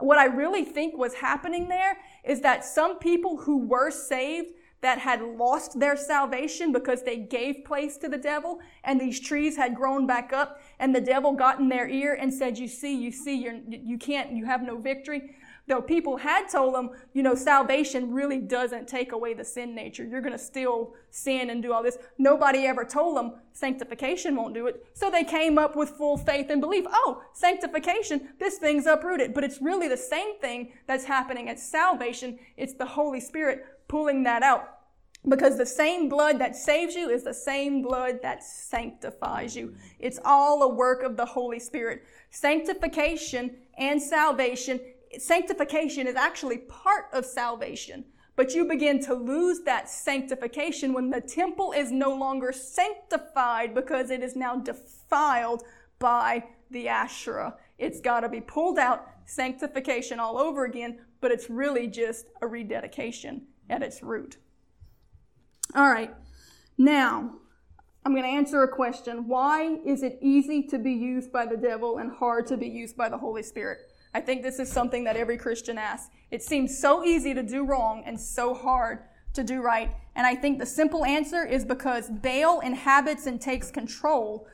[0.00, 4.98] What I really think was happening there is that some people who were saved that
[4.98, 9.74] had lost their salvation because they gave place to the devil and these trees had
[9.74, 13.12] grown back up and the devil got in their ear and said, you see, you
[13.12, 15.34] see, you're, you can't, you have no victory
[15.70, 20.04] though people had told them, you know, salvation really doesn't take away the sin nature.
[20.04, 21.96] You're going to still sin and do all this.
[22.18, 24.84] Nobody ever told them sanctification won't do it.
[24.94, 26.86] So they came up with full faith and belief.
[26.90, 29.32] Oh, sanctification, this thing's uprooted.
[29.32, 32.40] But it's really the same thing that's happening at salvation.
[32.56, 34.76] It's the Holy Spirit pulling that out.
[35.28, 39.74] Because the same blood that saves you is the same blood that sanctifies you.
[40.00, 42.02] It's all a work of the Holy Spirit.
[42.30, 44.80] Sanctification and salvation
[45.18, 48.04] sanctification is actually part of salvation.
[48.36, 54.10] But you begin to lose that sanctification when the temple is no longer sanctified because
[54.10, 55.64] it is now defiled
[55.98, 57.56] by the Asherah.
[57.78, 62.46] It's got to be pulled out, sanctification all over again, but it's really just a
[62.46, 64.38] rededication at its root.
[65.74, 66.14] All right.
[66.78, 67.34] Now,
[68.04, 69.28] I'm going to answer a question.
[69.28, 72.96] Why is it easy to be used by the devil and hard to be used
[72.96, 73.89] by the Holy Spirit?
[74.12, 76.10] I think this is something that every Christian asks.
[76.30, 79.00] It seems so easy to do wrong and so hard
[79.34, 79.92] to do right.
[80.16, 84.48] And I think the simple answer is because Baal inhabits and takes control,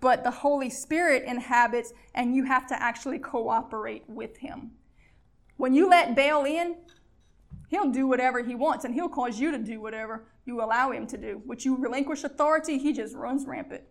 [0.00, 4.72] but the Holy Spirit inhabits and you have to actually cooperate with him.
[5.58, 6.76] When you let Baal in,
[7.68, 11.06] he'll do whatever he wants and he'll cause you to do whatever you allow him
[11.08, 11.42] to do.
[11.44, 13.82] Which you relinquish authority, he just runs rampant.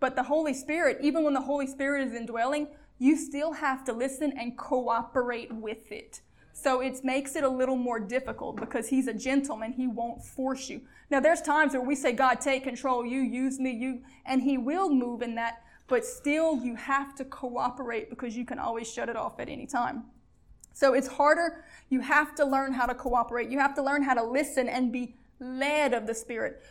[0.00, 2.68] But the Holy Spirit, even when the Holy Spirit is indwelling,
[2.98, 6.20] you still have to listen and cooperate with it.
[6.52, 9.72] So it makes it a little more difficult because he's a gentleman.
[9.72, 10.80] He won't force you.
[11.08, 14.58] Now, there's times where we say, God, take control, you use me, you, and he
[14.58, 19.08] will move in that, but still you have to cooperate because you can always shut
[19.08, 20.04] it off at any time.
[20.74, 21.64] So it's harder.
[21.90, 23.50] You have to learn how to cooperate.
[23.50, 26.62] You have to learn how to listen and be led of the Spirit.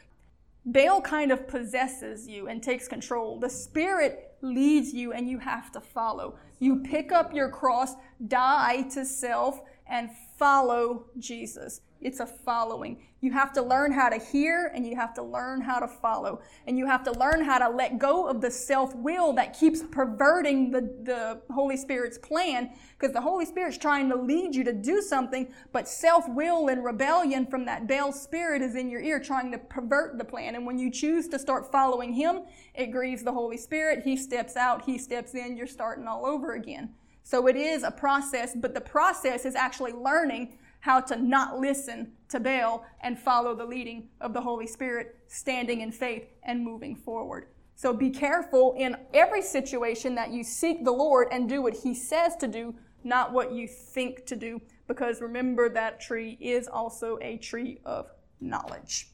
[0.65, 3.39] Baal kind of possesses you and takes control.
[3.39, 6.37] The Spirit leads you and you have to follow.
[6.59, 7.93] You pick up your cross,
[8.27, 11.81] die to self, and follow Jesus.
[11.99, 13.01] It's a following.
[13.21, 16.41] You have to learn how to hear and you have to learn how to follow.
[16.67, 19.81] And you have to learn how to let go of the self will that keeps
[19.81, 24.73] perverting the, the Holy Spirit's plan because the Holy Spirit's trying to lead you to
[24.73, 29.19] do something, but self will and rebellion from that Baal spirit is in your ear
[29.19, 30.53] trying to pervert the plan.
[30.53, 32.41] And when you choose to start following Him,
[32.75, 34.03] it grieves the Holy Spirit.
[34.03, 36.93] He steps out, He steps in, you're starting all over again.
[37.27, 42.13] So it is a process, but the process is actually learning how to not listen
[42.29, 46.95] to Baal and follow the leading of the Holy Spirit, standing in faith and moving
[46.95, 47.47] forward.
[47.75, 51.93] So be careful in every situation that you seek the Lord and do what He
[51.93, 52.73] says to do,
[53.03, 58.09] not what you think to do, because remember that tree is also a tree of
[58.39, 59.09] knowledge.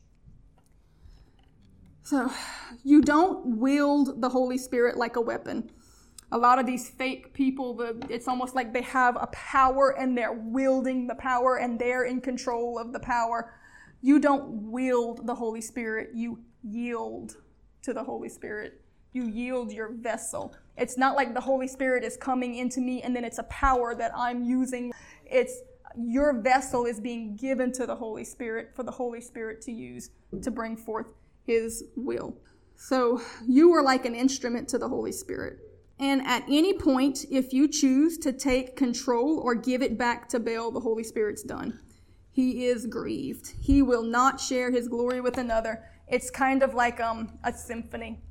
[2.04, 2.32] So
[2.84, 5.72] you don't wield the Holy Spirit like a weapon
[6.34, 7.80] a lot of these fake people,
[8.10, 12.20] it's almost like they have a power and they're wielding the power and they're in
[12.22, 13.54] control of the power.
[14.02, 17.38] You don't wield the Holy Spirit, you yield
[17.84, 18.82] to the Holy Spirit.
[19.12, 20.56] You yield your vessel.
[20.76, 23.94] It's not like the Holy Spirit is coming into me and then it's a power
[23.94, 24.92] that I'm using.
[25.24, 25.62] It's
[25.96, 30.10] your vessel is being given to the Holy Spirit for the Holy Spirit to use
[30.42, 31.06] to bring forth
[31.46, 32.36] His will.
[32.76, 35.60] So you are like an instrument to the Holy Spirit.
[36.00, 40.40] And at any point, if you choose to take control or give it back to
[40.40, 41.80] Baal, the Holy Spirit's done.
[42.32, 43.54] He is grieved.
[43.62, 45.84] He will not share his glory with another.
[46.08, 48.24] It's kind of like um, a symphony.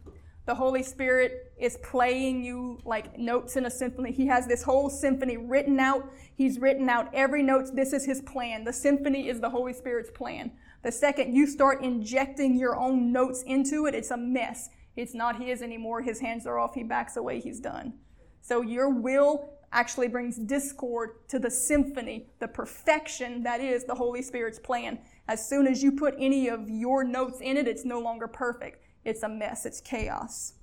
[0.45, 4.11] The Holy Spirit is playing you like notes in a symphony.
[4.11, 6.05] He has this whole symphony written out.
[6.35, 7.77] He's written out every note.
[7.77, 8.65] This is his plan.
[8.65, 10.51] The symphony is the Holy Spirit's plan.
[10.83, 14.69] The second you start injecting your own notes into it, it's a mess.
[14.97, 16.03] It's not his anymore.
[16.03, 16.75] His hands are off.
[16.75, 17.41] He backs away.
[17.41, 17.95] He's done.
[18.41, 24.21] So your will actually brings discord to the symphony, the perfection that is the Holy
[24.21, 24.99] Spirit's plan.
[25.29, 28.85] As soon as you put any of your notes in it, it's no longer perfect.
[29.05, 29.65] It's a mess.
[29.65, 30.55] It's chaos.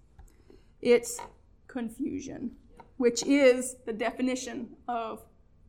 [0.82, 1.20] It's
[1.68, 2.52] confusion,
[2.98, 5.24] which is the definition of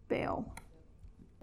[0.08, 0.54] Baal.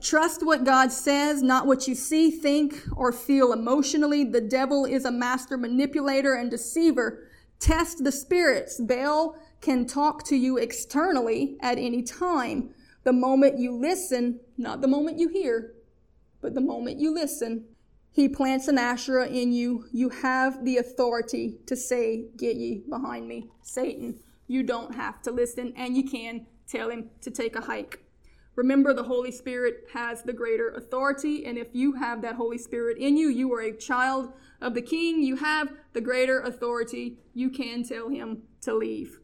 [0.02, 4.24] Trust what God says, not what you see, think, or feel emotionally.
[4.24, 7.28] The devil is a master manipulator and deceiver.
[7.60, 8.80] Test the spirits.
[8.80, 12.76] Baal can talk to you externally at any time.
[13.06, 15.74] The moment you listen, not the moment you hear,
[16.42, 17.66] but the moment you listen,
[18.12, 19.86] he plants an Asherah in you.
[19.92, 24.20] You have the authority to say, Get ye behind me, Satan.
[24.48, 28.04] You don't have to listen, and you can tell him to take a hike.
[28.58, 32.98] Remember, the Holy Spirit has the greater authority, and if you have that Holy Spirit
[32.98, 35.22] in you, you are a child of the King.
[35.22, 37.20] You have the greater authority.
[37.36, 39.20] You can tell him to leave.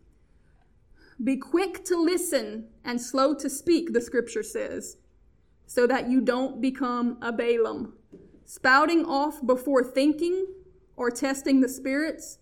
[1.24, 4.98] Be quick to listen and slow to speak, the scripture says,
[5.66, 7.94] so that you don't become a Balaam.
[8.46, 10.46] Spouting off before thinking
[10.96, 12.38] or testing the spirits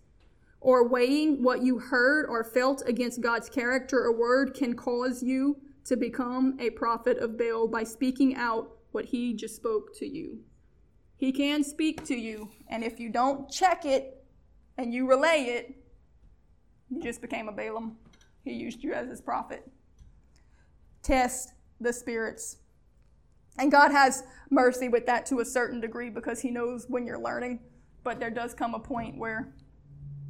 [0.60, 5.56] or weighing what you heard or felt against God's character or word can cause you
[5.84, 10.40] to become a prophet of Baal by speaking out what he just spoke to you.
[11.16, 14.24] He can speak to you, and if you don't check it
[14.76, 15.76] and you relay it,
[16.90, 17.96] you just became a Balaam.
[18.44, 19.70] He used you as his prophet.
[21.02, 22.58] Test the spirits.
[23.58, 27.20] And God has mercy with that to a certain degree because he knows when you're
[27.20, 27.60] learning,
[28.02, 29.54] but there does come a point where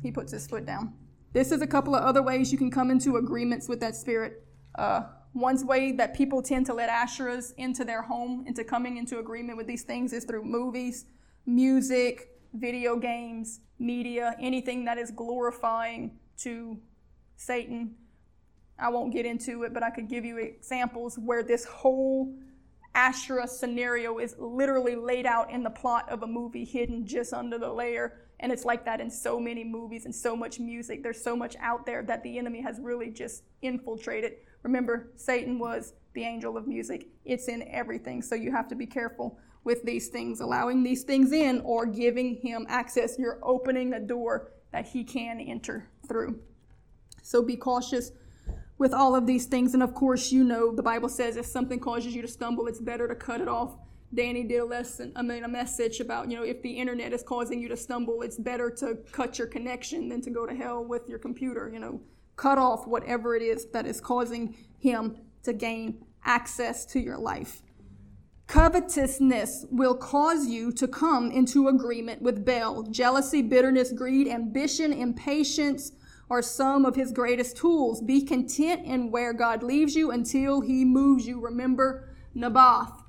[0.02, 0.94] he puts his foot down.
[1.32, 4.44] This is a couple of other ways you can come into agreements with that spirit.
[4.74, 5.02] Uh,
[5.32, 9.56] one way that people tend to let Asherahs into their home, into coming into agreement
[9.56, 11.06] with these things, is through movies,
[11.46, 16.78] music, video games, media, anything that is glorifying to
[17.36, 17.94] Satan.
[18.78, 22.34] I won't get into it, but I could give you examples where this whole
[22.94, 27.58] Asherah scenario is literally laid out in the plot of a movie hidden just under
[27.58, 28.18] the layer.
[28.40, 31.02] And it's like that in so many movies and so much music.
[31.02, 34.34] There's so much out there that the enemy has really just infiltrated.
[34.62, 38.22] Remember, Satan was the angel of music, it's in everything.
[38.22, 42.36] So you have to be careful with these things, allowing these things in or giving
[42.36, 43.18] him access.
[43.18, 46.40] You're opening a door that he can enter through.
[47.22, 48.12] So be cautious
[48.78, 49.74] with all of these things.
[49.74, 52.80] And of course, you know the Bible says if something causes you to stumble, it's
[52.80, 53.76] better to cut it off.
[54.14, 57.22] Danny did a lesson, I mean, a message about, you know, if the internet is
[57.22, 60.84] causing you to stumble, it's better to cut your connection than to go to hell
[60.84, 61.70] with your computer.
[61.72, 62.00] You know,
[62.36, 67.62] cut off whatever it is that is causing him to gain access to your life.
[68.46, 72.82] Covetousness will cause you to come into agreement with Baal.
[72.82, 75.92] Jealousy, bitterness, greed, ambition, impatience
[76.28, 78.02] are some of his greatest tools.
[78.02, 81.40] Be content in where God leaves you until he moves you.
[81.40, 83.02] Remember Naboth.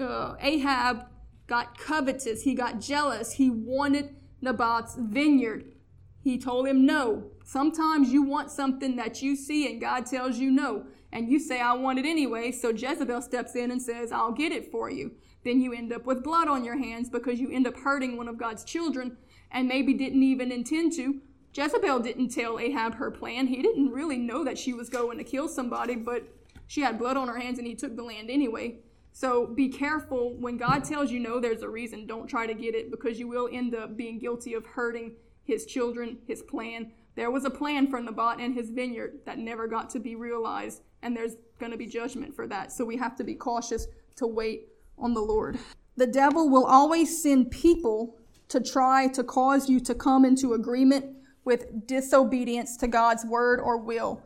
[0.00, 1.06] Uh, Ahab
[1.46, 2.42] got covetous.
[2.42, 3.32] He got jealous.
[3.32, 5.72] He wanted Naboth's vineyard.
[6.20, 7.30] He told him no.
[7.44, 11.60] Sometimes you want something that you see and God tells you no and you say,
[11.60, 12.50] I want it anyway.
[12.50, 15.12] So Jezebel steps in and says, I'll get it for you.
[15.44, 18.28] Then you end up with blood on your hands because you end up hurting one
[18.28, 19.18] of God's children
[19.50, 21.20] and maybe didn't even intend to.
[21.52, 23.46] Jezebel didn't tell Ahab her plan.
[23.46, 26.24] He didn't really know that she was going to kill somebody, but
[26.66, 28.76] she had blood on her hands and he took the land anyway.
[29.12, 32.06] So be careful when God tells you no, there's a reason.
[32.06, 35.12] Don't try to get it because you will end up being guilty of hurting
[35.44, 36.90] his children, his plan.
[37.16, 40.82] There was a plan for Naboth and his vineyard that never got to be realized
[41.02, 42.72] and there's going to be judgment for that.
[42.72, 43.86] So we have to be cautious
[44.16, 44.68] to wait
[44.98, 45.58] on the Lord.
[45.96, 48.16] The devil will always send people
[48.48, 51.06] to try to cause you to come into agreement
[51.44, 54.22] with disobedience to God's word or will.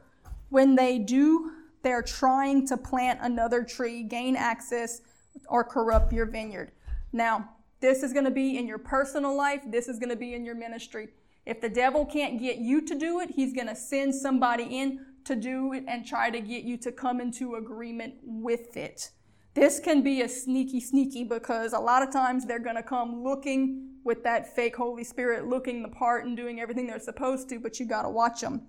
[0.51, 1.53] When they do,
[1.83, 5.01] they're trying to plant another tree, gain access,
[5.49, 6.71] or corrupt your vineyard.
[7.13, 7.51] Now,
[7.81, 10.45] this is going to be in your personal life, this is going to be in
[10.45, 11.09] your ministry.
[11.49, 15.01] If the devil can't get you to do it, he's going to send somebody in
[15.25, 19.13] to do it and try to get you to come into agreement with it.
[19.55, 23.25] This can be a sneaky, sneaky because a lot of times they're going to come
[23.25, 27.59] looking with that fake Holy Spirit, looking the part and doing everything they're supposed to,
[27.59, 28.67] but you got to watch them.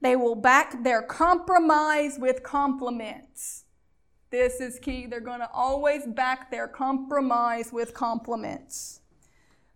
[0.00, 3.64] They will back their compromise with compliments.
[4.30, 5.04] This is key.
[5.04, 9.01] They're going to always back their compromise with compliments.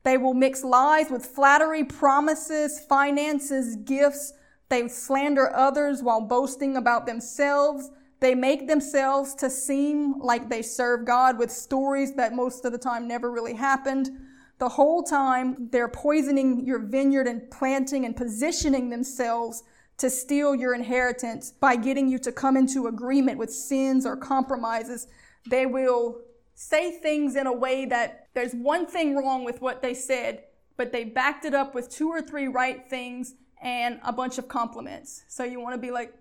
[0.07, 4.33] They will mix lies with flattery, promises, finances, gifts,
[4.69, 7.91] they slander others while boasting about themselves.
[8.21, 12.79] They make themselves to seem like they serve God with stories that most of the
[12.79, 14.11] time never really happened.
[14.59, 19.65] The whole time they're poisoning your vineyard and planting and positioning themselves
[19.99, 25.09] to steal your inheritance by getting you to come into agreement with sins or compromises.
[25.51, 26.21] They will
[26.57, 30.43] say things in a way that there's one thing wrong with what they said,
[30.77, 34.49] but they backed it up with two or three right things and a bunch of
[34.49, 35.23] compliments.
[35.29, 36.15] So you want to be like,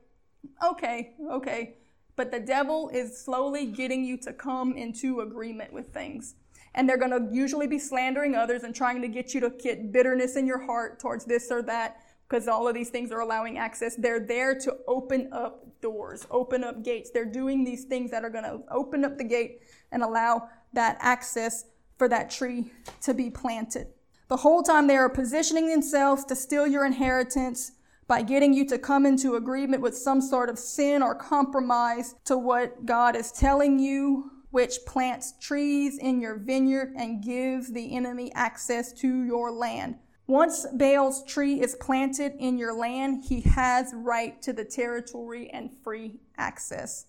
[0.64, 1.76] okay, okay.
[2.18, 6.36] But the devil is slowly getting you to come into agreement with things.
[6.74, 9.94] And they're going to usually be slandering others and trying to get you to get
[9.94, 13.58] bitterness in your heart towards this or that because all of these things are allowing
[13.58, 13.96] access.
[13.96, 17.12] They're there to open up doors, open up gates.
[17.12, 19.62] They're doing these things that are going to open up the gate
[19.92, 21.66] and allow that access
[21.98, 22.72] for that tree
[23.02, 23.88] to be planted.
[24.28, 27.74] The whole time they are positioning themselves to steal your inheritance
[28.08, 32.38] by getting you to come into agreement with some sort of sin or compromise to
[32.38, 38.32] what God is telling you, which plants trees in your vineyard and gives the enemy
[38.34, 39.96] access to your land.
[40.28, 45.70] Once Baal's tree is planted in your land, he has right to the territory and
[45.84, 47.06] free access.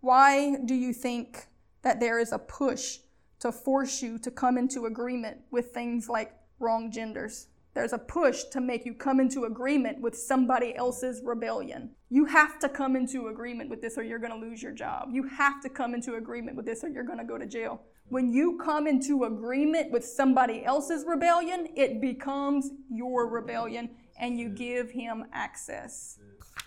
[0.00, 1.46] Why do you think
[1.82, 2.98] that there is a push
[3.40, 7.48] to force you to come into agreement with things like wrong genders.
[7.72, 11.90] There's a push to make you come into agreement with somebody else's rebellion.
[12.10, 15.08] You have to come into agreement with this or you're going to lose your job.
[15.12, 17.80] You have to come into agreement with this or you're going to go to jail.
[18.10, 24.48] When you come into agreement with somebody else's rebellion, it becomes your rebellion and you
[24.48, 26.18] give him access.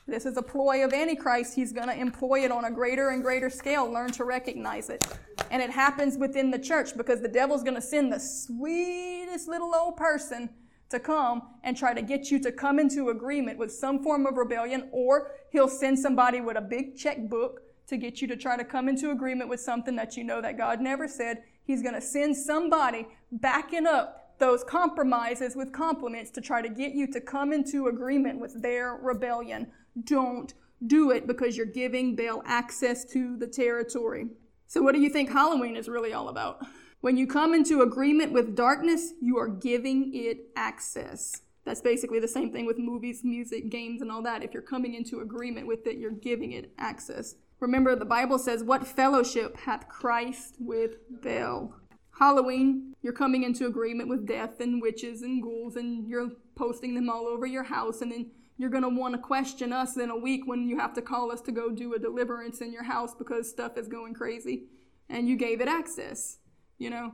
[0.08, 1.54] This is a ploy of Antichrist.
[1.54, 3.92] He's going to employ it on a greater and greater scale.
[3.92, 5.06] Learn to recognize it.
[5.52, 9.76] And it happens within the church because the devil's going to send the sweetest little
[9.76, 10.50] old person
[10.92, 14.38] to come and try to get you to come into agreement with some form of
[14.38, 18.64] rebellion, or he'll send somebody with a big checkbook to get you to try to
[18.64, 21.44] come into agreement with something that you know that God never said.
[21.66, 26.94] He's going to send somebody backing up those compromises with compliments to try to get
[26.94, 29.72] you to come into agreement with their rebellion.
[30.04, 30.54] Don't
[30.88, 34.28] do it because you're giving Baal access to the territory.
[34.68, 36.66] So, what do you think Halloween is really all about?
[37.02, 41.42] When you come into agreement with darkness, you are giving it access.
[41.66, 44.44] That's basically the same thing with movies, music, games, and all that.
[44.44, 47.36] If you're coming into agreement with it, you're giving it access.
[47.64, 51.74] Remember, the Bible says, What fellowship hath Christ with Baal?
[52.20, 57.10] Halloween, you're coming into agreement with death and witches and ghouls, and you're posting them
[57.10, 60.18] all over your house, and then you're going to want to question us in a
[60.18, 63.16] week when you have to call us to go do a deliverance in your house
[63.16, 64.66] because stuff is going crazy
[65.10, 66.40] and you gave it access,
[66.80, 67.14] you know?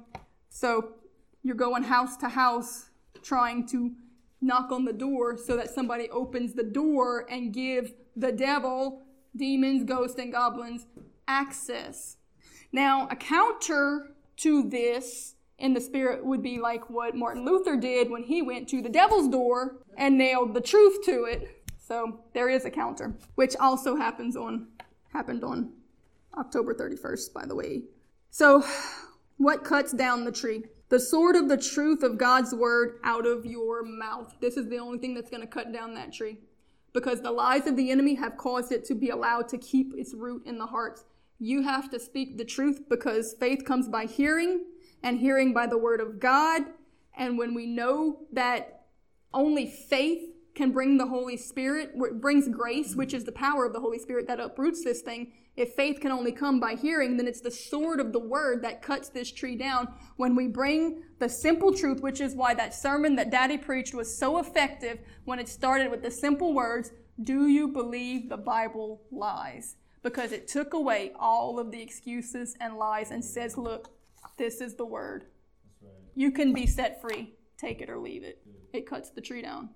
[0.50, 0.94] So
[1.44, 2.90] you're going house to house
[3.22, 3.92] trying to
[4.42, 9.04] knock on the door so that somebody opens the door and give the devil,
[9.36, 10.86] demons, ghosts, and goblins
[11.28, 12.18] access.
[12.72, 18.10] Now, a counter to this in the spirit would be like what Martin Luther did
[18.10, 21.64] when he went to the devil's door and nailed the truth to it.
[21.78, 24.68] So there is a counter, which also happens on
[25.12, 25.74] happened on
[26.38, 27.82] October 31st, by the way.
[28.30, 28.64] So
[29.38, 30.64] what cuts down the tree?
[30.90, 34.34] The sword of the truth of God's word out of your mouth.
[34.40, 36.38] This is the only thing that's going to cut down that tree.
[36.94, 40.14] Because the lies of the enemy have caused it to be allowed to keep its
[40.14, 41.06] root in the hearts.
[41.38, 44.66] You have to speak the truth because faith comes by hearing
[45.03, 46.64] and hearing by the word of God.
[47.16, 48.86] And when we know that
[49.34, 53.80] only faith can bring the Holy Spirit, brings grace, which is the power of the
[53.80, 55.32] Holy Spirit that uproots this thing.
[55.60, 58.81] If faith can only come by hearing, then it's the sword of the word that
[58.81, 59.94] cuts this tree down.
[60.15, 64.18] When we bring the simple truth, which is why that sermon that Daddy preached was
[64.18, 69.76] so effective when it started with the simple words, Do you believe the Bible lies?
[70.02, 73.90] Because it took away all of the excuses and lies and says, Look,
[74.38, 75.26] this is the word.
[75.81, 75.91] Right.
[76.15, 77.34] You can be set free.
[77.57, 78.41] Take it or leave it.
[78.72, 79.72] It cuts the tree down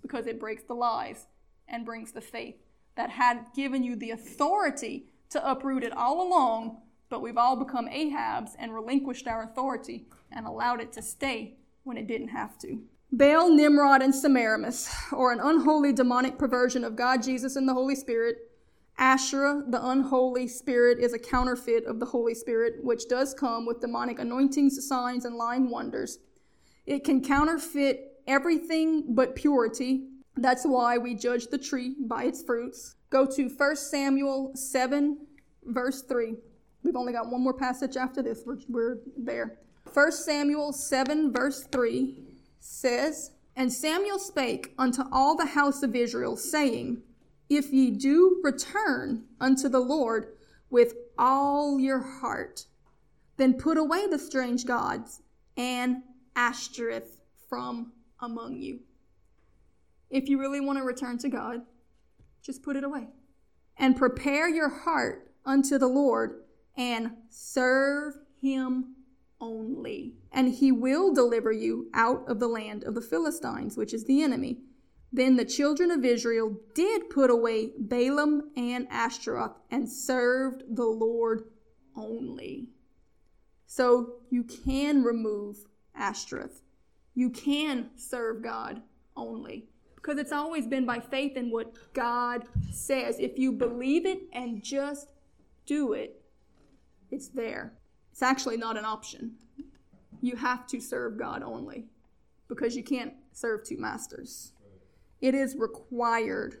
[0.00, 1.26] because it breaks the lies
[1.66, 2.54] and brings the faith
[2.94, 7.88] that had given you the authority to uproot it all along, but we've all become
[7.88, 12.82] Ahabs and relinquished our authority and allowed it to stay when it didn't have to.
[13.12, 17.94] Baal, Nimrod, and Semiramis, or an unholy demonic perversion of God, Jesus, and the Holy
[17.94, 18.38] Spirit,
[18.96, 23.80] Asherah, the unholy spirit, is a counterfeit of the Holy Spirit, which does come with
[23.80, 26.18] demonic anointings, signs, and lying wonders.
[26.86, 30.08] It can counterfeit everything but purity.
[30.36, 32.96] That's why we judge the tree by its fruits.
[33.10, 35.18] Go to 1 Samuel 7,
[35.64, 36.34] verse 3.
[36.82, 38.42] We've only got one more passage after this.
[38.44, 39.58] We're, we're there.
[39.92, 42.24] 1 Samuel 7, verse 3
[42.58, 47.02] says, And Samuel spake unto all the house of Israel, saying,
[47.48, 50.34] if ye do return unto the Lord
[50.70, 52.66] with all your heart,
[53.36, 55.22] then put away the strange gods
[55.56, 56.02] and
[56.34, 58.80] Ashtoreth from among you.
[60.14, 61.60] If you really want to return to God,
[62.42, 63.08] just put it away.
[63.76, 66.44] And prepare your heart unto the Lord
[66.76, 68.94] and serve him
[69.40, 70.14] only.
[70.32, 74.22] And he will deliver you out of the land of the Philistines, which is the
[74.22, 74.60] enemy
[75.14, 81.44] then the children of Israel did put away Baalim and Ashtaroth and served the Lord
[81.96, 82.66] only.
[83.64, 86.62] So you can remove Ashtaroth.
[87.14, 88.82] You can serve God
[89.16, 89.68] only.
[90.04, 93.18] Because it's always been by faith in what God says.
[93.18, 95.08] If you believe it and just
[95.64, 96.20] do it,
[97.10, 97.72] it's there.
[98.12, 99.36] It's actually not an option.
[100.20, 101.86] You have to serve God only
[102.48, 104.52] because you can't serve two masters.
[105.22, 106.60] It is required.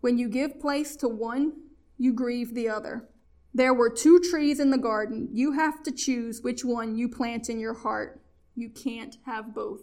[0.00, 1.52] When you give place to one,
[1.98, 3.08] you grieve the other.
[3.52, 5.30] There were two trees in the garden.
[5.32, 8.22] You have to choose which one you plant in your heart.
[8.54, 9.80] You can't have both.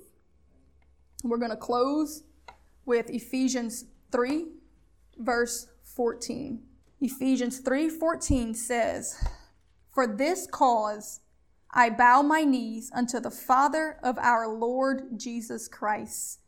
[1.25, 2.23] We're going to close
[2.85, 4.45] with Ephesians 3,
[5.17, 6.61] verse 14.
[7.01, 9.17] Ephesians 3:14 says,
[9.89, 11.21] "For this cause
[11.71, 16.41] I bow my knees unto the Father of our Lord Jesus Christ,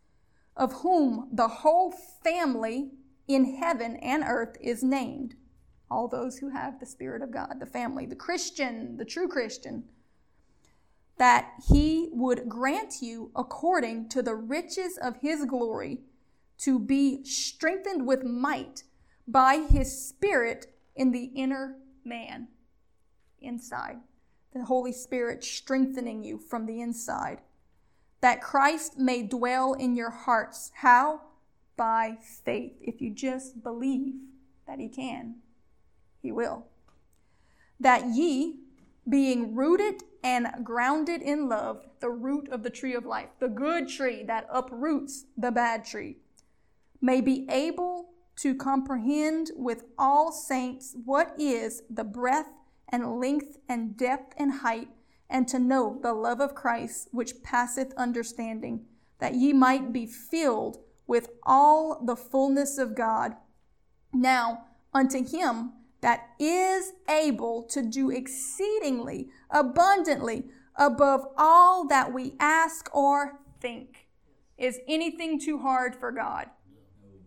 [0.56, 2.92] of whom the whole family
[3.28, 5.36] in heaven and earth is named.
[5.90, 9.90] All those who have the Spirit of God, the family, the Christian, the true Christian,
[11.18, 16.02] that he would grant you according to the riches of his glory
[16.60, 18.84] to be strengthened with might
[19.28, 22.48] by his Spirit in the inner man,
[23.40, 23.98] inside.
[24.54, 27.42] The Holy Spirit strengthening you from the inside
[28.22, 30.72] that Christ may dwell in your hearts.
[30.76, 31.22] How?
[31.76, 32.74] By faith.
[32.82, 34.16] If you just believe
[34.66, 35.36] that He can,
[36.22, 36.66] He will.
[37.80, 38.56] That ye,
[39.08, 43.88] being rooted and grounded in love, the root of the tree of life, the good
[43.88, 46.18] tree that uproots the bad tree,
[47.00, 52.50] may be able to comprehend with all saints what is the breadth
[52.90, 54.90] and length and depth and height,
[55.30, 58.86] and to know the love of Christ which passeth understanding,
[59.20, 63.38] that ye might be filled with all the fullness of God.
[64.12, 65.72] Now, unto him
[66.02, 70.46] that is able to do exceedingly abundantly
[70.76, 74.08] above all that we ask or think.
[74.58, 76.48] Is anything too hard for God?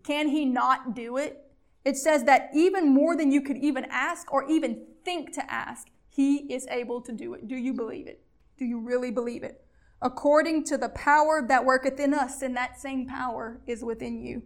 [0.03, 1.45] Can he not do it?
[1.83, 5.87] It says that even more than you could even ask or even think to ask,
[6.09, 7.47] he is able to do it.
[7.47, 8.23] Do you believe it?
[8.57, 9.65] Do you really believe it?
[10.01, 14.43] According to the power that worketh in us, and that same power is within you.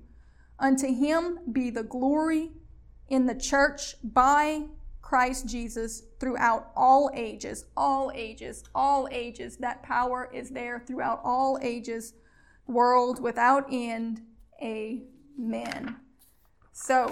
[0.60, 2.52] Unto him be the glory
[3.10, 4.64] in the church by
[5.02, 9.58] Christ Jesus throughout all ages, all ages, all ages.
[9.58, 12.14] That power is there throughout all ages,
[12.66, 14.22] world without end.
[14.62, 15.98] Amen.
[16.72, 17.12] So,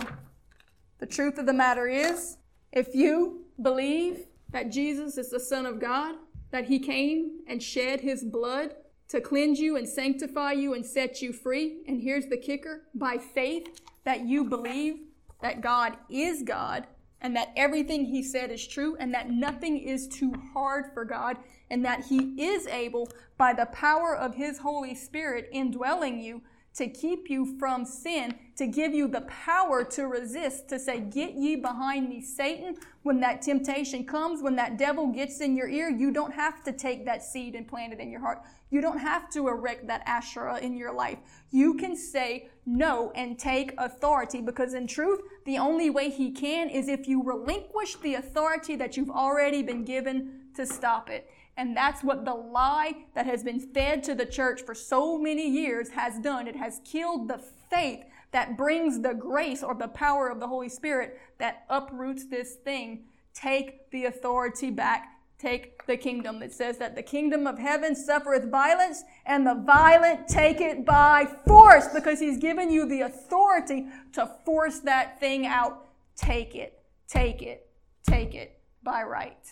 [0.97, 2.37] the truth of the matter is,
[2.71, 6.15] if you believe that Jesus is the Son of God,
[6.49, 8.73] that He came and shed His blood
[9.09, 13.17] to cleanse you and sanctify you and set you free, and here's the kicker by
[13.17, 14.95] faith that you believe
[15.43, 16.87] that God is God
[17.21, 21.37] and that everything He said is true and that nothing is too hard for God
[21.69, 26.41] and that He is able, by the power of His Holy Spirit indwelling you,
[26.75, 31.35] to keep you from sin, to give you the power to resist, to say, Get
[31.35, 32.75] ye behind me, Satan.
[33.03, 36.71] When that temptation comes, when that devil gets in your ear, you don't have to
[36.71, 38.41] take that seed and plant it in your heart.
[38.69, 41.19] You don't have to erect that Asherah in your life.
[41.51, 46.69] You can say no and take authority because, in truth, the only way he can
[46.69, 51.29] is if you relinquish the authority that you've already been given to stop it.
[51.57, 55.47] And that's what the lie that has been fed to the church for so many
[55.47, 56.47] years has done.
[56.47, 60.69] It has killed the faith that brings the grace or the power of the Holy
[60.69, 63.03] Spirit that uproots this thing.
[63.33, 65.12] Take the authority back.
[65.43, 66.41] Take the kingdom.
[66.41, 71.27] It says that the kingdom of heaven suffereth violence, and the violent take it by
[71.45, 75.89] force because he's given you the authority to force that thing out.
[76.15, 77.69] Take it, take it,
[78.07, 79.45] take it by right.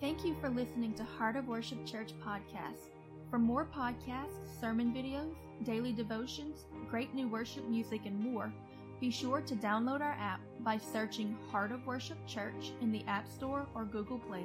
[0.00, 2.90] Thank you for listening to Heart of Worship Church podcast.
[3.30, 5.34] For more podcasts, sermon videos,
[5.64, 8.52] daily devotions, great new worship music, and more,
[9.00, 13.28] be sure to download our app by searching Heart of Worship Church in the App
[13.28, 14.44] Store or Google Play,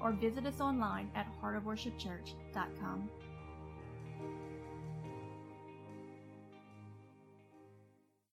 [0.00, 3.10] or visit us online at heartofworshipchurch.com.